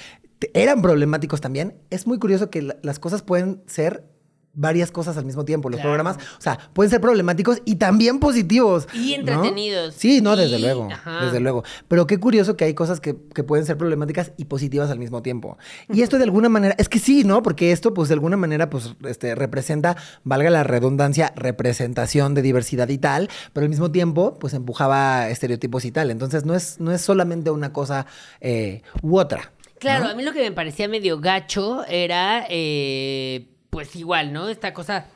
eran 0.55 0.81
problemáticos 0.81 1.43
también. 1.43 1.75
Es 1.91 2.07
muy 2.07 2.19
curioso 2.19 2.49
que 2.49 2.63
la- 2.63 2.77
las 2.83 2.99
cosas 2.99 3.21
pueden 3.21 3.63
ser 3.67 4.05
varias 4.55 4.91
cosas 4.91 5.17
al 5.17 5.25
mismo 5.25 5.45
tiempo. 5.45 5.69
Los 5.71 5.79
Claro. 5.81 5.91
programas, 5.91 6.17
o 6.39 6.41
sea, 6.41 6.59
pueden 6.75 6.91
ser 6.91 7.01
problemáticos 7.01 7.63
y 7.65 7.77
también 7.77 8.21
positivos. 8.21 8.87
Y 8.93 9.13
¿no? 9.13 9.21
entretenidos. 9.33 9.95
Sí, 9.95 10.21
no, 10.21 10.37
desde 10.37 10.59
Y- 10.59 10.63
luego. 10.63 10.89
ajá. 10.93 11.25
Desde 11.25 11.41
luego. 11.41 11.65
Pero 11.89 12.07
qué 12.07 12.19
curioso 12.19 12.57
que 12.57 12.65
hay 12.67 12.75
cosas 12.75 13.01
que, 13.01 13.17
que 13.35 13.45
pueden 13.45 13.65
ser 13.65 13.77
problemáticas 13.79 14.33
y 14.37 14.45
positivas 14.45 14.91
al 14.91 14.99
mismo 14.99 15.23
tiempo. 15.23 15.57
Y 15.93 16.03
esto 16.03 16.19
de 16.19 16.25
alguna 16.25 16.49
manera, 16.49 16.75
es 16.79 16.89
que 16.89 16.99
sí, 16.99 17.25
¿no? 17.25 17.43
Porque 17.43 17.73
esto, 17.73 17.95
pues 17.95 18.09
de 18.09 18.15
alguna 18.15 18.37
manera, 18.37 18.69
pues, 18.69 18.95
este, 19.07 19.35
representa, 19.35 19.97
valga 20.25 20.51
la 20.51 20.65
redundancia, 20.65 21.33
representación 21.37 22.35
de 22.35 22.43
diversidad 22.43 22.89
y 22.89 22.99
tal, 22.99 23.31
pero 23.53 23.65
al 23.65 23.71
mismo 23.71 23.91
tiempo, 23.91 24.39
pues 24.39 24.53
empujaba 24.55 25.29
estereotipos 25.31 25.85
y 25.85 25.93
tal. 25.93 26.11
Entonces, 26.11 26.45
no 26.45 26.55
es, 26.55 26.79
no 26.81 26.93
es 26.93 27.01
solamente 27.01 27.51
una 27.51 27.73
cosa 27.73 28.07
eh, 28.41 28.83
u 29.01 29.19
otra. 29.19 29.53
Claro, 29.79 30.05
¿no? 30.05 30.11
a 30.11 30.15
mí 30.15 30.23
lo 30.23 30.33
que 30.33 30.41
me 30.43 30.53
parecía 30.53 30.87
medio 30.89 31.19
gacho 31.21 31.85
era, 31.87 32.47
eh, 32.49 33.49
pues 33.73 33.97
igual, 33.97 34.35
¿no? 34.35 34.51
Esta 34.51 34.75
cosa 34.75 35.07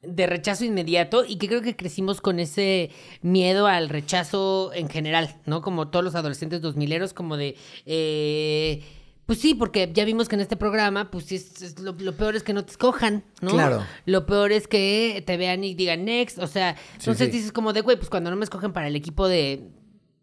de 0.00 0.26
rechazo 0.26 0.64
inmediato 0.64 1.26
y 1.28 1.36
que 1.36 1.48
creo 1.48 1.60
que 1.60 1.76
crecimos 1.76 2.22
con 2.22 2.40
ese 2.40 2.88
miedo 3.20 3.66
al 3.66 3.90
rechazo 3.90 4.70
en 4.72 4.88
general, 4.88 5.36
¿no? 5.44 5.60
Como 5.60 5.88
todos 5.88 6.02
los 6.02 6.14
adolescentes 6.14 6.62
dos 6.62 6.76
mileros, 6.76 7.12
como 7.12 7.36
de... 7.36 7.56
eh, 7.84 8.82
pues 9.26 9.38
sí, 9.38 9.54
porque 9.54 9.90
ya 9.92 10.06
vimos 10.06 10.30
que 10.30 10.36
en 10.36 10.40
este 10.40 10.56
programa, 10.56 11.10
pues 11.10 11.26
sí, 11.26 11.36
es, 11.36 11.60
es 11.60 11.78
lo, 11.78 11.92
lo 11.92 12.16
peor 12.16 12.34
es 12.36 12.42
que 12.42 12.54
no 12.54 12.64
te 12.64 12.70
escojan, 12.70 13.22
¿no? 13.42 13.50
Claro. 13.50 13.84
Lo 14.06 14.24
peor 14.24 14.50
es 14.50 14.66
que 14.66 15.22
te 15.26 15.36
vean 15.36 15.62
y 15.62 15.74
digan 15.74 16.06
next, 16.06 16.38
o 16.38 16.46
sea, 16.46 16.76
entonces 16.98 17.26
sí. 17.26 17.32
dices 17.36 17.52
como 17.52 17.74
de, 17.74 17.82
güey, 17.82 17.98
pues 17.98 18.08
cuando 18.08 18.30
no 18.30 18.36
me 18.36 18.44
escogen 18.44 18.72
para 18.72 18.88
el 18.88 18.96
equipo 18.96 19.28
de 19.28 19.68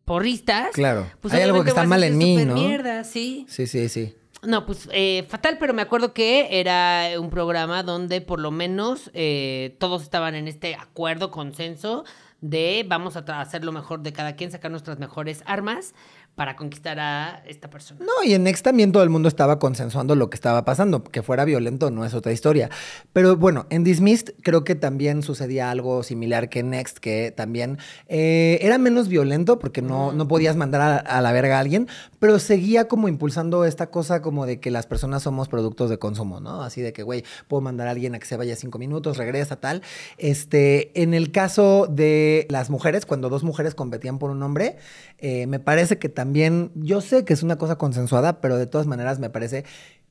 porristas, 0.04 0.72
Claro. 0.74 1.06
pues 1.22 1.32
Hay 1.36 1.44
algo 1.44 1.64
que 1.64 1.70
está 1.70 1.84
mal 1.84 2.04
en 2.04 2.18
mí, 2.18 2.38
¿no? 2.44 2.56
mierda, 2.56 3.04
sí. 3.04 3.46
Sí, 3.48 3.68
sí, 3.68 3.88
sí. 3.90 4.16
No, 4.48 4.66
pues 4.66 4.88
eh, 4.94 5.26
fatal, 5.28 5.58
pero 5.60 5.74
me 5.74 5.82
acuerdo 5.82 6.14
que 6.14 6.62
era 6.62 7.20
un 7.20 7.30
programa 7.30 7.84
donde 7.84 8.22
por 8.22 8.40
lo 8.40 8.50
menos 8.50 9.12
eh, 9.14 9.76
todos 9.78 10.04
estaban 10.04 10.36
en 10.36 10.48
este 10.48 10.76
acuerdo, 10.76 11.32
consenso, 11.32 12.06
de 12.40 12.86
vamos 12.88 13.18
a 13.18 13.42
hacer 13.42 13.66
lo 13.66 13.74
mejor 13.74 14.04
de 14.04 14.14
cada 14.14 14.38
quien, 14.38 14.50
sacar 14.50 14.72
nuestras 14.72 15.00
mejores 15.00 15.44
armas 15.46 15.94
para 16.38 16.56
conquistar 16.56 17.00
a 17.00 17.42
esta 17.48 17.68
persona. 17.68 18.00
No, 18.00 18.24
y 18.24 18.36
en 18.36 18.44
Next 18.44 18.64
también 18.64 18.92
todo 18.92 19.02
el 19.02 19.10
mundo 19.10 19.28
estaba 19.28 19.58
consensuando 19.58 20.14
lo 20.14 20.30
que 20.30 20.36
estaba 20.36 20.64
pasando. 20.66 21.04
Que 21.04 21.24
fuera 21.24 21.46
violento 21.46 21.90
no 21.90 22.06
es 22.06 22.14
otra 22.14 22.32
historia. 22.32 22.70
Pero 23.12 23.38
bueno, 23.38 23.66
en 23.72 23.84
Dismissed 23.84 24.36
creo 24.44 24.64
que 24.64 24.76
también 24.76 25.24
sucedía 25.24 25.72
algo 25.72 26.04
similar 26.04 26.48
que 26.48 26.60
en 26.60 26.70
Next, 26.70 27.00
que 27.00 27.34
también 27.36 27.80
eh, 28.08 28.60
era 28.62 28.78
menos 28.78 29.08
violento 29.08 29.58
porque 29.58 29.82
no, 29.82 30.12
no 30.12 30.28
podías 30.28 30.56
mandar 30.56 30.82
a, 30.82 30.98
a 30.98 31.22
la 31.22 31.32
verga 31.32 31.58
a 31.58 31.60
alguien, 31.60 31.88
pero 32.20 32.40
seguía 32.40 32.88
como 32.88 33.08
impulsando 33.08 33.66
esta 33.66 33.90
cosa 33.92 34.22
como 34.22 34.46
de 34.46 34.60
que 34.60 34.72
las 34.72 34.86
personas 34.86 35.24
somos 35.24 35.48
productos 35.48 35.90
de 35.90 36.00
consumo, 36.00 36.40
¿no? 36.40 36.62
Así 36.62 36.82
de 36.82 36.94
que, 36.94 37.04
güey, 37.04 37.24
puedo 37.48 37.62
mandar 37.62 37.88
a 37.88 37.92
alguien 37.92 38.16
a 38.16 38.20
que 38.20 38.26
se 38.26 38.38
vaya 38.38 38.56
cinco 38.56 38.80
minutos, 38.80 39.18
regresa, 39.18 39.58
tal. 39.58 39.82
Este, 40.18 41.02
en 41.02 41.14
el 41.14 41.32
caso 41.32 41.88
de 41.90 42.48
las 42.50 42.70
mujeres, 42.70 43.06
cuando 43.06 43.30
dos 43.30 43.44
mujeres 43.44 43.76
competían 43.76 44.20
por 44.20 44.32
un 44.32 44.42
hombre, 44.44 44.78
eh, 45.20 45.48
me 45.48 45.60
parece 45.60 45.98
que 45.98 46.10
también, 46.10 46.72
yo 46.76 47.02
sé 47.02 47.26
que 47.26 47.34
es 47.34 47.44
una 47.44 47.58
cosa 47.58 47.78
consensuada, 47.78 48.42
pero 48.42 48.58
de 48.58 48.68
todas 48.68 48.88
maneras 48.88 49.20
me 49.20 49.30
parece 49.30 49.66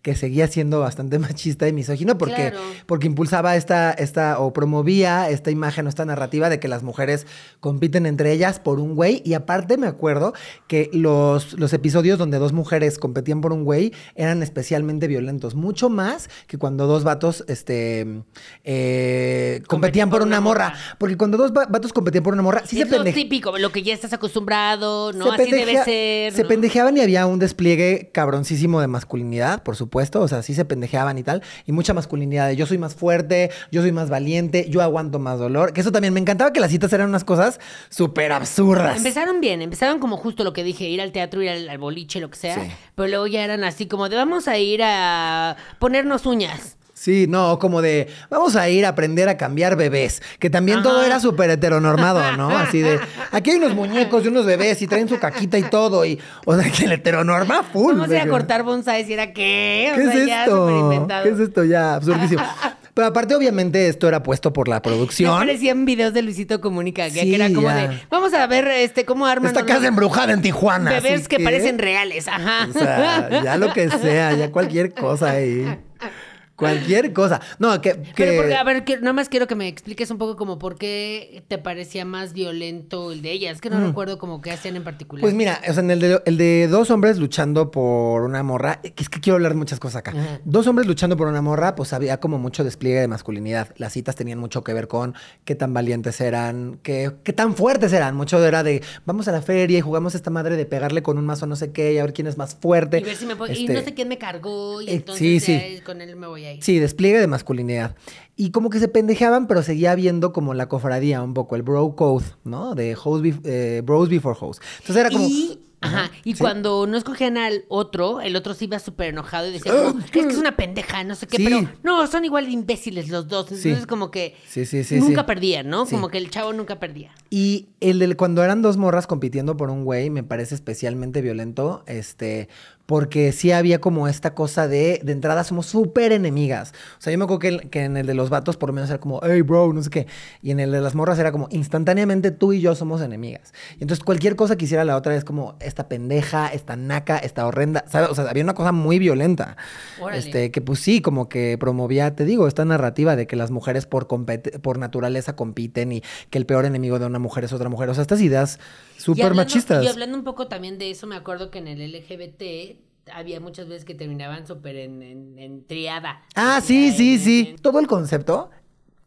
que 0.07 0.15
seguía 0.15 0.47
siendo 0.47 0.79
bastante 0.79 1.19
machista 1.27 1.67
y 1.67 1.73
misógino 1.73 2.17
porque, 2.17 2.53
Claro. 2.53 2.61
porque 2.87 3.09
impulsaba 3.09 3.57
esta, 3.57 3.91
esta, 3.91 4.39
o 4.39 4.53
promovía 4.53 5.29
esta 5.31 5.51
imagen 5.51 5.87
o 5.87 5.89
esta 5.89 6.05
narrativa 6.05 6.49
de 6.49 6.61
que 6.61 6.69
las 6.69 6.85
mujeres 6.85 7.27
compiten 7.59 8.07
entre 8.07 8.31
ellas 8.31 8.61
por 8.61 8.79
un 8.79 8.95
güey. 8.95 9.21
Y 9.25 9.35
aparte 9.35 9.77
me 9.79 9.89
acuerdo 9.89 10.33
que 10.69 10.91
los, 10.93 11.55
los 11.55 11.73
episodios 11.73 12.19
donde 12.21 12.39
dos 12.39 12.53
mujeres 12.53 13.01
competían 13.01 13.41
por 13.41 13.53
un 13.53 13.65
güey 13.65 13.93
eran 14.15 14.45
especialmente 14.45 15.09
violentos. 15.09 15.57
Mucho 15.57 15.89
más 15.91 16.31
que 16.47 16.57
cuando 16.57 16.87
dos 16.87 17.03
vatos 17.03 17.45
este, 17.49 18.23
eh, 18.63 19.61
competían 19.67 20.09
por 20.09 20.23
una 20.23 20.41
morra. 20.41 20.75
Porque 20.99 21.17
cuando 21.17 21.37
dos 21.37 21.51
va- 21.53 21.67
vatos 21.69 21.93
competían 21.93 22.23
por 22.23 22.33
una 22.33 22.43
morra, 22.45 22.63
sí 22.65 22.77
se 22.77 22.83
es 22.83 22.91
lo 22.93 23.03
típico, 23.03 23.59
lo 23.59 23.73
que 23.73 23.83
ya 23.83 23.93
estás 23.93 24.13
acostumbrado, 24.13 25.13
¿no? 25.13 25.33
Así 25.33 25.51
debe 25.51 25.83
ser. 25.83 26.33
Se 26.33 26.45
pendejeaban 26.45 26.97
y 26.97 27.01
había 27.01 27.27
un 27.27 27.41
despliegue 27.41 28.11
cabroncísimo 28.13 28.81
de 28.81 28.87
masculinidad, 28.87 29.65
por 29.65 29.75
supuesto. 29.75 29.96
O 30.23 30.29
sea, 30.29 30.43
sí 30.43 30.55
se 30.55 30.65
pendejeaban 30.65 31.19
y 31.19 31.23
tal. 31.23 31.43
Y 31.67 31.73
mucha 31.73 31.95
masculinidad 31.95 32.49
de 32.49 32.57
yo 32.57 32.67
soy 32.67 32.79
más 32.79 32.95
fuerte, 32.95 33.51
yo 33.71 33.83
soy 33.83 33.93
más 33.93 34.09
valiente, 34.11 34.67
yo 34.69 34.83
aguanto 34.83 35.19
más 35.19 35.39
dolor. 35.39 35.73
Que 35.73 35.81
eso 35.81 35.93
también 35.93 36.13
me 36.15 36.21
encantaba 36.21 36.53
que 36.53 36.61
las 36.61 36.71
citas 36.71 36.93
eran 36.93 37.09
unas 37.09 37.25
cosas 37.25 37.61
súper 37.89 38.33
absurdas. 38.33 38.97
Empezaron 38.99 39.41
bien, 39.41 39.63
empezaron 39.63 39.99
como 39.99 40.17
justo 40.17 40.45
lo 40.45 40.53
que 40.53 40.63
dije, 40.65 40.85
ir 40.89 41.01
al 41.01 41.13
teatro, 41.13 41.43
ir 41.43 41.51
al, 41.51 41.69
al 41.69 41.79
boliche, 41.79 42.21
lo 42.21 42.31
que 42.31 42.37
sea, 42.37 42.55
Sí. 42.57 42.71
pero 42.95 43.09
luego 43.09 43.27
ya 43.27 43.43
eran 43.45 43.65
así 43.65 43.87
como 43.87 44.09
de 44.09 44.17
vamos 44.17 44.49
a 44.49 44.59
ir 44.59 44.83
a 44.83 45.57
ponernos 45.79 46.27
uñas. 46.27 46.77
Sí, 47.07 47.27
no, 47.29 47.61
como 47.61 47.83
de 47.83 48.09
vamos 48.31 48.57
a 48.57 48.69
ir 48.69 48.85
a 48.85 48.89
aprender 48.89 49.29
a 49.29 49.37
cambiar 49.37 49.77
bebés. 49.77 50.21
Que 50.41 50.51
también 50.51 50.83
todo 50.83 51.05
era 51.05 51.21
súper 51.21 51.49
heteronormado, 51.51 52.37
¿no? 52.37 52.51
Así 52.51 52.81
de 52.81 52.99
aquí 53.31 53.51
hay 53.53 53.59
unos 53.59 53.75
muñecos 53.77 54.25
y 54.25 54.29
unos 54.29 54.45
bebés 54.45 54.83
y 54.83 54.89
traen 54.89 55.09
su 55.09 55.17
caquita 55.21 55.57
y 55.57 55.63
todo. 55.63 56.05
Y, 56.05 56.19
o 56.45 56.57
sea, 56.61 56.69
que 56.69 56.87
el 56.87 56.91
heteronorma 56.91 57.63
full. 57.63 57.93
Vamos 57.95 58.11
a 58.11 58.15
ir 58.15 58.21
a 58.23 58.25
que- 58.25 58.31
cortar 58.31 58.65
bonsais 58.65 59.09
y 59.09 59.13
era 59.13 59.33
qué, 59.33 59.91
o 59.93 59.97
¿Qué 59.97 60.03
sea, 60.03 60.15
es 60.15 60.27
ya 60.27 60.43
esto? 60.47 61.07
¿Qué 61.23 61.29
es 61.29 61.39
esto? 61.39 61.63
Ya, 61.65 61.95
absurdísimo. 61.95 62.43
Pero 62.95 63.07
aparte, 63.09 63.37
obviamente, 63.37 63.89
esto 63.89 64.09
era 64.09 64.23
puesto 64.25 64.53
por 64.53 64.67
la 64.67 64.77
Me 64.77 64.81
producción. 64.81 65.39
parecían 65.39 65.85
videos 65.85 66.13
de 66.13 66.23
Luisito 66.23 66.61
Comunica, 66.61 67.05
que, 67.05 67.21
Sí, 67.21 67.29
que 67.31 67.35
era 67.37 67.47
como 67.53 67.69
ya. 67.69 67.89
de, 67.89 68.01
vamos 68.11 68.35
a 68.35 68.45
ver 68.49 68.67
este 68.69 69.05
cómo 69.05 69.27
arman 69.27 69.47
Esta 69.55 69.65
casa 69.65 69.87
embrujada 69.87 70.33
en 70.33 70.43
Tijuana. 70.43 70.91
bebés 70.91 71.21
así 71.21 71.27
que, 71.29 71.39
parecen 71.39 71.79
reales, 71.79 72.27
ajá. 72.27 72.67
O 72.69 72.73
sea, 72.73 73.43
ya 73.45 73.57
lo 73.59 73.73
que 73.73 73.91
sea, 73.91 74.33
ya 74.33 74.51
cualquier 74.51 74.93
cosa 74.93 75.31
ahí. 75.31 75.79
Cualquier 76.57 77.13
cosa. 77.13 77.41
No, 77.59 77.81
que. 77.81 77.93
que- 77.93 78.13
Pero 78.17 78.37
porque, 78.37 78.55
a 78.55 78.65
ver, 78.65 78.85
que, 78.85 78.97
nada 78.99 79.13
más 79.13 79.29
quiero 79.29 79.47
que 79.47 79.55
me 79.55 79.69
expliques 79.69 80.11
un 80.11 80.19
poco 80.19 80.37
como 80.37 80.59
por 80.59 80.77
qué 80.77 81.45
te 81.49 81.59
parecía 81.59 82.05
más 82.05 82.33
violento 82.33 83.13
el 83.13 83.23
de 83.23 83.31
ellas. 83.33 83.57
Es 83.57 83.61
que 83.61 83.71
no 83.71 83.85
recuerdo 83.87 84.19
como 84.19 84.41
qué 84.41 84.53
hacían 84.53 84.77
en 84.77 84.85
particular. 84.85 85.21
Mm. 85.21 85.23
Pues 85.25 85.35
mira, 85.35 85.61
o 85.69 85.73
sea, 85.73 85.83
en 85.83 85.91
el 85.91 86.01
de, 86.01 86.23
el 86.25 86.39
de 86.39 86.69
dos 86.69 86.91
hombres 86.91 87.19
luchando 87.19 87.71
por 87.71 88.23
una 88.23 88.43
morra, 88.43 88.81
que 88.83 89.03
es 89.03 89.09
que 89.09 89.21
quiero 89.21 89.35
hablar 89.37 89.53
de 89.53 89.59
muchas 89.59 89.79
cosas 89.81 89.97
acá. 89.97 90.13
Ajá. 90.13 90.41
Dos 90.45 90.67
hombres 90.67 90.87
luchando 90.89 91.17
por 91.17 91.29
una 91.29 91.43
morra, 91.43 91.75
pues 91.75 91.93
había 91.93 92.19
como 92.21 92.39
mucho 92.39 92.65
despliegue 92.65 93.01
de 93.01 93.09
masculinidad. 93.09 93.75
Las 93.77 93.93
citas 93.93 94.15
tenían 94.17 94.39
mucho 94.39 94.65
que 94.65 94.73
ver 94.73 94.89
con 94.89 95.15
qué 95.45 95.55
tan 95.55 95.75
valientes 95.75 96.21
eran, 96.21 96.79
qué, 96.83 97.13
qué 97.23 97.33
tan 97.33 97.55
fuertes 97.55 97.93
eran. 97.93 98.17
Mucho 98.17 98.43
era 98.45 98.63
de, 98.63 98.83
vamos 99.05 99.29
a 99.29 99.33
la 99.33 99.43
feria 99.43 99.79
y 99.79 99.81
jugamos 99.83 100.15
esta 100.15 100.31
madre 100.31 100.57
de 100.57 100.65
pegarle 100.67 101.03
con 101.03 101.19
un 101.19 101.27
mazo 101.27 101.47
no 101.47 101.57
sé 101.57 101.73
qué 101.73 101.93
y 101.93 101.99
a 101.99 102.03
ver 102.03 102.13
quién 102.15 102.27
es 102.27 102.39
más 102.39 102.55
fuerte. 102.55 102.99
y 102.99 103.03
ver 103.03 103.17
si 103.17 103.27
me 103.27 103.37
puedo- 103.37 103.53
y 103.53 103.61
Este, 103.63 103.75
no 103.75 103.81
sé 103.83 103.95
quién 103.95 104.09
me 104.09 104.19
cargó 104.19 104.81
y 104.81 104.89
eh, 104.89 104.95
entonces 104.95 105.19
sí, 105.19 105.41
sí. 105.41 105.53
eh, 105.53 105.83
con 105.85 106.01
él 106.01 106.17
me 106.17 106.27
voy 106.27 106.45
a 106.46 106.46
Sí, 106.61 106.79
despliegue 106.79 107.19
de 107.21 107.27
masculinidad. 107.27 107.95
Y 108.37 108.51
como 108.51 108.69
que 108.71 108.79
se 108.81 108.89
pendejeaban, 108.89 109.47
pero 109.47 109.63
seguía 109.63 109.93
habiendo 109.93 110.33
como 110.33 110.55
la 110.55 110.69
cofradía 110.69 111.23
un 111.23 111.35
poco, 111.35 111.57
el 111.57 111.63
bro 111.63 111.95
code, 111.97 112.25
¿no? 112.45 112.75
De 112.75 112.95
bef- 112.97 113.41
eh, 113.45 113.83
bros 113.85 114.09
before 114.09 114.37
hoes. 114.41 114.61
Entonces 114.81 114.97
era 114.97 115.11
como... 115.11 115.27
Y, 115.27 115.61
ajá, 115.81 116.11
y 116.25 116.35
sí. 116.35 116.39
cuando 116.41 116.87
no 116.87 116.97
escogían 116.99 117.37
al 117.39 117.65
otro, 117.69 118.21
el 118.21 118.35
otro 118.37 118.53
se 118.55 118.65
iba 118.65 118.79
súper 118.79 119.09
enojado 119.09 119.49
y 119.49 119.53
decía, 119.53 119.73
como, 119.73 120.01
es 120.01 120.11
que 120.11 120.21
es 120.21 120.37
una 120.37 120.55
pendeja, 120.57 121.03
no 121.05 121.15
sé 121.15 121.27
qué, 121.27 121.37
Sí. 121.39 121.45
pero 121.45 121.69
no, 121.83 122.07
son 122.07 122.25
igual 122.25 122.47
de 122.47 122.53
imbéciles 122.53 123.09
los 123.09 123.27
dos. 123.29 123.51
Entonces, 123.53 123.87
como 123.87 124.11
que 124.11 124.35
Sí, 124.49 124.67
sí, 124.67 124.85
sí, 124.85 124.99
nunca 125.01 125.25
perdían, 125.27 125.69
¿no? 125.71 125.87
Como 125.87 126.09
que 126.09 126.19
el 126.19 126.29
chavo 126.31 126.53
nunca 126.53 126.79
perdía. 126.81 127.13
Y 127.31 127.69
el 127.81 127.99
del 127.99 128.17
cuando 128.17 128.43
eran 128.45 128.61
dos 128.63 128.77
morras 128.77 129.07
compitiendo 129.07 129.57
por 129.57 129.71
un 129.71 129.85
güey 129.85 130.11
me 130.11 130.23
parece 130.23 130.55
especialmente 130.55 131.23
violento, 131.23 131.85
este, 131.87 132.49
porque 132.87 133.33
sí 133.33 133.51
había 133.53 133.81
como 133.81 134.07
esta 134.09 134.35
cosa 134.35 134.69
de, 134.69 135.01
de 135.03 135.13
entrada 135.13 135.43
somos 135.45 135.67
súper 135.67 136.13
enemigas. 136.13 136.73
O 136.99 137.01
sea, 137.03 137.13
yo 137.13 137.19
me 137.19 137.25
acuerdo 137.25 137.41
que, 137.41 137.49
el- 137.49 137.71
que 137.71 137.83
en 137.85 137.97
el 137.97 138.07
de 138.07 138.15
los 138.15 138.31
vatos 138.31 138.57
por 138.57 138.69
lo 138.69 138.73
menos 138.73 138.89
era 138.91 139.01
como, 139.01 139.21
hey 139.25 139.43
bro, 139.43 139.73
no 139.73 139.83
sé 139.83 139.91
qué. 139.91 140.07
Y 140.41 140.53
en 140.53 140.61
el 140.61 140.71
de 140.71 140.81
las 140.81 140.95
morras 140.95 141.19
era 141.19 141.33
como, 141.33 141.49
instantáneamente 141.51 142.31
tú 142.31 142.53
y 142.53 142.61
yo 142.61 142.75
somos 142.77 143.01
enemigas. 143.03 143.53
Y 143.79 143.83
entonces 143.83 144.05
cualquier 144.05 144.37
cosa 144.37 144.57
que 144.57 144.67
hiciera 144.67 144.85
la 144.85 144.97
otra 144.97 145.17
es 145.17 145.25
como, 145.25 145.57
esta 145.61 145.89
pendeja, 145.89 146.49
esta 146.49 146.77
naca, 146.77 147.19
esta 147.19 147.45
horrenda, 147.47 147.85
¿sabes? 147.89 148.09
O 148.11 148.15
sea, 148.15 148.31
había 148.31 148.45
una 148.45 148.55
cosa 148.55 148.71
muy 148.73 148.99
violenta. 149.01 149.57
Órale. 150.01 150.19
Este, 150.21 150.51
que 150.53 150.61
pues 150.61 150.79
sí, 150.79 151.01
como 151.03 151.29
que 151.29 151.57
promovía, 151.59 152.15
te 152.15 152.25
digo, 152.25 152.47
esta 152.47 152.65
narrativa 152.65 153.17
de 153.17 153.27
que 153.27 153.35
las 153.35 153.51
mujeres 153.51 153.87
por, 153.87 154.07
por 154.07 154.79
naturaleza 154.79 155.35
compiten 155.35 155.91
y 155.93 156.03
que 156.31 156.39
el 156.39 156.47
peor 156.47 156.65
enemigo 156.65 156.99
de 157.01 157.07
una 157.07 157.19
mujer 157.19 157.43
es 157.45 157.53
otra 157.53 157.69
mujer. 157.69 157.89
O 157.89 157.95
sea, 157.95 158.03
estas 158.03 158.21
ideas 158.21 158.61
súper 158.99 159.35
machistas. 159.35 159.85
Y 159.85 159.89
hablando 159.89 160.17
un 160.17 160.25
poco 160.25 160.49
también 160.49 160.79
de 160.79 160.91
eso, 160.91 161.07
me 161.07 161.17
acuerdo 161.17 161.51
que 161.51 161.59
en 161.59 161.69
el 161.69 161.81
LGBT 161.93 162.79
había 163.13 163.39
muchas 163.41 163.69
veces 163.69 163.85
que 163.85 163.95
terminaban 163.95 164.47
súper 164.47 164.77
en, 164.77 165.03
en- 165.03 165.39
en 165.39 165.65
triada. 165.67 166.23
Ah, 166.35 166.61
sí, 166.63 166.91
sí, 166.93 167.15
en- 167.15 167.21
sí. 167.21 167.57
Todo 167.63 167.79
el 167.81 167.87
concepto, 167.87 168.51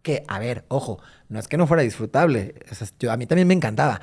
que, 0.02 0.24
a 0.28 0.40
ver, 0.40 0.64
ojo, 0.70 1.02
no 1.28 1.40
es 1.40 1.48
que 1.50 1.58
no 1.58 1.68
fuera 1.68 1.84
disfrutable, 1.84 2.56
o 2.72 2.76
sea, 2.76 2.88
yo- 3.00 3.12
a 3.12 3.18
mí 3.18 3.26
también 3.26 3.48
me 3.48 3.54
encantaba. 3.54 4.00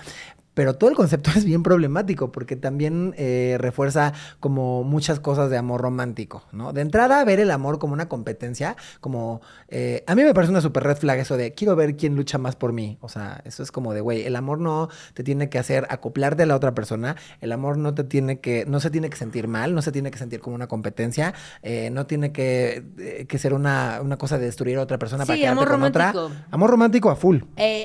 Pero 0.57 0.75
todo 0.75 0.89
el 0.89 0.97
concepto 0.97 1.31
es 1.37 1.45
bien 1.45 1.63
problemático 1.63 2.33
porque 2.33 2.57
también 2.57 3.15
eh, 3.19 3.57
refuerza 3.61 4.15
como 4.41 4.85
muchas 4.85 5.21
cosas 5.21 5.51
de 5.51 5.59
amor 5.59 5.83
romántico, 5.83 6.45
¿no? 6.51 6.73
De 6.73 6.81
entrada, 6.81 7.23
ver 7.27 7.41
el 7.41 7.51
amor 7.51 7.79
como 7.79 7.93
una 7.93 8.09
competencia, 8.09 8.75
como... 9.01 9.43
eh, 9.69 10.03
a 10.07 10.15
mí 10.15 10.25
me 10.25 10.33
parece 10.33 10.51
una 10.53 10.63
super 10.63 10.83
red 10.83 10.97
flag 10.97 11.19
eso 11.19 11.37
de 11.37 11.53
quiero 11.53 11.77
ver 11.77 11.95
quién 11.97 12.17
lucha 12.17 12.39
más 12.39 12.57
por 12.57 12.73
mí. 12.73 12.97
O 13.03 13.11
sea, 13.11 13.43
eso 13.45 13.63
es 13.63 13.71
como 13.71 13.93
de, 13.93 14.01
güey, 14.01 14.25
el 14.25 14.35
amor 14.35 14.59
no 14.59 14.89
te 15.13 15.23
tiene 15.23 15.51
que 15.51 15.59
hacer 15.59 15.87
acoplarte 15.91 16.45
a 16.45 16.47
la 16.47 16.57
otra 16.57 16.75
persona, 16.75 17.17
el 17.43 17.53
amor 17.53 17.77
no 17.77 17.93
te 17.95 18.05
tiene 18.05 18.41
que... 18.41 18.65
no 18.67 18.81
se 18.81 18.89
tiene 18.89 19.11
que 19.11 19.17
sentir 19.19 19.49
mal, 19.49 19.75
no 19.75 19.83
se 19.83 19.93
tiene 19.93 20.11
que 20.11 20.17
sentir 20.17 20.41
como 20.41 20.57
una 20.57 20.69
competencia, 20.69 21.35
eh, 21.63 21.91
no 21.91 22.07
tiene 22.07 22.33
que, 22.33 23.27
que 23.29 23.39
ser 23.39 23.53
una, 23.53 24.01
una 24.03 24.17
cosa 24.17 24.39
de 24.39 24.47
destruir 24.47 24.79
a 24.79 24.81
otra 24.81 24.99
persona 24.99 25.27
para 25.27 25.37
Sí, 25.37 25.43
quedarte 25.43 25.61
amor 25.61 25.71
con 25.71 25.83
otra. 25.83 26.15
Amor 26.51 26.71
romántico 26.71 27.11
a 27.11 27.17
full. 27.17 27.41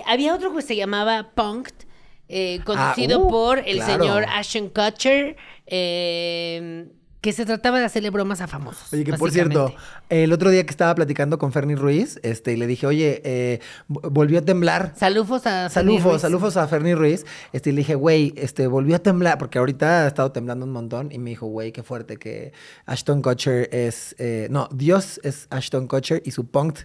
Había 0.07 0.33
otro 0.33 0.55
que 0.55 0.61
se 0.61 0.77
llamaba 0.77 1.31
Punked, 1.35 1.90
eh, 2.31 2.61
conducido 2.63 3.19
uh, 3.19 3.29
por 3.29 3.59
el 3.59 3.77
claro. 3.77 4.03
señor 4.03 4.25
Ashton 4.29 4.69
Kutcher, 4.69 5.35
eh, 5.67 6.87
que 7.21 7.33
se 7.33 7.45
trataba 7.45 7.77
de 7.77 7.85
hacerle 7.85 8.09
bromas 8.09 8.41
a 8.41 8.47
famosos. 8.47 8.91
Oye, 8.91 9.03
que 9.03 9.13
por 9.13 9.29
cierto, 9.29 9.75
el 10.09 10.33
otro 10.33 10.49
día 10.49 10.65
que 10.65 10.71
estaba 10.71 10.95
platicando 10.95 11.37
con 11.37 11.51
Fernie 11.51 11.75
Ruiz, 11.75 12.19
este, 12.23 12.53
y 12.53 12.57
le 12.57 12.65
dije, 12.65 12.87
oye, 12.87 13.21
eh, 13.23 13.59
volvió 13.87 14.39
a 14.39 14.41
temblar. 14.41 14.93
Salufos 14.95 15.45
a 15.45 15.69
Salufos, 15.69 16.13
Ruiz. 16.13 16.21
salufos 16.21 16.57
a 16.57 16.67
Fernie 16.67 16.95
Ruiz. 16.95 17.25
Este, 17.53 17.69
y 17.69 17.73
le 17.73 17.79
dije, 17.79 17.93
güey, 17.93 18.33
este, 18.37 18.65
volvió 18.65 18.95
a 18.95 18.99
temblar, 18.99 19.37
porque 19.37 19.59
ahorita 19.59 20.05
ha 20.05 20.07
estado 20.07 20.31
temblando 20.31 20.65
un 20.65 20.71
montón. 20.71 21.11
Y 21.11 21.19
me 21.19 21.29
dijo, 21.29 21.45
güey, 21.45 21.71
qué 21.71 21.83
fuerte 21.83 22.17
que 22.17 22.53
Ashton 22.87 23.21
Kutcher 23.21 23.69
es. 23.71 24.15
eh, 24.17 24.47
no, 24.49 24.67
Dios 24.71 25.19
es 25.23 25.45
Ashton 25.51 25.87
Kutcher 25.87 26.23
y 26.25 26.31
su 26.31 26.47
punk 26.47 26.79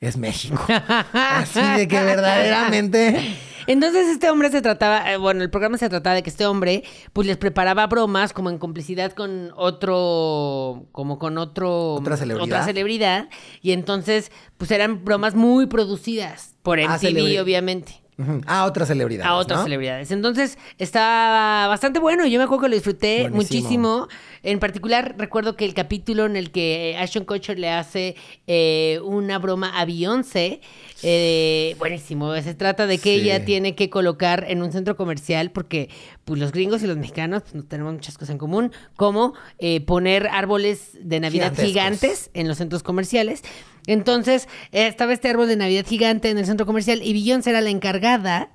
es 0.00 0.16
México. 0.16 0.64
Así 1.12 1.60
de 1.60 1.86
que 1.88 2.02
verdaderamente. 2.02 3.36
Entonces 3.66 4.08
este 4.08 4.30
hombre 4.30 4.50
se 4.50 4.62
trataba, 4.62 5.12
eh, 5.12 5.16
bueno, 5.18 5.42
el 5.42 5.50
programa 5.50 5.76
se 5.78 5.88
trataba 5.88 6.14
de 6.16 6.22
que 6.22 6.30
este 6.30 6.46
hombre 6.46 6.82
pues 7.12 7.26
les 7.26 7.36
preparaba 7.36 7.86
bromas 7.86 8.32
como 8.32 8.48
en 8.50 8.58
complicidad 8.58 9.12
con 9.12 9.52
otro, 9.54 10.86
como 10.92 11.18
con 11.18 11.38
otro... 11.38 11.94
¿Otra 11.94 12.16
celebridad? 12.16 12.44
Otra 12.46 12.64
celebridad. 12.64 13.28
Y 13.60 13.72
entonces 13.72 14.32
pues 14.56 14.70
eran 14.70 15.04
bromas 15.04 15.34
muy 15.34 15.66
producidas 15.66 16.56
por 16.62 16.80
Ah, 16.80 16.96
MTV 16.96 17.00
celebri- 17.00 17.40
obviamente. 17.42 18.02
A 18.46 18.64
otras 18.64 18.88
celebridades. 18.88 19.26
a 19.30 19.34
otras 19.34 19.60
¿no? 19.60 19.64
celebridades. 19.64 20.10
Entonces, 20.10 20.58
estaba 20.78 21.66
bastante 21.68 21.98
bueno. 22.00 22.26
Yo 22.26 22.38
me 22.38 22.44
acuerdo 22.44 22.62
que 22.62 22.68
lo 22.68 22.74
disfruté 22.74 23.28
Buenísimo. 23.28 23.36
muchísimo. 23.60 24.08
En 24.42 24.58
particular, 24.58 25.14
recuerdo 25.18 25.54
que 25.56 25.64
el 25.66 25.74
capítulo 25.74 26.24
en 26.26 26.36
el 26.36 26.50
que 26.50 26.96
Ashton 26.98 27.24
Kutcher 27.24 27.58
le 27.58 27.70
hace 27.70 28.16
eh, 28.46 28.98
una 29.04 29.38
broma 29.38 29.78
a 29.78 29.84
Beyoncé, 29.84 30.60
eh, 31.02 31.76
buenísimo. 31.78 32.34
Se 32.36 32.54
trata 32.54 32.86
de 32.86 32.98
que 32.98 33.14
Sí. 33.16 33.20
ella 33.22 33.44
tiene 33.44 33.74
que 33.74 33.90
colocar 33.90 34.44
en 34.48 34.62
un 34.62 34.72
centro 34.72 34.96
comercial, 34.96 35.50
porque 35.50 35.90
pues, 36.24 36.40
los 36.40 36.52
gringos 36.52 36.82
y 36.82 36.86
los 36.86 36.96
mexicanos 36.96 37.42
pues, 37.42 37.54
no 37.54 37.64
tenemos 37.64 37.92
muchas 37.92 38.14
cosas 38.16 38.30
en 38.30 38.38
común, 38.38 38.72
como 38.96 39.34
eh, 39.58 39.80
poner 39.82 40.26
árboles 40.28 40.96
de 41.00 41.20
Navidad 41.20 41.52
Gigantescos. 41.54 41.66
gigantes 41.70 42.30
en 42.34 42.48
los 42.48 42.58
centros 42.58 42.82
comerciales. 42.82 43.42
Entonces, 43.86 44.48
estaba 44.72 45.12
este 45.12 45.28
árbol 45.28 45.48
de 45.48 45.56
Navidad 45.56 45.84
gigante 45.86 46.30
en 46.30 46.38
el 46.38 46.46
centro 46.46 46.66
comercial 46.66 47.00
y 47.02 47.12
Beyoncé 47.12 47.50
era 47.50 47.60
la 47.60 47.70
encargada. 47.70 48.50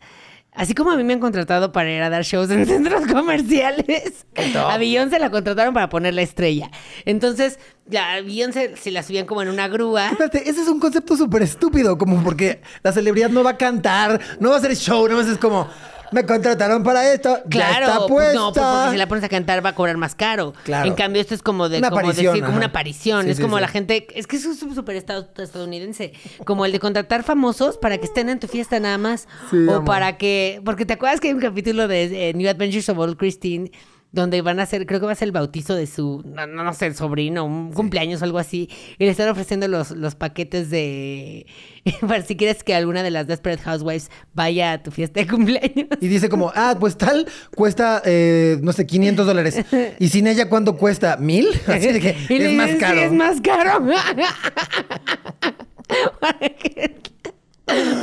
Así 0.55 0.73
como 0.73 0.91
a 0.91 0.95
mí 0.95 1.03
me 1.03 1.11
han 1.11 1.19
contratado 1.19 1.73
para 1.73 1.91
ir 1.91 2.01
a 2.01 2.09
dar 2.09 2.23
shows 2.23 2.49
en 2.49 2.65
centros 2.67 3.05
comerciales, 3.07 4.25
a 4.55 4.77
Beyoncé 4.77 5.19
la 5.19 5.29
contrataron 5.29 5.73
para 5.73 5.89
poner 5.89 6.13
la 6.13 6.21
estrella. 6.21 6.71
Entonces, 7.03 7.59
la 7.89 8.21
Beyoncé 8.21 8.77
se 8.77 8.91
la 8.91 9.03
subían 9.03 9.25
como 9.25 9.41
en 9.41 9.49
una 9.49 9.67
grúa. 9.67 10.11
Espérate, 10.11 10.49
ese 10.49 10.61
es 10.61 10.69
un 10.69 10.79
concepto 10.79 11.17
súper 11.17 11.41
estúpido, 11.41 11.97
como 11.97 12.23
porque 12.23 12.61
la 12.83 12.93
celebridad 12.93 13.29
no 13.29 13.43
va 13.43 13.51
a 13.51 13.57
cantar, 13.57 14.21
no 14.39 14.49
va 14.49 14.55
a 14.55 14.59
hacer 14.59 14.75
show, 14.77 15.07
no 15.09 15.19
es 15.19 15.37
como, 15.39 15.67
me 16.11 16.25
contrataron 16.25 16.83
para 16.83 17.11
esto, 17.13 17.39
Claro, 17.49 17.85
ya 17.87 17.93
está 17.93 17.99
pues, 18.07 18.09
puesta. 18.09 18.33
no, 18.33 18.53
pues 18.53 18.65
porque 18.65 18.91
si 18.91 18.97
la 18.97 19.07
pones 19.07 19.23
a 19.23 19.29
cantar 19.29 19.65
va 19.65 19.69
a 19.69 19.75
cobrar 19.75 19.97
más 19.97 20.15
caro. 20.15 20.53
Claro. 20.63 20.87
En 20.87 20.93
cambio, 20.95 21.21
esto 21.21 21.33
es 21.33 21.41
como 21.41 21.69
de 21.69 21.79
Una 21.79 21.89
como 21.89 21.99
aparición, 22.01 22.33
decir, 22.33 22.43
como 22.45 22.57
una 22.57 22.65
aparición. 22.67 23.23
Sí, 23.25 23.29
es 23.31 23.37
sí, 23.37 23.41
como 23.43 23.57
sí. 23.57 23.61
la 23.61 23.67
gente, 23.67 24.07
es 24.15 24.27
que 24.27 24.35
es 24.37 24.43
súper 24.59 24.95
estad- 24.95 25.27
estadounidense. 25.39 26.13
Como 26.45 26.65
el 26.65 26.71
de 26.71 26.79
contratar 26.79 27.23
famosos 27.23 27.77
para 27.77 27.97
que 27.97 28.05
estén 28.05 28.29
en 28.29 28.39
tu 28.39 28.47
fiesta 28.47 28.79
nada 28.79 28.97
más. 28.97 29.27
Sí, 29.51 29.67
o 29.67 29.83
para 29.83 30.17
que. 30.17 30.61
Porque 30.63 30.85
te 30.85 30.93
acuerdas 30.93 31.19
que 31.19 31.27
hay 31.29 31.33
un 31.33 31.39
capítulo 31.41 31.87
de 31.87 32.29
eh, 32.29 32.33
New 32.33 32.49
Adventures 32.49 32.87
of 32.89 32.97
Old 32.97 33.17
Christine. 33.17 33.71
Donde 34.15 34.41
van 34.41 34.61
a 34.61 34.63
hacer, 34.63 34.85
creo 34.85 35.01
que 35.01 35.05
va 35.05 35.11
a 35.11 35.15
ser 35.15 35.27
el 35.27 35.31
bautizo 35.33 35.75
de 35.75 35.87
su, 35.87 36.23
no, 36.25 36.47
no, 36.47 36.73
sé, 36.73 36.93
sobrino, 36.93 37.43
un 37.43 37.73
cumpleaños 37.73 38.21
o 38.21 38.25
algo 38.25 38.39
así. 38.39 38.69
Y 38.97 39.03
le 39.03 39.11
están 39.11 39.27
ofreciendo 39.27 39.67
los, 39.67 39.91
los 39.91 40.15
paquetes 40.15 40.69
de. 40.69 41.45
para 42.07 42.23
si 42.23 42.37
quieres 42.37 42.63
que 42.63 42.73
alguna 42.73 43.03
de 43.03 43.11
las 43.11 43.27
Desperate 43.27 43.61
Housewives 43.61 44.09
vaya 44.33 44.71
a 44.71 44.81
tu 44.81 44.91
fiesta 44.91 45.19
de 45.19 45.27
cumpleaños. 45.27 45.87
Y 45.99 46.07
dice 46.07 46.29
como, 46.29 46.51
ah, 46.55 46.77
pues 46.79 46.97
tal 46.97 47.27
cuesta, 47.55 48.01
eh, 48.05 48.57
no 48.61 48.71
sé, 48.71 48.85
500 48.87 49.25
dólares. 49.27 49.59
Y 49.99 50.07
sin 50.09 50.27
ella, 50.27 50.47
¿cuánto 50.49 50.77
cuesta? 50.77 51.17
¿Mil? 51.17 51.47
Así 51.67 51.91
de 51.91 51.99
que 51.99 52.15
Y 52.29 52.41
es 52.41 52.53
más 52.53 52.71
caro. 52.79 52.97
"Sí, 52.97 53.03
es 53.03 53.11
más 53.11 53.41
caro. 53.41 53.85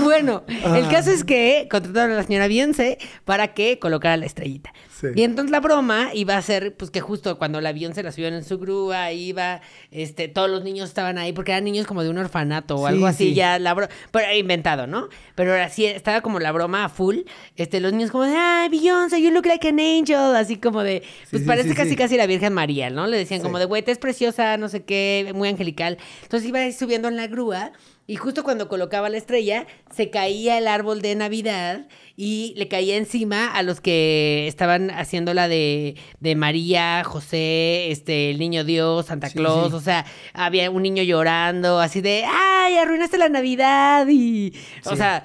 bueno, 0.02 0.44
el 0.48 0.88
caso 0.88 1.10
es 1.10 1.24
que 1.24 1.68
contrataron 1.70 2.12
a 2.12 2.16
la 2.16 2.22
señora 2.24 2.48
Beyoncé 2.48 2.98
para 3.24 3.54
que 3.54 3.78
colocara 3.78 4.16
la 4.16 4.26
estrellita. 4.26 4.72
Sí. 5.02 5.08
Y 5.16 5.22
entonces 5.24 5.50
la 5.50 5.60
broma 5.60 6.10
iba 6.14 6.36
a 6.36 6.42
ser, 6.42 6.74
pues 6.74 6.90
que 6.90 7.00
justo 7.00 7.36
cuando 7.36 7.60
la 7.60 7.72
Beyoncé 7.74 8.02
la 8.02 8.12
subieron 8.12 8.38
en 8.38 8.44
su 8.44 8.58
grúa, 8.58 9.12
iba, 9.12 9.60
este, 9.90 10.28
todos 10.28 10.48
los 10.48 10.64
niños 10.64 10.88
estaban 10.88 11.18
ahí, 11.18 11.32
porque 11.32 11.52
eran 11.52 11.64
niños 11.64 11.86
como 11.86 12.02
de 12.02 12.08
un 12.08 12.18
orfanato 12.18 12.76
o 12.76 12.86
Sí, 12.86 12.94
algo 12.94 13.06
así, 13.06 13.24
sí. 13.30 13.34
ya 13.34 13.58
la 13.58 13.74
broma, 13.74 13.92
pero 14.10 14.32
inventado, 14.34 14.86
¿no? 14.86 15.08
Pero 15.34 15.52
así 15.54 15.84
estaba 15.84 16.20
como 16.20 16.38
la 16.38 16.52
broma 16.52 16.84
a 16.84 16.88
full, 16.88 17.18
este, 17.56 17.80
los 17.80 17.92
niños 17.92 18.10
como 18.10 18.24
de, 18.24 18.36
ay, 18.36 18.68
Beyoncé, 18.68 19.20
you 19.20 19.30
look 19.30 19.44
like 19.46 19.68
an 19.68 19.80
angel, 19.80 20.36
así 20.36 20.56
como 20.56 20.82
de, 20.82 21.02
pues 21.30 21.42
parece 21.42 21.74
casi 21.74 21.96
casi 21.96 22.16
la 22.16 22.26
Virgen 22.26 22.52
María, 22.52 22.88
¿no? 22.88 23.06
Le 23.08 23.16
decían 23.16 23.42
como 23.42 23.58
de, 23.58 23.64
güey, 23.64 23.82
te 23.82 23.90
es 23.90 23.98
preciosa, 23.98 24.56
no 24.56 24.68
sé 24.68 24.84
qué, 24.84 25.32
muy 25.34 25.48
angelical. 25.48 25.98
Entonces 26.22 26.48
iba 26.48 26.60
ahí 26.60 26.72
subiendo 26.72 27.08
en 27.08 27.16
la 27.16 27.26
grúa 27.26 27.72
y 28.06 28.16
justo 28.16 28.42
cuando 28.44 28.68
colocaba 28.68 29.08
la 29.08 29.16
estrella, 29.16 29.66
se 29.94 30.10
caía 30.10 30.58
el 30.58 30.68
árbol 30.68 31.02
de 31.02 31.14
Navidad 31.14 31.86
y 32.16 32.52
le 32.56 32.68
caía 32.68 32.96
encima 32.96 33.46
a 33.46 33.62
los 33.62 33.80
que 33.80 34.46
estaban 34.48 34.90
haciendo 34.96 35.34
la 35.34 35.48
de, 35.48 35.96
de 36.20 36.36
María, 36.36 37.02
José, 37.04 37.90
este, 37.90 38.30
el 38.30 38.38
niño 38.38 38.64
Dios, 38.64 39.06
Santa 39.06 39.28
Sí, 39.28 39.34
Claus, 39.38 39.70
sí. 39.70 39.74
o 39.74 39.80
sea, 39.80 40.04
había 40.34 40.70
un 40.70 40.82
niño 40.82 41.02
llorando, 41.02 41.80
así 41.80 42.00
de, 42.00 42.24
ay, 42.26 42.76
arruinaste 42.76 43.18
la 43.18 43.28
Navidad 43.28 44.06
y, 44.08 44.52
o 44.84 44.96
sea, 44.96 45.24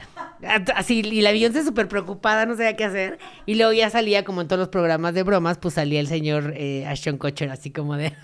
así, 0.76 1.00
y 1.00 1.22
la 1.22 1.32
Beyoncé 1.32 1.64
súper 1.64 1.88
preocupada, 1.88 2.46
no 2.46 2.56
sabía 2.56 2.76
qué 2.76 2.86
hacer, 2.86 3.20
y 3.46 3.56
luego 3.56 3.74
ya 3.74 3.90
salía, 3.90 4.24
como 4.24 4.42
en 4.42 4.48
todos 4.48 4.60
los 4.60 4.70
programas 4.70 5.14
de 5.14 5.24
bromas, 5.24 5.58
pues 5.58 5.76
salía 5.76 6.00
el 6.00 6.08
señor 6.08 6.54
eh, 6.56 6.86
Ashton 6.88 7.18
Kutcher 7.18 7.50
así 7.50 7.72
como 7.72 7.96
de, 7.96 8.14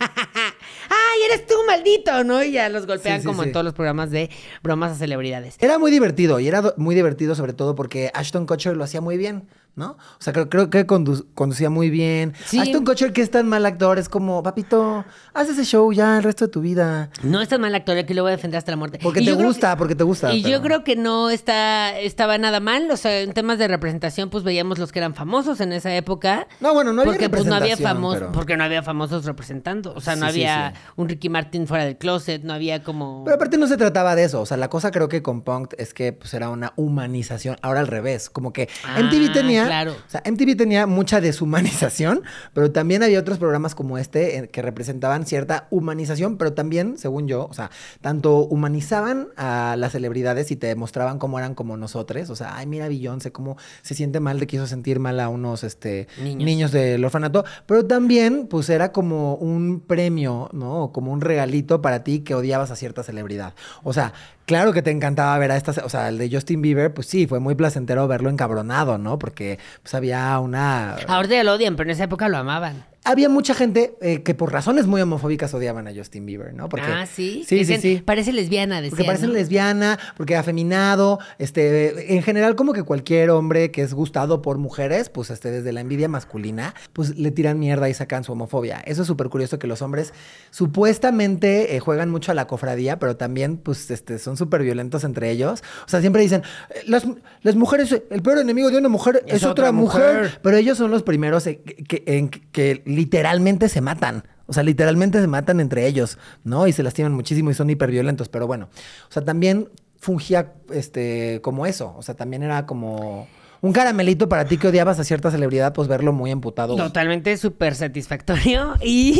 ay, 1.14 1.20
eres 1.32 1.46
tú, 1.48 1.54
maldito, 1.68 2.24
¿no? 2.24 2.44
Y 2.44 2.52
ya 2.54 2.70
los 2.70 2.86
golpean 2.88 3.18
Sí, 3.18 3.22
sí, 3.22 3.28
como 3.28 3.44
en 3.44 3.52
todos 3.52 3.64
los 3.64 3.74
programas 3.74 4.12
de 4.12 4.30
bromas 4.62 4.92
a 4.92 4.96
celebridades. 4.96 5.56
Era 5.60 5.78
muy 5.80 5.92
divertido 5.92 6.40
y 6.40 6.48
era 6.48 6.62
muy 6.78 6.96
divertido 6.96 7.36
sobre 7.36 7.54
todo 7.54 7.76
porque 7.76 8.12
Ashton 8.14 8.46
Kutcher 8.46 8.76
lo 8.76 8.84
hacía 8.84 9.02
muy 9.02 9.18
bien, 9.18 9.48
¿no? 9.76 9.92
O 10.20 10.22
sea, 10.22 10.34
creo, 10.34 10.50
creo 10.50 10.70
que 10.70 10.86
condu- 10.86 11.26
conducía 11.34 11.70
muy 11.70 11.90
bien. 11.90 12.34
Sí. 12.46 12.60
Ashton 12.60 12.86
Kutcher, 12.86 13.12
que 13.14 13.22
es 13.22 13.32
tan 13.32 13.48
mal 13.48 13.66
actor, 13.66 13.98
es 14.00 14.08
como, 14.10 14.44
papito, 14.44 15.04
haz 15.34 15.50
ese 15.50 15.66
show 15.66 15.92
ya 15.92 16.18
el 16.18 16.24
resto 16.24 16.46
de 16.46 16.52
tu 16.52 16.62
vida. 16.62 17.10
No 17.24 17.42
es 17.42 17.50
tan 17.50 17.60
mal 17.62 17.74
actor, 17.74 18.06
que 18.06 18.14
lo 18.14 18.22
voy 18.24 18.32
a 18.32 18.36
defender 18.36 18.58
hasta 18.60 18.72
la 18.72 18.78
muerte. 18.78 19.00
Porque 19.02 19.22
Y 19.22 19.26
te 19.26 19.34
gusta, 19.34 19.72
que- 19.72 19.78
porque 19.78 19.96
te 19.96 20.04
gusta. 20.04 20.32
Y 20.34 20.44
yo 20.44 20.62
creo 20.62 20.84
que 20.84 20.96
no 20.96 21.30
está, 21.32 21.98
estaba 22.00 22.38
nada 22.38 22.60
mal. 22.60 22.90
O 22.92 22.98
sea, 22.98 23.22
en 23.22 23.34
temas 23.34 23.58
de 23.58 23.68
representación, 23.68 24.30
pues 24.30 24.44
veíamos 24.44 24.78
los 24.78 24.92
que 24.92 25.00
eran 25.00 25.16
famosos 25.16 25.60
en 25.60 25.74
esa 25.74 25.96
época. 25.96 26.48
No, 26.60 26.74
bueno, 26.74 26.94
no 26.94 27.02
había 27.02 27.14
porque 27.14 27.30
pues 27.30 27.46
no 27.46 27.56
había 27.56 27.70
representación, 27.76 27.96
famosos, 27.98 28.20
pero- 28.20 28.32
porque 28.32 28.58
no 28.58 28.64
había 28.64 28.84
famosos 28.84 29.26
representando. 29.26 29.94
O 29.96 30.02
sea, 30.02 30.16
no 30.16 30.26
sí, 30.28 30.30
había 30.44 30.74
sí. 30.76 30.82
Un 31.04 31.10
Ricky 31.10 31.30
Martin 31.30 31.68
fuera 31.68 31.86
del 31.86 31.98
closet, 31.98 32.44
no 32.44 32.54
había 32.54 32.84
como. 32.84 33.24
Pero 33.24 33.36
aparte 33.36 33.58
no 33.58 33.68
se 33.68 33.78
trataba 33.78 34.16
de 34.16 34.24
eso. 34.24 34.42
O 34.42 34.46
sea, 34.46 34.58
la 34.58 34.70
cosa 34.70 34.92
creo 34.92 35.08
que 35.10 35.22
con 35.22 35.42
Punk 35.42 35.74
es 35.78 35.94
que 35.94 36.14
pues, 36.14 36.34
era 36.34 36.50
una 36.50 36.74
humanización. 36.76 37.58
Ahora 37.62 37.80
al 37.82 37.88
revés. 37.88 38.30
Como 38.30 38.52
que 38.54 38.68
Ah, 38.86 39.00
MTV 39.02 39.32
tenía. 39.34 39.66
claro. 39.66 39.92
O 39.94 40.10
sea, 40.10 40.22
MTV 40.26 40.56
tenía 40.58 40.88
mucha 40.88 41.22
deshumanización, 41.22 42.24
pero 42.54 42.72
también 42.72 43.04
había 43.04 43.20
otros 43.20 43.38
programas 43.38 43.76
como 43.76 43.98
este 43.98 44.38
eh, 44.38 44.48
que 44.50 44.62
representaban 44.62 45.26
cierta 45.26 45.68
humanización, 45.70 46.38
pero 46.38 46.54
también, 46.54 46.98
según 46.98 47.28
yo, 47.28 47.46
o 47.50 47.54
sea, 47.54 47.70
tanto 48.02 48.38
humanizaban 48.46 49.28
a 49.38 49.76
las 49.78 49.92
celebridades 49.92 50.52
y 50.52 50.56
te 50.56 50.68
demostraban 50.68 51.20
cómo 51.20 51.38
eran 51.40 51.56
como 51.56 51.78
nosotros. 51.78 52.30
O 52.30 52.36
sea, 52.36 52.56
ay, 52.58 52.66
mira 52.66 52.88
Beyoncé, 52.88 53.32
cómo 53.32 53.58
se 53.82 53.94
siente 53.96 54.20
mal 54.20 54.40
de 54.40 54.48
que 54.48 54.56
hizo 54.58 54.68
sentir 54.68 55.00
mal 55.00 55.20
a 55.20 55.30
unos 55.30 55.64
este, 55.64 56.08
Niños. 56.22 56.44
niños 56.46 56.72
del 56.72 57.04
orfanato. 57.04 57.44
Pero 57.66 57.86
también, 57.86 58.48
pues 58.48 58.70
era 58.70 58.92
como 58.92 59.36
un 59.36 59.82
premio, 59.82 60.50
¿no? 60.54 60.92
Como 60.94 61.12
un 61.12 61.20
regalito 61.20 61.82
para 61.82 62.06
ti 62.06 62.22
que 62.22 62.36
odiabas 62.36 62.72
a 62.72 62.78
cierta 62.78 63.04
celebridad. 63.04 63.54
O 63.84 63.92
sea, 63.92 64.14
claro 64.46 64.72
que 64.72 64.82
te 64.82 64.92
encantaba 64.92 65.38
ver 65.38 65.52
a 65.52 65.58
estas, 65.58 65.80
o 65.80 65.90
sea, 65.90 66.08
el 66.08 66.18
de 66.18 66.30
Justin 66.32 66.62
Bieber, 66.62 66.94
pues 66.94 67.08
sí, 67.08 67.28
fue 67.28 67.42
muy 67.42 67.56
placentero 67.56 68.08
verlo 68.08 68.30
encabronado, 68.30 68.98
¿no? 68.98 69.20
Porque 69.20 69.60
pues 69.82 69.94
había 69.94 70.40
una... 70.40 70.96
Ahorita 71.08 71.36
ya 71.36 71.44
lo 71.44 71.54
odian, 71.54 71.76
pero 71.76 71.90
en 71.90 71.96
esa 71.96 72.06
época 72.06 72.30
lo 72.30 72.38
amaban. 72.38 72.93
Había 73.06 73.28
mucha 73.28 73.54
gente 73.54 73.96
eh, 74.02 74.24
que 74.24 74.34
por 74.34 74.52
razones 74.54 74.88
muy 74.88 75.02
homofóbicas 75.02 75.54
odiaban 75.54 75.88
a 75.88 75.94
Justin 75.94 76.26
Bieber, 76.26 76.54
¿no? 76.54 76.70
Porque, 76.70 76.86
ah, 76.88 77.06
sí. 77.06 77.44
Sí, 77.48 77.66
sí, 77.66 77.78
sí. 77.78 78.02
Parece 78.06 78.32
lesbiana, 78.32 78.78
decían. 78.78 78.92
Porque 78.92 79.04
parece 79.04 79.28
¿no? 79.28 79.34
lesbiana, 79.34 80.00
porque 80.16 80.36
afeminado, 80.38 81.20
este, 81.38 82.16
en 82.16 82.24
general 82.24 82.56
como 82.56 82.72
que 82.74 82.84
cualquier 82.84 83.30
hombre 83.32 83.72
que 83.72 83.82
es 83.82 83.94
gustado 83.94 84.42
por 84.42 84.58
mujeres, 84.58 85.10
pues 85.10 85.30
este, 85.32 85.52
desde 85.52 85.74
la 85.74 85.82
envidia 85.82 86.08
masculina, 86.08 86.74
pues 86.94 87.18
le 87.18 87.32
tiran 87.32 87.60
mierda 87.60 87.90
y 87.90 87.94
sacan 87.94 88.24
su 88.24 88.32
homofobia. 88.32 88.82
Eso 88.86 89.02
es 89.02 89.08
súper 89.08 89.28
curioso 89.30 89.60
que 89.60 89.68
los 89.68 89.82
hombres 89.82 90.14
supuestamente 90.52 91.76
eh, 91.76 91.80
juegan 91.80 92.10
mucho 92.10 92.32
a 92.32 92.36
la 92.36 92.48
cofradía, 92.48 93.00
pero 93.00 93.16
también 93.18 93.58
pues 93.58 93.92
este, 93.92 94.18
son 94.18 94.38
súper 94.38 94.64
violentos 94.64 95.04
entre 95.04 95.30
ellos. 95.30 95.62
O 95.86 95.90
sea, 95.90 96.02
siempre 96.02 96.22
dicen, 96.22 96.42
eh, 96.70 96.80
las, 96.88 97.06
las 97.42 97.56
mujeres, 97.56 97.92
el 98.10 98.22
peor 98.22 98.38
enemigo 98.40 98.70
de 98.72 98.78
una 98.78 98.90
mujer 98.90 99.24
es, 99.28 99.36
Es 99.36 99.44
otra, 99.44 99.52
otra 99.66 99.72
mujer. 99.72 100.16
mujer. 100.16 100.40
Pero 100.42 100.58
ellos 100.58 100.78
son 100.78 100.90
los 100.90 101.04
primeros 101.04 101.44
que- 101.44 102.04
en 102.06 102.30
que 102.30 102.82
literalmente 102.94 103.70
se 103.70 103.82
matan. 103.82 104.24
O 104.46 104.54
sea, 104.54 104.64
literalmente 104.64 105.22
se 105.22 105.28
matan 105.28 105.60
entre 105.60 105.88
ellos, 105.88 106.18
¿no? 106.44 106.68
Y 106.68 106.74
se 106.74 106.84
lastiman 106.84 107.14
muchísimo 107.14 107.52
y 107.52 107.54
son 107.54 107.70
hiperviolentos. 107.70 108.30
Pero 108.30 108.48
bueno, 108.48 108.70
o 109.10 109.12
sea, 109.12 109.24
también 109.24 109.70
fungía 109.98 110.54
este, 110.72 111.40
como 111.42 111.66
eso. 111.66 111.96
O 111.98 112.02
sea, 112.02 112.16
también 112.16 112.44
era 112.44 112.66
como 112.66 113.28
un 113.62 113.72
caramelito 113.72 114.28
para 114.28 114.44
ti 114.44 114.58
que 114.58 114.68
odiabas 114.68 115.00
a 115.00 115.06
cierta 115.06 115.32
celebridad, 115.32 115.72
pues 115.72 115.88
verlo 115.88 116.12
muy 116.12 116.32
emputado. 116.32 116.76
Totalmente 116.76 117.38
súper 117.38 117.76
satisfactorio. 117.76 118.76
Y. 118.82 119.18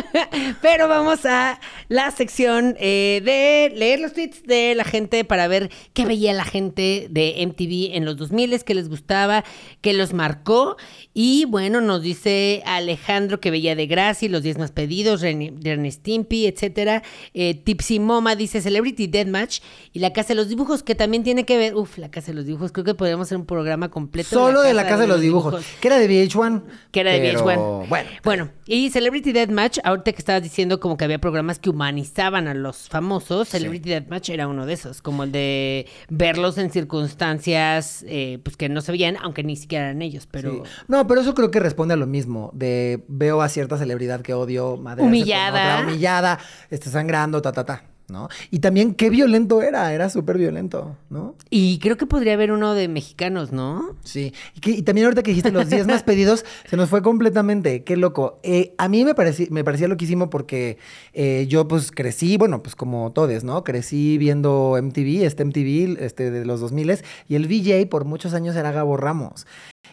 Pero 0.62 0.88
vamos 0.88 1.24
a 1.24 1.60
la 1.90 2.08
sección 2.12 2.76
eh, 2.78 3.20
de 3.24 3.76
leer 3.76 3.98
los 3.98 4.12
tweets 4.12 4.44
de 4.44 4.76
la 4.76 4.84
gente 4.84 5.24
para 5.24 5.48
ver 5.48 5.70
qué 5.92 6.06
veía 6.06 6.32
la 6.32 6.44
gente 6.44 7.08
de 7.10 7.44
MTV 7.44 7.96
en 7.96 8.04
los 8.04 8.16
2000, 8.16 8.62
qué 8.62 8.74
les 8.74 8.88
gustaba, 8.88 9.44
qué 9.80 9.92
los 9.92 10.12
marcó. 10.12 10.76
Y 11.14 11.46
bueno, 11.46 11.80
nos 11.80 12.02
dice 12.02 12.62
Alejandro 12.64 13.40
que 13.40 13.50
veía 13.50 13.74
de 13.74 13.88
Gracie, 13.88 14.28
los 14.28 14.44
10 14.44 14.58
más 14.58 14.70
pedidos, 14.70 15.20
Ren, 15.20 15.60
Ren 15.60 15.90
Stimpy, 15.90 16.46
etcétera. 16.46 17.02
Eh, 17.34 17.54
Tipsy 17.54 17.98
Moma 17.98 18.36
dice 18.36 18.60
Celebrity 18.60 19.08
Deathmatch 19.08 19.58
y 19.92 19.98
la 19.98 20.12
Casa 20.12 20.28
de 20.28 20.36
los 20.36 20.48
Dibujos, 20.48 20.84
que 20.84 20.94
también 20.94 21.24
tiene 21.24 21.44
que 21.44 21.58
ver. 21.58 21.74
Uf, 21.74 21.98
la 21.98 22.08
Casa 22.12 22.28
de 22.28 22.34
los 22.34 22.46
Dibujos. 22.46 22.70
Creo 22.70 22.84
que 22.84 22.94
podríamos 22.94 23.26
hacer 23.26 23.36
un 23.36 23.46
programa 23.46 23.90
completo. 23.90 24.28
Solo 24.28 24.62
de 24.62 24.74
la 24.74 24.84
Casa 24.84 25.00
de 25.00 25.08
los 25.08 25.20
Dibujos, 25.20 25.64
que 25.80 25.88
era 25.88 25.98
de 25.98 26.08
VH1. 26.08 26.62
Que 26.92 27.00
era 27.00 27.10
de 27.10 27.18
pero, 27.18 27.44
VH1. 27.44 27.88
Bueno. 27.88 28.10
Bueno, 28.22 28.50
y 28.66 28.90
Celebrity 28.90 29.32
Deathmatch, 29.32 29.80
ahorita 29.82 30.12
que 30.12 30.18
estabas 30.18 30.44
diciendo 30.44 30.78
como 30.78 30.96
que 30.96 31.04
había 31.04 31.18
programas 31.18 31.58
que 31.58 31.68
humanizaban 31.80 32.46
a 32.46 32.52
los 32.52 32.90
famosos, 32.90 33.48
Celebrity 33.48 33.88
Deathmatch 33.88 34.28
era 34.28 34.46
uno 34.46 34.66
de 34.66 34.74
esos, 34.74 35.00
como 35.00 35.24
el 35.24 35.32
de 35.32 35.86
verlos 36.10 36.58
en 36.58 36.70
circunstancias 36.70 38.04
eh, 38.06 38.38
pues 38.42 38.58
que 38.58 38.68
no 38.68 38.82
se 38.82 38.92
veían, 38.92 39.16
aunque 39.22 39.42
ni 39.42 39.56
siquiera 39.56 39.86
eran 39.86 40.02
ellos, 40.02 40.28
pero... 40.30 40.52
Sí. 40.52 40.70
No, 40.88 41.06
pero 41.06 41.22
eso 41.22 41.34
creo 41.34 41.50
que 41.50 41.58
responde 41.58 41.94
a 41.94 41.96
lo 41.96 42.06
mismo. 42.06 42.50
De 42.52 43.02
veo 43.08 43.40
a 43.40 43.48
cierta 43.48 43.78
celebridad 43.78 44.20
que 44.20 44.34
odio, 44.34 44.76
madre 44.76 45.04
Humillada. 45.04 45.80
humillada, 45.82 46.38
está 46.68 46.90
sangrando, 46.90 47.40
ta, 47.40 47.52
ta, 47.52 47.64
ta. 47.64 47.89
¿No? 48.10 48.28
Y 48.50 48.58
también 48.58 48.94
qué 48.94 49.08
violento 49.08 49.62
era, 49.62 49.94
era 49.94 50.10
súper 50.10 50.36
violento, 50.36 50.96
¿no? 51.08 51.36
Y 51.48 51.78
creo 51.78 51.96
que 51.96 52.06
podría 52.06 52.34
haber 52.34 52.50
uno 52.50 52.74
de 52.74 52.88
mexicanos, 52.88 53.52
¿no? 53.52 53.94
Sí. 54.02 54.34
Y, 54.56 54.60
que- 54.60 54.70
y 54.72 54.82
también 54.82 55.04
ahorita 55.06 55.22
que 55.22 55.30
dijiste 55.30 55.52
los 55.52 55.70
10 55.70 55.86
más 55.86 56.02
pedidos, 56.02 56.44
se 56.68 56.76
nos 56.76 56.88
fue 56.90 57.02
completamente. 57.02 57.84
Qué 57.84 57.96
loco. 57.96 58.40
Eh, 58.42 58.74
a 58.78 58.88
mí 58.88 59.04
me, 59.04 59.14
parecía 59.14 59.46
me 59.50 59.62
parecía 59.62 59.86
loquísimo 59.86 60.28
porque 60.28 60.76
eh, 61.12 61.46
yo 61.48 61.68
pues 61.68 61.92
crecí, 61.92 62.36
bueno, 62.36 62.62
pues 62.62 62.74
como 62.74 63.12
todos, 63.12 63.44
¿no? 63.44 63.62
Crecí 63.62 64.18
viendo 64.18 64.76
MTV, 64.82 65.24
este 65.24 65.44
MTV 65.44 66.02
este, 66.02 66.30
de 66.32 66.44
los 66.44 66.58
2000 66.60 66.80
y 67.28 67.34
el 67.36 67.46
VJ 67.46 67.86
por 67.88 68.04
muchos 68.06 68.34
años 68.34 68.56
era 68.56 68.72
Gabo 68.72 68.96
Ramos. 68.96 69.46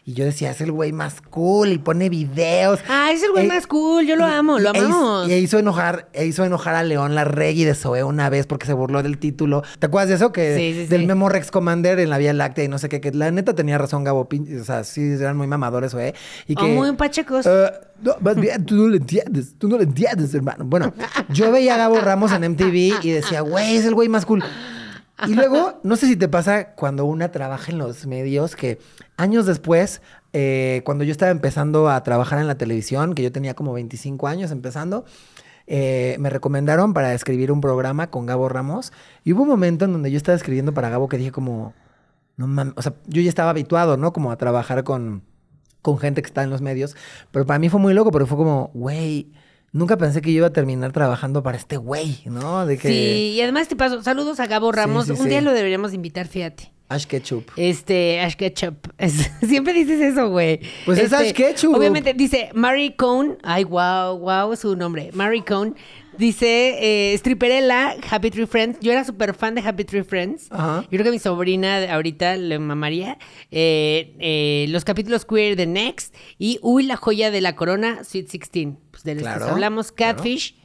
Y 0.09 0.13
yo 0.13 0.23
decía, 0.23 0.51
es 0.51 0.61
el 0.61 0.71
güey 0.71 0.93
más 0.93 1.19
cool 1.19 1.73
y 1.73 1.79
pone 1.79 2.07
videos. 2.07 2.79
Ah, 2.87 3.11
es 3.11 3.21
el 3.23 3.31
güey 3.31 3.43
Eh, 3.43 3.49
más 3.49 3.67
cool, 3.67 4.07
yo 4.07 4.15
lo 4.15 4.23
amo, 4.23 4.57
lo 4.57 4.71
y- 4.73 4.77
e 4.77 4.79
hizo- 4.79 4.85
amamos. 4.87 5.29
Y 5.29 5.33
hizo 5.33 5.59
enojar, 5.59 6.07
e 6.13 6.25
hizo 6.25 6.45
enojar 6.45 6.75
a 6.75 6.83
León 6.83 7.13
Larregui 7.13 7.65
de 7.65 7.75
Zoe 7.75 8.03
una 8.05 8.29
vez 8.29 8.47
porque 8.47 8.65
se 8.65 8.71
burló 8.71 9.03
del 9.03 9.17
título. 9.17 9.63
¿Te 9.79 9.87
acuerdas 9.87 10.07
de 10.07 10.15
eso? 10.15 10.31
Que 10.31 10.55
Sí, 10.55 10.73
sí, 10.83 10.87
del 10.87 11.01
sí. 11.01 11.07
Memo 11.07 11.27
Rex 11.27 11.51
Commander 11.51 11.99
en 11.99 12.09
la 12.09 12.17
Vía 12.19 12.31
Láctea 12.31 12.63
y 12.63 12.67
no 12.69 12.77
sé 12.79 12.87
qué, 12.87 13.01
que 13.01 13.11
la 13.11 13.31
neta 13.31 13.53
tenía 13.53 13.77
razón 13.77 14.05
Gabo 14.05 14.29
Pin- 14.29 14.61
o 14.61 14.63
sea, 14.63 14.85
sí 14.85 15.01
eran 15.01 15.35
muy 15.35 15.47
mamadores, 15.47 15.91
Zoe. 15.91 16.13
Y 16.47 16.55
que, 16.55 16.63
muy 16.63 16.89
pachecos. 16.93 17.45
eh, 17.45 17.69
no, 18.01 18.15
más 18.21 18.37
bien, 18.37 18.65
tú 18.65 18.75
no 18.75 18.87
lo 18.87 18.95
entiendes, 18.95 19.55
tú 19.57 19.67
no 19.67 19.75
lo 19.75 19.83
entiendes, 19.83 20.33
hermano. 20.33 20.63
Bueno, 20.63 20.93
yo 21.33 21.51
veía 21.51 21.75
a 21.75 21.77
Gabo 21.79 21.99
Ramos 21.99 22.31
en 22.31 22.45
MTV 22.45 22.93
y 23.03 23.09
decía, 23.11 23.41
güey, 23.41 23.75
es 23.75 23.83
el 23.83 23.93
güey 23.93 24.07
más 24.07 24.25
cool. 24.25 24.41
Y 25.25 25.33
luego, 25.33 25.79
no 25.83 25.95
sé 25.95 26.05
si 26.07 26.15
te 26.15 26.27
pasa 26.27 26.75
cuando 26.75 27.05
una 27.05 27.31
trabaja 27.31 27.71
en 27.71 27.79
los 27.79 28.05
medios, 28.05 28.55
que 28.55 28.79
años 29.15 29.45
después, 29.45 30.01
eh, 30.33 30.81
cuando 30.85 31.03
yo 31.03 31.11
estaba 31.11 31.31
empezando 31.31 31.89
a 31.89 32.03
trabajar 32.03 32.39
en 32.39 32.47
la 32.47 32.57
televisión, 32.57 33.15
que 33.15 33.23
yo 33.23 33.31
tenía 33.31 33.55
como 33.55 33.73
25 33.73 34.27
años 34.27 34.51
empezando, 34.51 35.05
eh, 35.65 36.17
me 36.19 36.29
recomendaron 36.29 36.93
para 36.93 37.13
escribir 37.13 37.51
un 37.51 37.61
programa 37.61 38.11
con 38.11 38.25
Gabo 38.27 38.47
Ramos. 38.47 38.93
Y 39.23 39.33
hubo 39.33 39.43
un 39.43 39.49
momento 39.49 39.85
en 39.85 39.93
donde 39.93 40.11
yo 40.11 40.17
estaba 40.17 40.35
escribiendo 40.35 40.73
para 40.73 40.89
Gabo 40.89 41.09
que 41.09 41.17
dije 41.17 41.31
como, 41.31 41.73
no 42.35 42.47
mames, 42.47 42.73
o 42.77 42.81
sea, 42.81 42.93
yo 43.07 43.21
ya 43.21 43.29
estaba 43.29 43.49
habituado, 43.49 43.97
¿no? 43.97 44.13
Como 44.13 44.31
a 44.31 44.37
trabajar 44.37 44.83
con, 44.83 45.23
con 45.81 45.97
gente 45.97 46.21
que 46.21 46.27
está 46.27 46.43
en 46.43 46.51
los 46.51 46.61
medios. 46.61 46.95
Pero 47.31 47.45
para 47.45 47.57
mí 47.57 47.69
fue 47.69 47.79
muy 47.79 47.93
loco, 47.93 48.11
pero 48.11 48.27
fue 48.27 48.37
como, 48.37 48.69
güey, 48.73 49.31
nunca 49.77 49.97
pensé 49.97 50.21
que 50.21 50.31
yo 50.31 50.37
iba 50.39 50.47
a 50.47 50.53
terminar 50.53 50.91
trabajando 50.91 51.43
para 51.43 51.57
este 51.57 51.77
güey, 51.77 52.19
¿no? 52.25 52.65
De 52.65 52.77
que... 52.77 52.87
Sí, 52.87 53.33
y 53.35 53.41
además 53.41 53.67
te 53.67 53.75
paso, 53.75 54.01
saludos 54.03 54.39
a 54.39 54.47
Gabo 54.47 54.71
Ramos. 54.71 55.05
sí, 55.05 55.13
Un 55.13 55.29
día 55.29 55.41
lo 55.41 55.53
deberíamos 55.53 55.93
invitar, 55.93 56.27
fíjate. 56.27 56.71
Ash 56.89 57.05
Ketchup. 57.05 57.51
Este, 57.57 58.21
Ash 58.21 58.35
Ketchup. 58.35 58.75
Es- 58.97 59.29
siempre 59.45 59.73
dices 59.73 59.99
eso, 60.01 60.29
güey. 60.29 60.61
Pues 60.85 60.97
es 60.99 61.05
Este, 61.11 61.15
Ash 61.17 61.33
Ketchum. 61.33 61.75
Obviamente 61.75 62.13
dice 62.13 62.49
Mary 62.53 62.93
Cohn. 62.95 63.37
Ay, 63.43 63.65
wow, 63.65 64.17
wow, 64.17 64.55
su 64.55 64.75
nombre. 64.75 65.09
Mary 65.13 65.41
Cohn. 65.41 65.75
Dice 66.17 67.11
eh, 67.11 67.17
Stripperella, 67.17 67.95
Happy 68.09 68.31
Tree 68.31 68.47
Friends. 68.47 68.79
Yo 68.81 68.91
era 68.91 69.03
súper 69.03 69.35
fan 69.35 69.53
de 69.53 69.61
Happy 69.61 69.83
Tree 69.83 70.03
Friends. 70.03 70.47
Ajá. 70.49 70.81
Yo 70.83 70.89
creo 70.89 71.03
que 71.03 71.11
mi 71.11 71.19
sobrina 71.19 71.93
ahorita 71.93 72.37
le 72.37 72.57
mamaría. 72.57 73.19
Eh, 73.51 74.15
eh, 74.19 74.65
los 74.69 74.83
capítulos 74.83 75.25
queer 75.25 75.55
de 75.55 75.67
Next. 75.67 76.15
Y 76.39 76.57
Uy, 76.63 76.83
la 76.83 76.95
joya 76.95 77.29
de 77.29 77.41
la 77.41 77.55
corona, 77.55 78.03
Sweet 78.03 78.31
16. 78.31 78.69
Pues 78.97 79.03
de 79.03 79.15
los 79.15 79.23
que 79.23 79.29
Claro, 79.37 79.51
hablamos. 79.53 79.91
claro. 79.91 80.17
Catfish. 80.17 80.55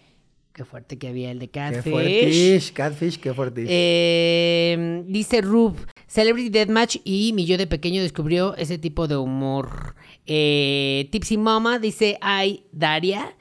Qué 0.55 0.65
fuerte 0.67 0.99
que 0.99 1.09
había 1.09 1.31
el 1.31 1.39
de 1.39 1.49
Qué 1.49 1.61
Catfish. 1.61 1.91
fuertish, 1.93 2.73
Catfish, 2.75 3.19
qué 3.21 3.33
fuertish. 3.33 3.67
Eh, 3.71 5.03
dice 5.07 5.41
Rub, 5.41 5.77
Celebrity 6.07 6.51
Deathmatch 6.51 6.97
y 7.05 7.33
mi 7.35 7.47
yo 7.47 7.57
de 7.57 7.67
pequeño 7.67 8.03
descubrió 8.03 8.55
ese 8.57 8.77
tipo 8.79 9.09
de 9.09 9.17
humor. 9.17 9.95
Eh, 10.27 11.09
Tipsy 11.11 11.39
Mama 11.39 11.79
dice, 11.79 12.19
ay, 12.21 12.67
Daria. 12.73 13.35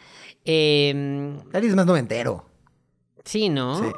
Eh, 0.46 1.36
Dari 1.52 1.68
es 1.68 1.76
más 1.76 1.86
noventero. 1.86 2.46
sí, 3.26 3.50
¿no? 3.50 3.78
Sí. 3.80 3.90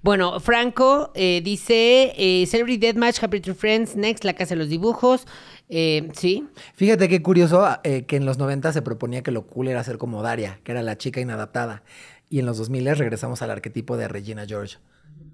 Bueno, 0.00 0.38
Franco 0.40 1.10
eh, 1.16 1.40
dice, 1.44 2.14
Celebrity 2.48 2.78
Deathmatch, 2.78 3.22
Happy 3.22 3.40
Tree 3.40 3.52
Friends, 3.54 3.94
Next, 3.96 4.24
La 4.24 4.32
Casa 4.32 4.54
de 4.54 4.60
los 4.60 4.68
Dibujos. 4.68 5.26
Eh, 5.68 6.08
sí. 6.14 6.48
Fíjate 6.74 7.08
qué 7.08 7.22
curioso 7.22 7.66
eh, 7.84 8.04
que 8.06 8.16
en 8.16 8.24
los 8.24 8.38
90 8.38 8.72
se 8.72 8.82
proponía 8.82 9.22
que 9.22 9.30
lo 9.30 9.46
cool 9.46 9.68
era 9.68 9.84
ser 9.84 9.98
como 9.98 10.22
Daria, 10.22 10.60
que 10.64 10.72
era 10.72 10.82
la 10.82 10.96
chica 10.96 11.20
inadaptada. 11.20 11.82
Y 12.30 12.38
en 12.38 12.46
los 12.46 12.58
2000 12.58 12.96
regresamos 12.96 13.42
al 13.42 13.50
arquetipo 13.50 13.96
de 13.96 14.08
Regina 14.08 14.46
George. 14.46 14.78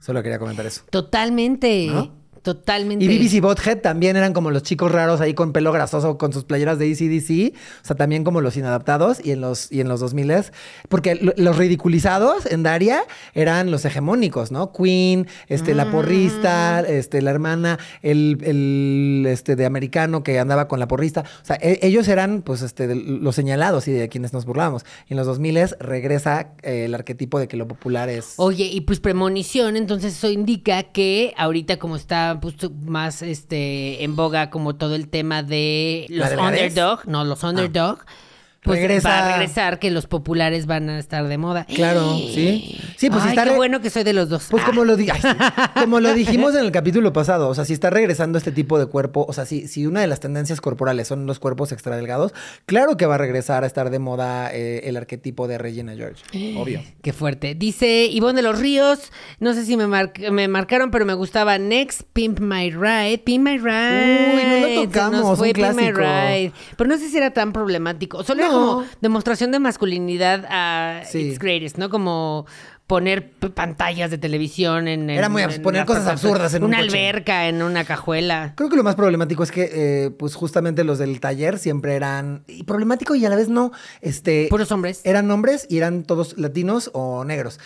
Solo 0.00 0.22
quería 0.22 0.38
comentar 0.38 0.66
eso. 0.66 0.82
Totalmente. 0.90 1.86
¿No? 1.88 2.23
Totalmente. 2.44 3.04
Y 3.04 3.08
BBC 3.08 3.40
Bothead 3.40 3.78
también 3.78 4.16
eran 4.16 4.32
como 4.34 4.50
los 4.52 4.62
chicos 4.62 4.92
raros 4.92 5.20
ahí 5.20 5.34
con 5.34 5.52
pelo 5.52 5.72
grasoso, 5.72 6.16
con 6.18 6.32
sus 6.32 6.44
playeras 6.44 6.78
de 6.78 6.92
ACDC. 6.92 7.56
O 7.82 7.86
sea, 7.86 7.96
también 7.96 8.22
como 8.22 8.40
los 8.40 8.56
inadaptados. 8.56 9.18
Y 9.24 9.32
en 9.32 9.40
los, 9.40 9.72
y 9.72 9.80
en 9.80 9.88
los 9.88 9.98
2000 10.00 10.24
porque 10.88 11.16
lo- 11.16 11.32
los 11.36 11.56
ridiculizados 11.56 12.46
en 12.46 12.62
Daria 12.62 13.02
eran 13.34 13.70
los 13.70 13.84
hegemónicos, 13.84 14.52
¿no? 14.52 14.72
Queen, 14.72 15.26
este, 15.48 15.74
la 15.74 15.90
porrista, 15.90 16.80
este, 16.80 17.20
la 17.22 17.30
hermana, 17.30 17.78
el, 18.02 18.38
el, 18.42 19.26
este, 19.28 19.56
de 19.56 19.66
americano 19.66 20.22
que 20.22 20.38
andaba 20.38 20.68
con 20.68 20.78
la 20.80 20.88
porrista. 20.88 21.24
O 21.42 21.44
sea, 21.44 21.56
e- 21.60 21.78
ellos 21.82 22.08
eran, 22.08 22.42
pues, 22.42 22.62
este, 22.62 22.86
de 22.86 22.94
los 22.94 23.34
señalados 23.34 23.88
y 23.88 23.92
de 23.92 24.08
quienes 24.08 24.32
nos 24.32 24.44
burlábamos. 24.44 24.84
Y 25.08 25.14
en 25.14 25.16
los 25.16 25.26
2000 25.26 25.54
regresa 25.80 26.48
eh, 26.62 26.84
el 26.86 26.94
arquetipo 26.94 27.38
de 27.38 27.48
que 27.48 27.56
lo 27.56 27.66
popular 27.66 28.08
es... 28.08 28.34
Oye, 28.36 28.64
y 28.66 28.82
pues 28.82 29.00
premonición, 29.00 29.76
entonces 29.76 30.14
eso 30.16 30.28
indica 30.30 30.82
que 30.84 31.32
ahorita 31.36 31.78
como 31.78 31.96
está 31.96 32.33
pues, 32.40 32.54
más 32.82 33.22
este 33.22 34.04
en 34.04 34.16
boga 34.16 34.50
como 34.50 34.76
todo 34.76 34.94
el 34.94 35.08
tema 35.08 35.42
de 35.42 36.06
los 36.08 36.30
underdog, 36.32 37.06
no, 37.06 37.24
los 37.24 37.42
underdog, 37.42 37.98
pues 38.64 38.80
Regresa- 38.80 39.08
va 39.08 39.18
a 39.18 39.32
regresar 39.36 39.78
que 39.78 39.90
los 39.90 40.06
populares 40.06 40.66
van 40.66 40.88
a 40.90 40.98
estar 40.98 41.28
de 41.28 41.38
moda. 41.38 41.66
Claro, 41.66 42.16
sí. 42.16 42.78
Sí, 42.96 43.10
pues 43.10 43.22
si 43.22 43.28
Ay, 43.28 43.34
está 43.34 43.44
qué 43.44 43.50
re- 43.50 43.56
bueno 43.56 43.80
que 43.80 43.90
soy 43.90 44.02
de 44.04 44.12
los 44.14 44.28
dos. 44.28 44.46
Pues 44.50 44.62
Ah, 44.64 44.66
como 44.66 44.84
lo, 44.84 44.96
di- 44.96 45.10
ay, 45.10 45.20
sí. 45.20 45.28
como 45.80 46.00
lo 46.00 46.14
dijimos 46.14 46.54
en 46.54 46.64
el 46.64 46.72
capítulo 46.72 47.12
pasado, 47.12 47.48
o 47.48 47.54
sea, 47.54 47.64
si 47.66 47.72
está 47.74 47.90
regresando 47.90 48.38
este 48.38 48.50
tipo 48.52 48.78
de 48.78 48.86
cuerpo, 48.86 49.26
o 49.28 49.32
sea, 49.32 49.44
si, 49.44 49.68
si 49.68 49.86
una 49.86 50.00
de 50.00 50.06
las 50.06 50.20
tendencias 50.20 50.60
corporales 50.60 51.06
son 51.08 51.26
los 51.26 51.38
cuerpos 51.38 51.72
extra 51.72 51.94
delgados, 51.96 52.32
claro 52.66 52.96
que 52.96 53.06
va 53.06 53.16
a 53.16 53.18
regresar 53.18 53.64
a 53.64 53.66
estar 53.66 53.90
de 53.90 53.98
moda 53.98 54.50
eh, 54.52 54.80
el 54.84 54.96
arquetipo 54.96 55.46
de 55.46 55.58
Regina 55.58 55.94
George, 55.94 56.22
obvio. 56.58 56.82
Qué 57.02 57.12
fuerte. 57.12 57.54
Dice 57.54 58.06
Ivonne 58.06 58.36
de 58.36 58.42
los 58.42 58.58
Ríos, 58.58 59.12
no 59.40 59.52
sé 59.52 59.64
si 59.66 59.76
me, 59.76 59.86
mar- 59.86 60.12
me 60.32 60.48
marcaron, 60.48 60.90
pero 60.90 61.04
me 61.04 61.14
gustaba 61.14 61.58
Next, 61.58 62.02
Pimp 62.14 62.40
My 62.40 62.70
Ride. 62.70 63.18
Pimp 63.18 63.44
My 63.46 63.58
Ride. 63.58 64.34
Uy, 64.34 64.42
no 64.42 64.56
lo 64.60 64.66
Se 64.66 64.74
nos 64.76 64.84
tocamos, 64.86 65.38
fue 65.38 65.48
un 65.48 65.52
Pimp 65.54 65.74
My. 65.74 65.90
Ride. 65.92 66.52
Pero 66.76 66.88
no 66.88 66.96
sé 66.96 67.10
si 67.10 67.16
era 67.18 67.30
tan 67.32 67.52
problemático. 67.52 68.22
Solo 68.24 68.42
No. 68.48 68.53
Como 68.54 68.84
demostración 69.00 69.50
de 69.52 69.58
masculinidad 69.60 70.44
a 70.48 71.02
Sí. 71.04 71.18
It's 71.28 71.38
Greatest, 71.38 71.78
¿no? 71.78 71.90
Como 71.90 72.46
poner 72.86 73.30
pantallas 73.54 74.10
de 74.10 74.18
televisión 74.18 74.88
en... 74.88 75.08
en- 75.08 75.16
Era 75.16 75.30
muy 75.30 75.40
en 75.40 75.62
poner 75.62 75.86
cosas 75.86 76.02
cosa- 76.02 76.12
absurdas 76.12 76.52
en 76.52 76.64
un 76.64 76.68
Una 76.68 76.80
alberca, 76.80 77.48
en 77.48 77.62
una 77.62 77.84
cajuela. 77.84 78.52
Creo 78.56 78.68
que 78.68 78.76
lo 78.76 78.84
más 78.84 78.94
problemático 78.94 79.42
es 79.42 79.50
que, 79.50 79.70
eh, 79.72 80.10
pues 80.10 80.34
justamente 80.34 80.84
los 80.84 80.98
del 80.98 81.18
taller 81.18 81.58
siempre 81.58 81.94
eran, 81.94 82.44
y 82.46 82.64
problemático 82.64 83.14
y 83.14 83.24
a 83.24 83.30
la 83.30 83.36
vez 83.36 83.48
no, 83.48 83.72
este... 84.02 84.48
Puros 84.50 84.70
hombres. 84.70 85.00
Eran 85.04 85.30
hombres 85.30 85.66
y 85.70 85.78
eran 85.78 86.02
todos 86.02 86.36
latinos 86.36 86.90
o 86.92 87.24
negros. 87.24 87.58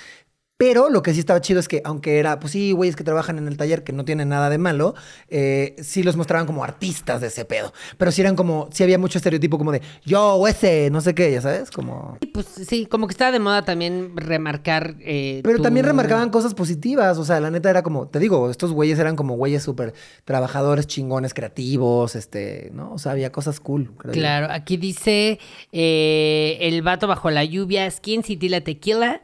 Pero 0.58 0.90
lo 0.90 1.02
que 1.04 1.14
sí 1.14 1.20
estaba 1.20 1.40
chido 1.40 1.60
es 1.60 1.68
que, 1.68 1.82
aunque 1.84 2.18
era, 2.18 2.40
pues 2.40 2.52
sí, 2.52 2.72
güeyes 2.72 2.96
que 2.96 3.04
trabajan 3.04 3.38
en 3.38 3.46
el 3.46 3.56
taller, 3.56 3.84
que 3.84 3.92
no 3.92 4.04
tienen 4.04 4.28
nada 4.28 4.50
de 4.50 4.58
malo, 4.58 4.96
eh, 5.28 5.76
sí 5.80 6.02
los 6.02 6.16
mostraban 6.16 6.46
como 6.48 6.64
artistas 6.64 7.20
de 7.20 7.28
ese 7.28 7.44
pedo. 7.44 7.72
Pero 7.96 8.10
sí 8.10 8.22
eran 8.22 8.34
como, 8.34 8.68
sí 8.72 8.82
había 8.82 8.98
mucho 8.98 9.18
estereotipo 9.18 9.56
como 9.56 9.70
de, 9.70 9.80
yo, 10.04 10.44
ese, 10.48 10.90
no 10.90 11.00
sé 11.00 11.14
qué, 11.14 11.30
ya 11.30 11.40
sabes, 11.40 11.70
como... 11.70 12.18
Y 12.20 12.26
pues 12.26 12.46
sí, 12.48 12.86
como 12.86 13.06
que 13.06 13.12
estaba 13.12 13.30
de 13.30 13.38
moda 13.38 13.62
también 13.64 14.16
remarcar... 14.16 14.96
eh, 14.98 15.42
Pero 15.44 15.58
tu- 15.58 15.62
también 15.62 15.86
remarcaban 15.86 16.30
cosas 16.30 16.54
positivas, 16.54 17.18
o 17.18 17.24
sea, 17.24 17.38
la 17.38 17.52
neta 17.52 17.70
era 17.70 17.84
como, 17.84 18.08
te 18.08 18.18
digo, 18.18 18.50
estos 18.50 18.72
güeyes 18.72 18.98
eran 18.98 19.14
como 19.14 19.36
güeyes 19.36 19.62
súper 19.62 19.94
trabajadores, 20.24 20.88
chingones, 20.88 21.34
creativos, 21.34 22.16
este, 22.16 22.72
¿no? 22.74 22.92
O 22.94 22.98
sea, 22.98 23.12
había 23.12 23.30
cosas 23.30 23.60
cool. 23.60 23.92
creo 23.96 24.12
yo. 24.12 24.18
Claro, 24.20 24.48
aquí 24.50 24.76
dice 24.76 25.38
eh, 25.70 26.58
El 26.60 26.82
vato 26.82 27.06
bajo 27.06 27.30
la 27.30 27.44
lluvia, 27.44 27.88
Skin 27.88 28.24
City 28.24 28.48
la 28.48 28.60
tequila, 28.62 29.22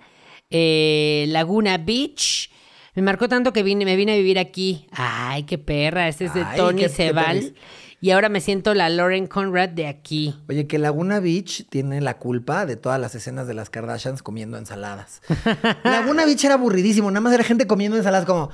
eh, 0.57 1.25
Laguna 1.29 1.79
Beach. 1.79 2.49
Me 2.95 3.03
marcó 3.03 3.29
tanto 3.29 3.53
que 3.53 3.65
vine, 3.65 3.85
me 3.85 3.97
vine 3.97 4.13
a 4.13 4.17
vivir 4.17 4.39
aquí. 4.39 4.87
Ay, 4.93 5.43
qué 5.43 5.59
perra, 5.59 6.07
este 6.07 6.27
es 6.27 6.35
de 6.35 6.45
Ay, 6.45 6.57
Tony 6.57 6.83
qué- 6.83 6.87
qué 6.87 6.93
Sebal. 6.93 7.25
perris. 7.41 7.53
y 8.01 8.11
ahora 8.13 8.29
me 8.29 8.41
siento 8.41 8.73
la 8.73 8.89
Lauren 8.89 9.27
Conrad 9.27 9.71
de 9.71 9.89
aquí. 9.89 10.35
Oye, 10.49 10.69
que 10.69 10.79
Laguna 10.79 11.19
Beach 11.19 11.67
tiene 11.71 12.01
la 12.01 12.19
culpa 12.19 12.67
de 12.67 12.77
todas 12.77 13.01
las 13.01 13.17
escenas 13.17 13.49
de 13.49 13.55
las 13.55 13.69
Kardashians 13.69 14.23
comiendo 14.23 14.57
ensaladas. 14.59 15.23
Laguna 15.83 16.25
Beach 16.25 16.45
era 16.45 16.55
aburridísimo, 16.55 17.11
nada 17.11 17.21
más 17.23 17.33
era 17.35 17.43
gente 17.43 17.67
comiendo 17.67 17.97
ensaladas 17.97 18.27
como, 18.27 18.51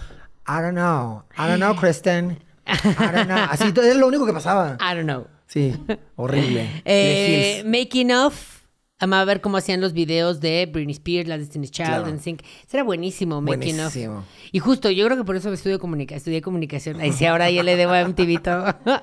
I 0.49 0.63
don't 0.63 0.73
know, 0.73 1.25
I 1.37 1.43
don't 1.49 1.57
know, 1.59 1.77
Kristen. 1.77 2.39
I 2.67 3.13
don't 3.13 3.27
know. 3.27 3.37
Así, 3.51 3.65
es 3.83 3.97
lo 3.97 4.07
único 4.07 4.25
que 4.25 4.33
pasaba. 4.33 4.79
I 4.81 4.95
don't 4.95 5.05
know. 5.05 5.27
Sí, 5.49 5.75
horrible. 6.17 6.63
Eh, 6.85 6.85
The 6.85 7.59
Hills. 7.59 7.65
making 7.67 8.13
of. 8.13 8.60
Amaba 9.01 9.25
ver 9.25 9.41
cómo 9.41 9.57
hacían 9.57 9.81
los 9.81 9.93
videos 9.95 10.41
de 10.41 10.69
Britney 10.71 10.93
Spears, 10.93 11.29
la 11.29 11.39
Destiny's 11.39 11.71
Child, 11.71 11.89
Claro. 11.89 12.07
NSYNC. 12.13 12.43
Eso 12.43 12.77
era 12.77 12.85
buenísimo, 12.85 13.41
Making 13.41 13.77
Buenísimo. 13.77 14.19
of. 14.19 14.25
Y 14.53 14.59
justo, 14.59 14.91
yo 14.91 15.05
creo 15.07 15.17
que 15.17 15.25
por 15.25 15.37
eso 15.37 15.51
estudio 15.53 15.79
comunica 15.79 16.15
estudié 16.15 16.43
comunicación. 16.43 17.01
Ahí 17.01 17.13
sí, 17.13 17.25
ahora 17.25 17.51
ya 17.51 17.63
le 17.63 17.77
debo 17.77 17.93
a 17.93 18.05
MTV 18.07 18.43
todo. 18.43 18.75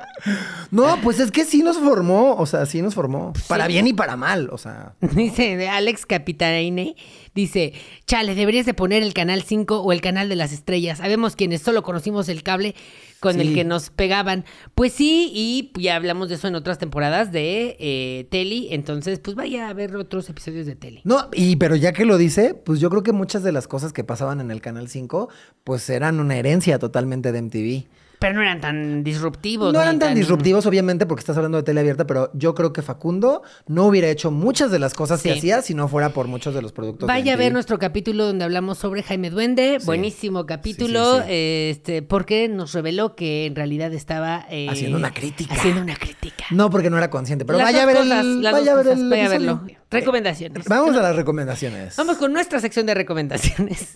No, 0.72 0.98
pues 1.02 1.20
es 1.20 1.32
que 1.32 1.46
sí 1.46 1.64
nos 1.64 1.78
formó, 1.78 2.36
o 2.36 2.46
sea, 2.46 2.66
sí 2.66 2.82
nos 2.82 2.94
formó. 2.94 3.32
Para 3.48 3.68
bien 3.68 3.88
y 3.88 3.94
para 3.94 4.18
mal, 4.18 4.50
o 4.52 4.58
sea. 4.58 4.94
Dice 5.02 5.68
Alex 5.70 6.06
Capitaine, 6.06 6.96
dice, 7.34 7.74
chale, 8.06 8.36
deberías 8.36 8.66
de 8.66 8.74
poner 8.74 9.02
el 9.02 9.14
canal 9.14 9.44
5 9.44 9.80
o 9.82 9.92
el 9.94 10.02
canal 10.02 10.28
de 10.28 10.36
las 10.36 10.52
estrellas. 10.52 10.98
Sabemos 10.98 11.36
quienes 11.36 11.62
solo 11.62 11.84
conocimos 11.84 12.28
el 12.30 12.44
cable 12.44 12.76
con 13.20 13.40
el 13.40 13.54
que 13.54 13.64
nos 13.64 13.90
pegaban. 13.90 14.46
Pues 14.76 14.94
sí, 14.94 15.32
y 15.34 15.72
ya 15.80 15.96
hablamos 15.96 16.30
de 16.30 16.36
eso 16.36 16.48
en 16.48 16.56
otras 16.56 16.78
temporadas 16.78 17.32
de 17.32 17.76
eh, 17.80 18.28
Teli, 18.30 18.68
entonces 18.72 19.20
pues 19.20 19.36
vaya 19.36 19.70
a 19.70 19.74
ver 19.74 19.96
otros 19.96 20.30
episodios 20.30 20.66
de 20.66 20.76
Teli. 20.76 21.02
No, 21.04 21.30
y 21.34 21.56
pero 21.56 21.76
ya 21.76 21.94
que 21.94 22.06
lo 22.06 22.18
dice, 22.18 22.54
pues 22.54 22.80
yo 22.80 22.90
creo 22.90 23.04
que 23.04 23.12
muchas 23.12 23.44
de 23.44 23.52
las 23.52 23.68
cosas 23.68 23.94
que 23.94 24.04
pasaban 24.04 24.40
en 24.40 24.52
el 24.52 24.62
Canal 24.62 24.90
5, 24.90 25.30
pues 25.64 25.90
eran 25.90 26.20
una 26.20 26.38
herencia 26.38 26.80
totalmente 26.80 27.32
de 27.32 27.42
MTV. 27.42 27.88
Pero 28.20 28.34
no 28.34 28.42
eran 28.42 28.60
tan 28.60 29.04
disruptivos. 29.04 29.74
No 29.74 29.82
eran 29.82 30.00
tan 30.00 30.16
disruptivos, 30.16 30.66
obviamente, 30.66 31.06
porque 31.06 31.20
estás 31.20 31.38
hablando 31.38 31.58
de 31.58 31.64
tele 31.64 31.82
abierta, 31.82 32.08
pero 32.08 32.32
yo 32.34 32.56
creo 32.56 32.74
que 32.74 32.82
Facundo 32.82 33.44
no 33.68 33.86
hubiera 33.86 34.10
hecho 34.10 34.32
muchas 34.32 34.72
de 34.72 34.80
las 34.80 34.94
cosas 34.94 35.22
que 35.22 35.34
hacía 35.34 35.62
si 35.62 35.74
no 35.74 35.88
fuera 35.88 36.10
por 36.10 36.28
muchos 36.28 36.56
de 36.56 36.62
los 36.62 36.72
productos. 36.72 37.08
Vaya 37.08 37.34
a 37.34 37.38
ver 37.38 37.54
nuestro 37.54 37.78
capítulo 37.78 38.26
donde 38.26 38.44
hablamos 38.44 38.80
sobre 38.80 39.04
Jaime 39.04 39.30
Duende. 39.30 39.78
Sí. 39.80 39.86
Buenísimo 39.86 40.46
capítulo. 40.46 41.20
Sí. 41.20 41.26
Este, 41.30 42.02
porque 42.02 42.48
nos 42.48 42.74
reveló 42.74 43.16
que 43.16 43.46
en 43.46 43.56
realidad 43.56 43.94
estaba 43.94 44.46
eh, 44.50 44.68
Haciendo 44.70 44.98
una 44.98 45.14
crítica. 45.14 45.54
Haciendo 45.54 45.82
una 45.82 45.96
crítica. 45.96 46.46
No, 46.52 46.70
porque 46.70 46.90
no 46.90 46.98
era 46.98 47.10
consciente, 47.10 47.46
pero 47.46 47.60
Las 47.60 47.68
vaya 47.68 47.84
a 47.84 47.86
ver 47.86 47.98
cosas, 47.98 48.26
el, 48.26 48.42
vaya 48.42 48.72
a 48.72 48.76
ver 48.76 48.86
cosas, 48.86 49.00
el 49.00 49.10
vaya 49.10 49.26
a 49.26 49.30
verlo. 49.30 49.62
Recomendaciones. 49.90 50.66
Vamos 50.68 50.96
a 50.96 51.02
las 51.02 51.16
recomendaciones. 51.16 51.96
Vamos 51.96 52.18
con 52.18 52.34
nuestra 52.34 52.60
sección 52.60 52.86
de 52.86 52.94
recomendaciones. 52.94 53.94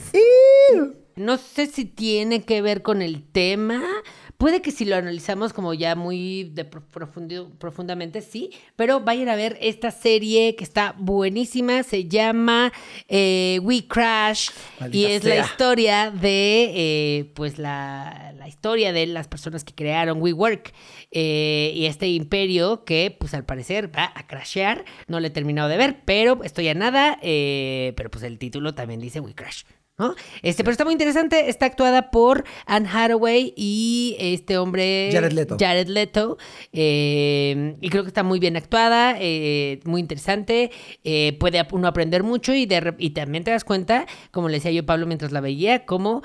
No 1.16 1.38
sé 1.38 1.68
si 1.68 1.86
tiene 1.86 2.44
que 2.44 2.62
ver 2.62 2.82
con 2.82 3.02
el 3.02 3.22
tema. 3.24 3.84
Puede 4.38 4.64
que 4.64 4.72
si 4.72 4.86
lo 4.86 4.96
analizamos 4.96 5.54
como 5.54 5.74
ya 5.76 5.94
muy 5.96 6.46
de 6.46 6.64
profundo- 6.68 7.52
profundamente, 7.60 8.22
sí. 8.22 8.50
Pero 8.76 9.02
vayan 9.02 9.30
a 9.30 9.36
ver 9.36 9.56
esta 9.62 9.92
serie 9.92 10.56
que 10.56 10.64
está 10.64 10.96
buenísima. 10.98 11.84
Se 11.84 12.06
llama 12.08 12.72
eh, 13.08 13.60
We 13.62 13.86
Crash. 13.88 14.50
y 14.92 15.04
es 15.06 15.24
la 15.24 15.36
historia 15.46 16.10
de, 16.12 16.72
eh, 16.74 17.32
pues, 17.36 17.60
la, 17.60 18.34
la 18.36 18.48
historia 18.48 18.92
de 18.94 19.06
las 19.06 19.28
personas 19.28 19.64
que 19.64 19.76
crearon 19.76 20.20
WeWork. 20.22 20.74
eh, 21.12 21.74
y 21.76 21.86
este 21.86 22.08
imperio 22.08 22.84
que, 22.84 23.16
pues, 23.20 23.34
al 23.36 23.46
parecer 23.46 23.96
va 23.96 24.12
a 24.16 24.26
crashear. 24.26 24.86
No 25.08 25.20
lo 25.20 25.28
he 25.28 25.32
terminado 25.32 25.68
de 25.70 25.78
ver, 25.78 26.02
pero 26.06 26.42
estoy 26.44 26.68
a 26.70 26.74
nada. 26.74 27.20
eh, 27.22 27.94
pero, 27.96 28.10
pues, 28.10 28.24
el 28.24 28.40
título 28.40 28.74
también 28.74 29.02
dice 29.02 29.20
We 29.20 29.36
Crash. 29.36 29.64
¿No? 29.98 30.16
Este, 30.42 30.64
pero 30.64 30.72
está 30.72 30.84
muy 30.86 30.94
interesante. 30.94 31.50
Está 31.50 31.66
actuada 31.68 32.10
por 32.12 32.44
Anne 32.66 32.90
Hathaway 32.92 33.54
y 33.56 34.16
este 34.20 34.58
hombre. 34.58 35.10
Jared 35.12 35.32
Leto. 35.32 35.58
Jared 35.60 35.88
Leto. 35.88 36.38
eh, 36.74 37.76
y 37.82 37.90
creo 37.90 38.04
que 38.04 38.08
está 38.10 38.24
muy 38.24 38.40
bien 38.40 38.58
actuada, 38.58 39.16
eh, 39.20 39.80
muy 39.86 40.02
interesante. 40.02 40.72
eh, 41.04 41.38
puede 41.40 41.66
uno 41.72 41.88
aprender 41.88 42.24
mucho 42.24 42.54
y, 42.54 42.66
de, 42.66 42.82
rep- 42.82 42.96
y 42.98 43.12
también 43.12 43.44
te 43.44 43.52
das 43.52 43.64
cuenta, 43.64 44.06
como 44.32 44.50
le 44.50 44.56
decía 44.56 44.72
yo 44.72 44.86
Pablo 44.86 45.06
mientras 45.08 45.32
la 45.32 45.42
veía, 45.42 45.86
como 45.86 46.22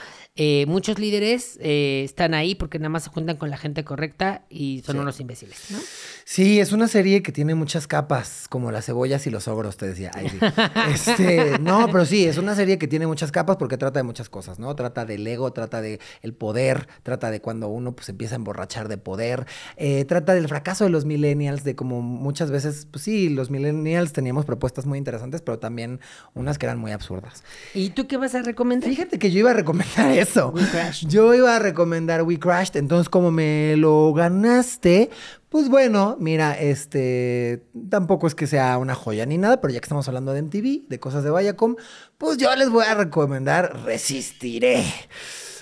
muchos 0.66 0.98
líderes 0.98 1.58
están 1.62 2.34
ahí 2.34 2.54
porque 2.54 2.78
nada 2.78 2.90
más 2.90 3.04
se 3.04 3.10
juntan 3.10 3.36
con 3.38 3.48
la 3.50 3.56
gente 3.56 3.84
correcta 3.84 4.44
y 4.50 4.82
son 4.84 4.96
Sí. 4.96 5.00
unos 5.00 5.18
imbéciles, 5.20 5.70
¿no? 5.70 5.78
Sí, 6.24 6.60
es 6.60 6.72
una 6.72 6.88
serie 6.88 7.22
que 7.22 7.32
tiene 7.32 7.54
muchas 7.54 7.86
capas, 7.86 8.46
como 8.50 8.70
las 8.70 8.84
cebollas 8.86 9.26
y 9.26 9.30
los 9.30 9.48
ogros, 9.48 9.76
te 9.78 9.86
decía. 9.86 10.10
Ay, 10.14 10.28
sí. 10.28 10.38
Este, 10.92 11.58
no, 11.58 11.86
pero 11.90 12.04
sí, 12.04 12.26
es 12.26 12.36
una 12.38 12.54
serie 12.54 12.78
que 12.78 12.86
tiene 12.88 13.06
muchas 13.06 13.32
capas 13.32 13.55
porque 13.58 13.76
trata 13.76 13.98
de 13.98 14.02
muchas 14.02 14.28
cosas, 14.28 14.58
¿no? 14.58 14.74
Trata 14.76 15.04
del 15.04 15.26
ego, 15.26 15.52
trata 15.52 15.80
de 15.80 16.00
el 16.22 16.34
poder, 16.34 16.88
trata 17.02 17.30
de 17.30 17.40
cuando 17.40 17.68
uno 17.68 17.92
pues 17.92 18.08
empieza 18.08 18.34
a 18.34 18.36
emborrachar 18.36 18.88
de 18.88 18.98
poder, 18.98 19.46
eh, 19.76 20.04
trata 20.04 20.34
del 20.34 20.48
fracaso 20.48 20.84
de 20.84 20.90
los 20.90 21.04
millennials, 21.04 21.64
de 21.64 21.74
como 21.74 22.02
muchas 22.02 22.50
veces, 22.50 22.86
pues 22.90 23.04
sí, 23.04 23.28
los 23.28 23.50
millennials 23.50 24.12
teníamos 24.12 24.44
propuestas 24.44 24.86
muy 24.86 24.98
interesantes, 24.98 25.42
pero 25.42 25.58
también 25.58 26.00
unas 26.34 26.58
que 26.58 26.66
eran 26.66 26.78
muy 26.78 26.92
absurdas. 26.92 27.44
¿Y 27.74 27.90
tú 27.90 28.06
qué 28.06 28.16
vas 28.16 28.34
a 28.34 28.42
recomendar? 28.42 28.90
Fíjate 28.90 29.18
que 29.18 29.30
yo 29.30 29.40
iba 29.40 29.50
a 29.50 29.54
recomendar 29.54 30.10
eso. 30.18 30.50
We 30.54 30.66
Crashed. 30.66 31.08
Yo 31.08 31.34
iba 31.34 31.56
a 31.56 31.58
recomendar 31.58 32.22
We 32.22 32.38
Crashed, 32.38 32.76
entonces 32.76 33.08
como 33.08 33.30
me 33.30 33.76
lo 33.76 34.12
ganaste, 34.12 35.10
pues 35.56 35.70
bueno, 35.70 36.18
mira, 36.20 36.52
este, 36.52 37.64
tampoco 37.88 38.26
es 38.26 38.34
que 38.34 38.46
sea 38.46 38.76
una 38.76 38.94
joya 38.94 39.24
ni 39.24 39.38
nada, 39.38 39.58
pero 39.58 39.72
ya 39.72 39.80
que 39.80 39.86
estamos 39.86 40.06
hablando 40.06 40.34
de 40.34 40.42
MTV, 40.42 40.86
de 40.86 41.00
cosas 41.00 41.24
de 41.24 41.30
Viacom, 41.30 41.76
pues 42.18 42.36
yo 42.36 42.54
les 42.56 42.68
voy 42.68 42.84
a 42.84 42.94
recomendar 42.94 43.74
Resistiré. 43.86 44.84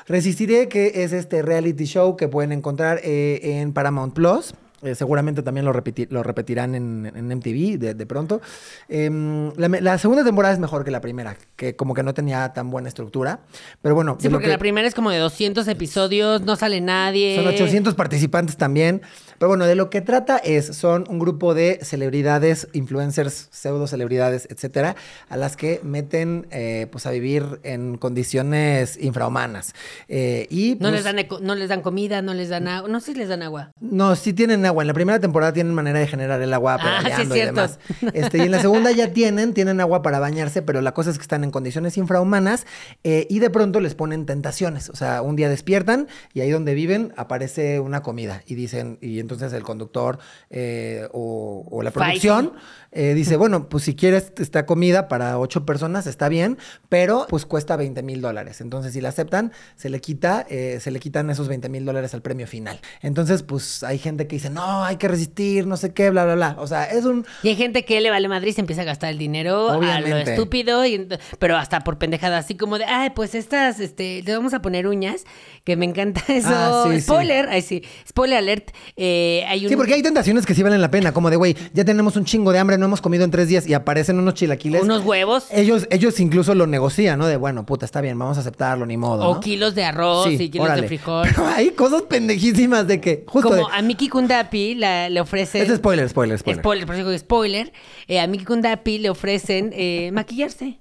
Resistiré, 0.09 0.69
que 0.69 1.05
es 1.05 1.13
este 1.13 1.43
reality 1.43 1.85
show 1.85 2.17
que 2.17 2.27
pueden 2.27 2.51
encontrar 2.51 3.03
eh, 3.05 3.61
en 3.61 3.73
Paramount 3.73 4.13
Plus. 4.15 4.55
Eh, 4.85 4.95
seguramente 4.95 5.43
también 5.43 5.65
lo, 5.65 5.73
repeti- 5.73 6.07
lo 6.11 6.23
repetirán 6.23 6.75
en, 6.75 7.11
en 7.15 7.27
MTV 7.37 7.79
de, 7.79 7.95
de 7.95 8.07
pronto. 8.07 8.41
Em, 8.89 9.53
la, 9.57 9.99
segunda 9.99 10.25
temporada 10.25 10.53
es 10.55 10.61
mejor 10.61 10.85
que 10.85 10.91
la 10.91 11.01
primera, 11.01 11.37
que 11.57 11.75
como 11.77 11.95
que 11.95 12.03
no 12.03 12.15
tenía 12.15 12.53
tan 12.53 12.71
buena 12.71 12.89
estructura. 12.89 13.41
Pero 13.83 13.95
bueno, 13.95 14.17
Sí, 14.21 14.29
porque 14.29 14.45
que- 14.47 14.51
la 14.53 14.59
primera 14.59 14.87
es 14.87 14.95
como 14.95 15.11
de 15.11 15.19
200 15.19 15.67
episodios, 15.69 16.43
no 16.43 16.57
sale 16.57 16.81
nadie. 16.81 17.37
son 17.37 17.47
800 17.47 17.95
participantes 17.95 18.57
también. 18.57 19.03
Pero 19.39 19.49
bueno, 19.49 19.67
de 19.67 19.75
lo 19.75 19.91
que 19.91 20.01
trata 20.01 20.37
es, 20.39 20.67
son 20.77 21.05
un 21.09 21.19
grupo 21.19 21.55
de 21.55 21.81
celebridades, 21.83 22.69
influencers, 22.73 23.49
pseudo 23.51 23.87
celebridades, 23.87 24.47
etcétera, 24.51 24.95
a 25.29 25.37
las 25.37 25.57
que 25.57 25.81
meten 25.83 26.47
eh, 26.51 26.87
pues 26.91 27.07
a 27.07 27.11
vivir 27.11 27.61
en 27.65 27.97
condiciones 27.99 28.97
infrahumanas. 29.01 29.75
Eh, 30.09 30.47
y 30.51 30.73
No, 30.75 30.89
pues, 30.89 30.93
les 30.93 31.05
dan 31.05 31.19
eco- 31.19 31.41
no 31.41 31.55
les 31.55 31.69
dan 31.69 31.83
comida, 31.83 32.23
no 32.23 32.35
les 32.35 32.49
dan 32.49 32.69
agua. 32.69 32.89
No 32.89 33.01
sé 33.01 33.13
si 33.13 33.19
les 33.19 33.29
dan 33.29 33.43
agua. 33.43 33.73
No, 33.81 34.15
sí 34.17 34.33
tienen 34.33 34.65
agua. 34.67 34.74
En 34.83 34.89
la 34.89 34.95
primera 34.95 35.19
temporada 35.21 35.53
tienen 35.53 35.75
manera 35.75 35.99
de 35.99 36.07
generar 36.07 36.41
el 36.41 36.53
agua 36.53 36.79
Ah, 36.81 37.03
sí, 37.17 37.23
y 37.23 37.27
cierto. 37.27 37.55
demás. 37.61 37.79
Este, 38.15 38.39
y 38.39 38.43
en 38.43 38.51
la 38.51 38.61
segunda 38.61 38.91
ya 38.93 39.13
tienen, 39.13 39.55
tienen 39.55 39.81
agua 39.81 40.03
para 40.03 40.19
bañarse, 40.19 40.63
pero 40.63 40.81
la 40.81 40.93
cosa 40.95 41.11
es 41.11 41.19
que 41.19 41.23
están 41.23 41.45
en 41.45 41.51
condiciones 41.51 41.97
infrahumanas 41.97 42.67
eh, 43.05 43.27
y 43.31 43.39
de 43.39 43.51
pronto 43.51 43.81
les 43.81 43.95
ponen 43.95 44.27
tentaciones. 44.27 44.89
O 44.91 44.97
sea, 44.97 45.23
un 45.23 45.37
día 45.37 45.49
despiertan 45.49 46.09
y 46.33 46.41
ahí 46.41 46.51
donde 46.51 46.75
viven 46.75 47.13
aparece 47.17 47.81
una 47.81 48.03
comida 48.03 48.43
y 48.47 48.55
dicen, 48.55 48.99
y 49.01 49.21
entonces 49.21 49.53
el 49.53 49.63
conductor 49.63 50.19
eh, 50.51 51.09
o, 51.13 51.67
o 51.71 51.83
la 51.83 51.91
producción 51.91 52.53
eh, 52.93 53.15
dice, 53.15 53.37
bueno, 53.37 53.69
pues 53.69 53.85
si 53.85 53.95
quieres 53.97 54.33
esta 54.39 54.67
comida 54.67 55.09
para 55.09 55.39
ocho 55.39 55.65
personas 55.67 56.07
está 56.07 56.29
bien, 56.29 56.59
pero 56.89 57.27
pues 57.29 57.45
cuesta 57.47 57.77
20 57.77 58.03
mil 58.03 58.21
dólares. 58.21 58.61
Entonces, 58.61 58.93
si 58.93 59.01
la 59.01 59.09
aceptan, 59.09 59.53
se 59.77 59.89
le 59.89 60.01
quita, 60.01 60.47
se 60.49 60.91
le 60.91 61.01
quitan 61.01 61.29
esos 61.31 61.49
20 61.49 61.69
mil 61.69 61.85
dólares 61.85 62.15
al 62.15 62.23
premio 62.23 62.47
final. 62.47 62.81
Entonces, 63.03 63.43
pues 63.43 63.83
hay 63.83 63.99
gente 63.99 64.27
que 64.29 64.37
dice, 64.37 64.51
no, 64.51 64.64
hay 64.65 64.97
que 64.97 65.09
resistir, 65.09 65.67
no 65.67 65.77
sé 65.77 65.93
qué, 65.93 66.11
bla, 66.11 66.25
bla, 66.25 66.35
bla. 66.35 66.57
O 66.59 66.67
sea, 66.67 66.85
es 66.85 67.05
un... 67.05 67.27
Y 67.43 67.49
hay 67.49 67.57
gente 67.57 67.85
que 67.85 68.01
le 68.01 68.11
vale 68.11 68.29
Madrid 68.29 68.49
y 68.51 68.53
se 68.53 68.61
empieza 68.61 68.83
a 68.83 68.85
gastar 68.85 69.11
el 69.11 69.19
dinero 69.19 69.71
a 69.71 69.73
lo 69.75 69.79
Obviamente. 69.79 70.33
estúpido, 70.35 70.85
y 70.87 71.07
pero 71.39 71.57
hasta 71.57 71.81
por 71.81 71.99
pendejada, 71.99 72.39
así 72.39 72.55
como 72.57 72.79
de, 72.79 72.85
ay, 72.85 73.11
pues 73.11 73.35
estas, 73.35 73.81
este, 73.81 74.23
le 74.25 74.37
vamos 74.37 74.55
a 74.55 74.63
poner 74.63 74.87
uñas, 74.87 75.25
que 75.65 75.77
me 75.77 75.85
encanta 75.85 76.23
eso. 76.29 76.49
Ah, 76.51 76.85
sí, 76.89 76.95
sí. 76.97 77.01
spoiler, 77.03 77.49
ay 77.49 77.63
sí, 77.63 77.83
spoiler 78.09 78.39
alert. 78.39 78.71
eh, 78.97 79.45
hay 79.49 79.65
un... 79.65 79.69
Sí, 79.71 79.77
porque 79.77 79.95
hay 79.95 80.03
tentaciones 80.03 80.47
que 80.47 80.55
sí 80.55 80.63
valen 80.63 80.81
la 80.81 80.91
pena, 80.91 81.13
como 81.13 81.31
de, 81.31 81.37
güey, 81.37 81.57
ya 81.73 81.85
tenemos 81.85 82.17
un 82.17 82.25
chingo 82.25 82.53
de 82.53 82.59
hambre, 82.59 82.79
no 82.79 82.87
hemos 82.87 83.01
comido 83.01 83.25
en 83.25 83.31
tres 83.31 83.49
días 83.49 83.67
y 83.67 83.75
aparecen 83.75 84.19
unos 84.19 84.35
chilaquiles. 84.35 84.83
Unos 84.83 85.05
huevos. 85.05 85.47
Ellos, 85.51 85.87
ellos 85.91 86.19
incluso 86.21 86.55
lo 86.55 86.67
negocian, 86.67 87.19
¿no? 87.19 87.27
De, 87.27 87.37
bueno, 87.37 87.67
puta, 87.67 87.85
está 87.85 88.01
bien, 88.01 88.19
vamos 88.19 88.37
a 88.39 88.41
aceptarlo, 88.41 88.87
ni 88.87 88.97
modo. 88.97 89.29
O 89.29 89.35
¿no? 89.35 89.41
kilos 89.41 89.75
de 89.75 89.85
arroz 89.85 90.29
Sí, 90.29 90.35
y 90.45 90.49
kilos 90.51 90.67
órale. 90.67 90.83
de 90.83 90.89
frijol. 90.89 91.29
Pero 91.35 91.47
hay 91.47 91.71
cosas 91.71 92.03
pendejísimas 92.03 92.87
de 92.87 93.01
que, 93.01 93.25
justo 93.27 93.49
Como 93.51 93.69
de- 93.69 93.75
a 93.77 93.83
Miki 93.83 94.09
La- 94.53 95.09
le 95.11 95.21
ofrecen... 95.21 95.63
Es 95.63 95.77
spoiler, 95.77 96.09
spoiler, 96.09 96.39
spoiler. 96.39 96.63
Spoiler, 96.63 96.87
por 96.87 96.95
eso 96.95 97.07
digo 97.09 97.19
spoiler. 97.19 97.73
eh, 98.09 98.21
a 98.21 98.27
Miki 98.27 98.45
Kundapi 98.45 98.99
le 98.99 99.11
ofrecen 99.11 99.71
eh, 99.75 100.11
maquillarse. 100.13 100.79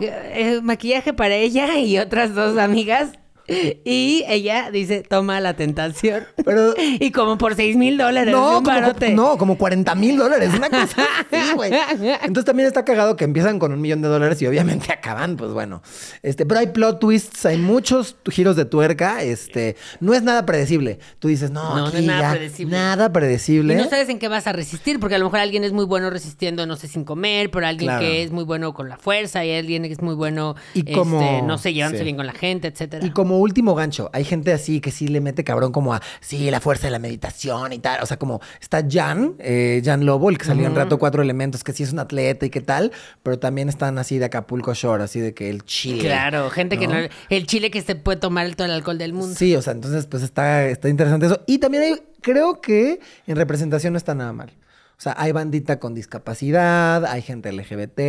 Eh, 0.00 0.32
eh, 0.34 0.60
maquillaje 0.62 1.12
para 1.12 1.34
ella 1.34 1.78
y 1.78 1.98
otras 1.98 2.34
dos 2.34 2.56
amigas. 2.58 3.12
Y 3.84 4.24
ella 4.28 4.70
dice, 4.70 5.02
toma 5.02 5.40
la 5.40 5.54
tentación. 5.54 6.24
Pero- 6.44 6.74
Y 6.78 7.10
como 7.12 7.38
por 7.38 7.54
seis 7.54 7.76
mil 7.76 7.96
dólares. 7.96 8.32
No, 8.32 8.58
un 8.58 8.64
como, 8.64 8.80
no, 9.14 9.38
como 9.38 9.56
40 9.58 9.94
mil 9.94 10.16
dólares, 10.16 10.50
una 10.54 10.68
cosa 10.68 11.02
así, 11.30 11.52
güey. 11.54 11.72
Entonces 12.22 12.44
también 12.44 12.66
está 12.66 12.84
cagado 12.84 13.16
que 13.16 13.24
empiezan 13.24 13.58
con 13.58 13.72
un 13.72 13.80
millón 13.80 14.02
de 14.02 14.08
dólares 14.08 14.40
y 14.42 14.46
obviamente 14.46 14.92
acaban, 14.92 15.36
pues 15.36 15.52
bueno. 15.52 15.82
Este, 16.22 16.44
pero 16.46 16.60
hay 16.60 16.68
plot 16.68 17.00
twists, 17.00 17.46
hay 17.46 17.56
muchos 17.58 18.16
giros 18.30 18.56
de 18.56 18.64
tuerca, 18.64 19.22
este, 19.22 19.76
no 20.00 20.14
es 20.14 20.22
nada 20.22 20.44
predecible. 20.44 20.98
Tú 21.18 21.28
dices, 21.28 21.50
no, 21.50 21.74
No, 21.76 21.90
no 21.90 21.98
es 21.98 22.04
nada 22.04 22.20
ya, 22.20 22.30
predecible. 22.32 22.76
nada 22.76 23.12
predecible. 23.12 23.74
Y 23.74 23.76
no 23.76 23.88
sabes 23.88 24.08
en 24.08 24.18
qué 24.18 24.28
vas 24.28 24.46
a 24.46 24.52
resistir, 24.52 25.00
porque 25.00 25.14
a 25.14 25.18
lo 25.18 25.24
mejor 25.24 25.40
alguien 25.40 25.64
es 25.64 25.72
muy 25.72 25.84
bueno 25.86 26.10
resistiendo, 26.10 26.66
no 26.66 26.76
sé, 26.76 26.88
sin 26.88 27.04
comer, 27.04 27.50
pero 27.50 27.66
alguien 27.66 27.88
Claro. 27.88 28.00
que 28.02 28.22
es 28.22 28.30
muy 28.30 28.44
bueno 28.44 28.74
con 28.74 28.88
la 28.88 28.98
fuerza, 28.98 29.44
y 29.44 29.52
alguien 29.54 29.82
que 29.84 29.92
es 29.92 30.02
muy 30.02 30.14
bueno, 30.14 30.54
Y 30.74 30.92
como- 30.92 31.20
este, 31.22 31.42
no 31.42 31.56
sé, 31.58 31.72
llevándose 31.72 32.00
sí. 32.00 32.04
bien 32.04 32.16
con 32.16 32.26
la 32.26 32.32
gente, 32.34 32.68
etcétera. 32.68 33.06
Y 33.06 33.10
como 33.10 33.37
como 33.38 33.44
último 33.44 33.74
gancho. 33.74 34.10
Hay 34.12 34.24
gente 34.24 34.52
así 34.52 34.80
que 34.80 34.90
sí 34.90 35.06
le 35.06 35.20
mete 35.20 35.44
cabrón 35.44 35.70
como 35.70 35.94
a, 35.94 36.02
sí, 36.20 36.50
la 36.50 36.60
fuerza 36.60 36.86
de 36.86 36.90
la 36.90 36.98
meditación 36.98 37.72
y 37.72 37.78
tal. 37.78 38.02
O 38.02 38.06
sea, 38.06 38.18
como 38.18 38.40
está 38.60 38.84
Jan, 38.88 39.34
eh, 39.38 39.80
Jan 39.84 40.04
Lobo, 40.04 40.30
el 40.30 40.38
que 40.38 40.44
salió 40.44 40.66
en 40.66 40.74
Rato 40.74 40.98
Cuatro 40.98 41.22
Elementos, 41.22 41.62
que 41.62 41.72
sí 41.72 41.82
es 41.82 41.92
un 41.92 41.98
atleta 41.98 42.46
y 42.46 42.50
qué 42.50 42.60
tal, 42.60 42.90
pero 43.22 43.38
también 43.38 43.68
están 43.68 43.98
así 43.98 44.18
de 44.18 44.24
Acapulco 44.24 44.74
Shore, 44.74 45.04
así 45.04 45.20
de 45.20 45.34
que 45.34 45.50
el 45.50 45.64
chile. 45.64 46.00
Claro, 46.00 46.50
gente 46.50 46.78
que 46.78 46.88
¿no? 46.88 46.96
El 47.28 47.46
chile 47.46 47.70
que 47.70 47.82
se 47.82 47.94
puede 47.94 48.18
tomar 48.18 48.54
todo 48.54 48.66
el 48.66 48.72
alcohol 48.72 48.98
del 48.98 49.12
mundo. 49.12 49.34
Sí, 49.36 49.54
o 49.54 49.62
sea, 49.62 49.74
entonces 49.74 50.06
pues 50.06 50.22
está, 50.22 50.66
está 50.66 50.88
interesante 50.88 51.26
eso. 51.26 51.42
Y 51.46 51.58
también 51.58 51.82
hay, 51.84 51.94
creo 52.20 52.60
que 52.60 53.00
en 53.26 53.36
representación 53.36 53.92
no 53.92 53.98
está 53.98 54.14
nada 54.14 54.32
mal. 54.32 54.52
O 54.98 55.00
sea, 55.00 55.14
hay 55.16 55.30
bandita 55.30 55.78
con 55.78 55.94
discapacidad, 55.94 57.04
hay 57.04 57.22
gente 57.22 57.52
LGBT. 57.52 58.00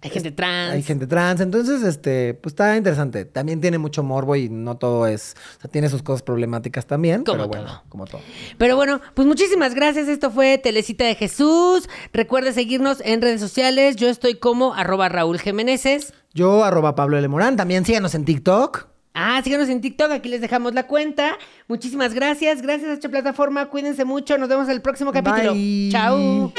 Hay 0.00 0.10
gente 0.10 0.30
trans. 0.30 0.74
Hay 0.74 0.82
gente 0.84 1.08
trans. 1.08 1.40
Entonces, 1.40 1.82
este, 1.82 2.34
pues 2.34 2.52
está 2.52 2.76
interesante. 2.76 3.24
También 3.24 3.60
tiene 3.60 3.78
mucho 3.78 4.04
morbo 4.04 4.36
y 4.36 4.48
no 4.48 4.76
todo 4.76 5.08
es. 5.08 5.34
O 5.58 5.60
sea, 5.62 5.68
tiene 5.68 5.88
sus 5.88 6.04
cosas 6.04 6.22
problemáticas 6.22 6.86
también. 6.86 7.24
Como 7.24 7.38
pero 7.38 7.48
bueno, 7.48 7.66
todo. 7.66 7.82
como 7.88 8.04
todo. 8.04 8.20
Pero 8.58 8.76
bueno, 8.76 9.00
pues 9.14 9.26
muchísimas 9.26 9.74
gracias. 9.74 10.06
Esto 10.06 10.30
fue 10.30 10.56
Telecita 10.58 11.04
de 11.04 11.16
Jesús. 11.16 11.88
Recuerde 12.12 12.52
seguirnos 12.52 13.02
en 13.04 13.22
redes 13.22 13.40
sociales. 13.40 13.96
Yo 13.96 14.08
estoy 14.08 14.36
como 14.36 14.72
arroba 14.74 15.08
Raúl 15.08 15.40
Jiménez. 15.40 16.12
Yo, 16.32 16.62
arroba 16.62 16.94
Pablo 16.94 17.18
L. 17.18 17.26
Morán. 17.26 17.56
También 17.56 17.84
síganos 17.84 18.14
en 18.14 18.24
TikTok. 18.24 18.95
Ah, 19.18 19.40
síganos 19.42 19.70
en 19.70 19.80
TikTok, 19.80 20.10
aquí 20.10 20.28
les 20.28 20.42
dejamos 20.42 20.74
la 20.74 20.86
cuenta. 20.86 21.38
Muchísimas 21.68 22.12
gracias. 22.12 22.60
Gracias 22.60 22.90
a 22.90 22.92
esta 22.92 23.08
plataforma. 23.08 23.64
Cuídense 23.70 24.04
mucho. 24.04 24.36
Nos 24.36 24.50
vemos 24.50 24.66
en 24.66 24.72
el 24.72 24.82
próximo 24.82 25.10
capítulo. 25.10 25.54
Bye. 25.54 25.88
Chao. 25.90 26.52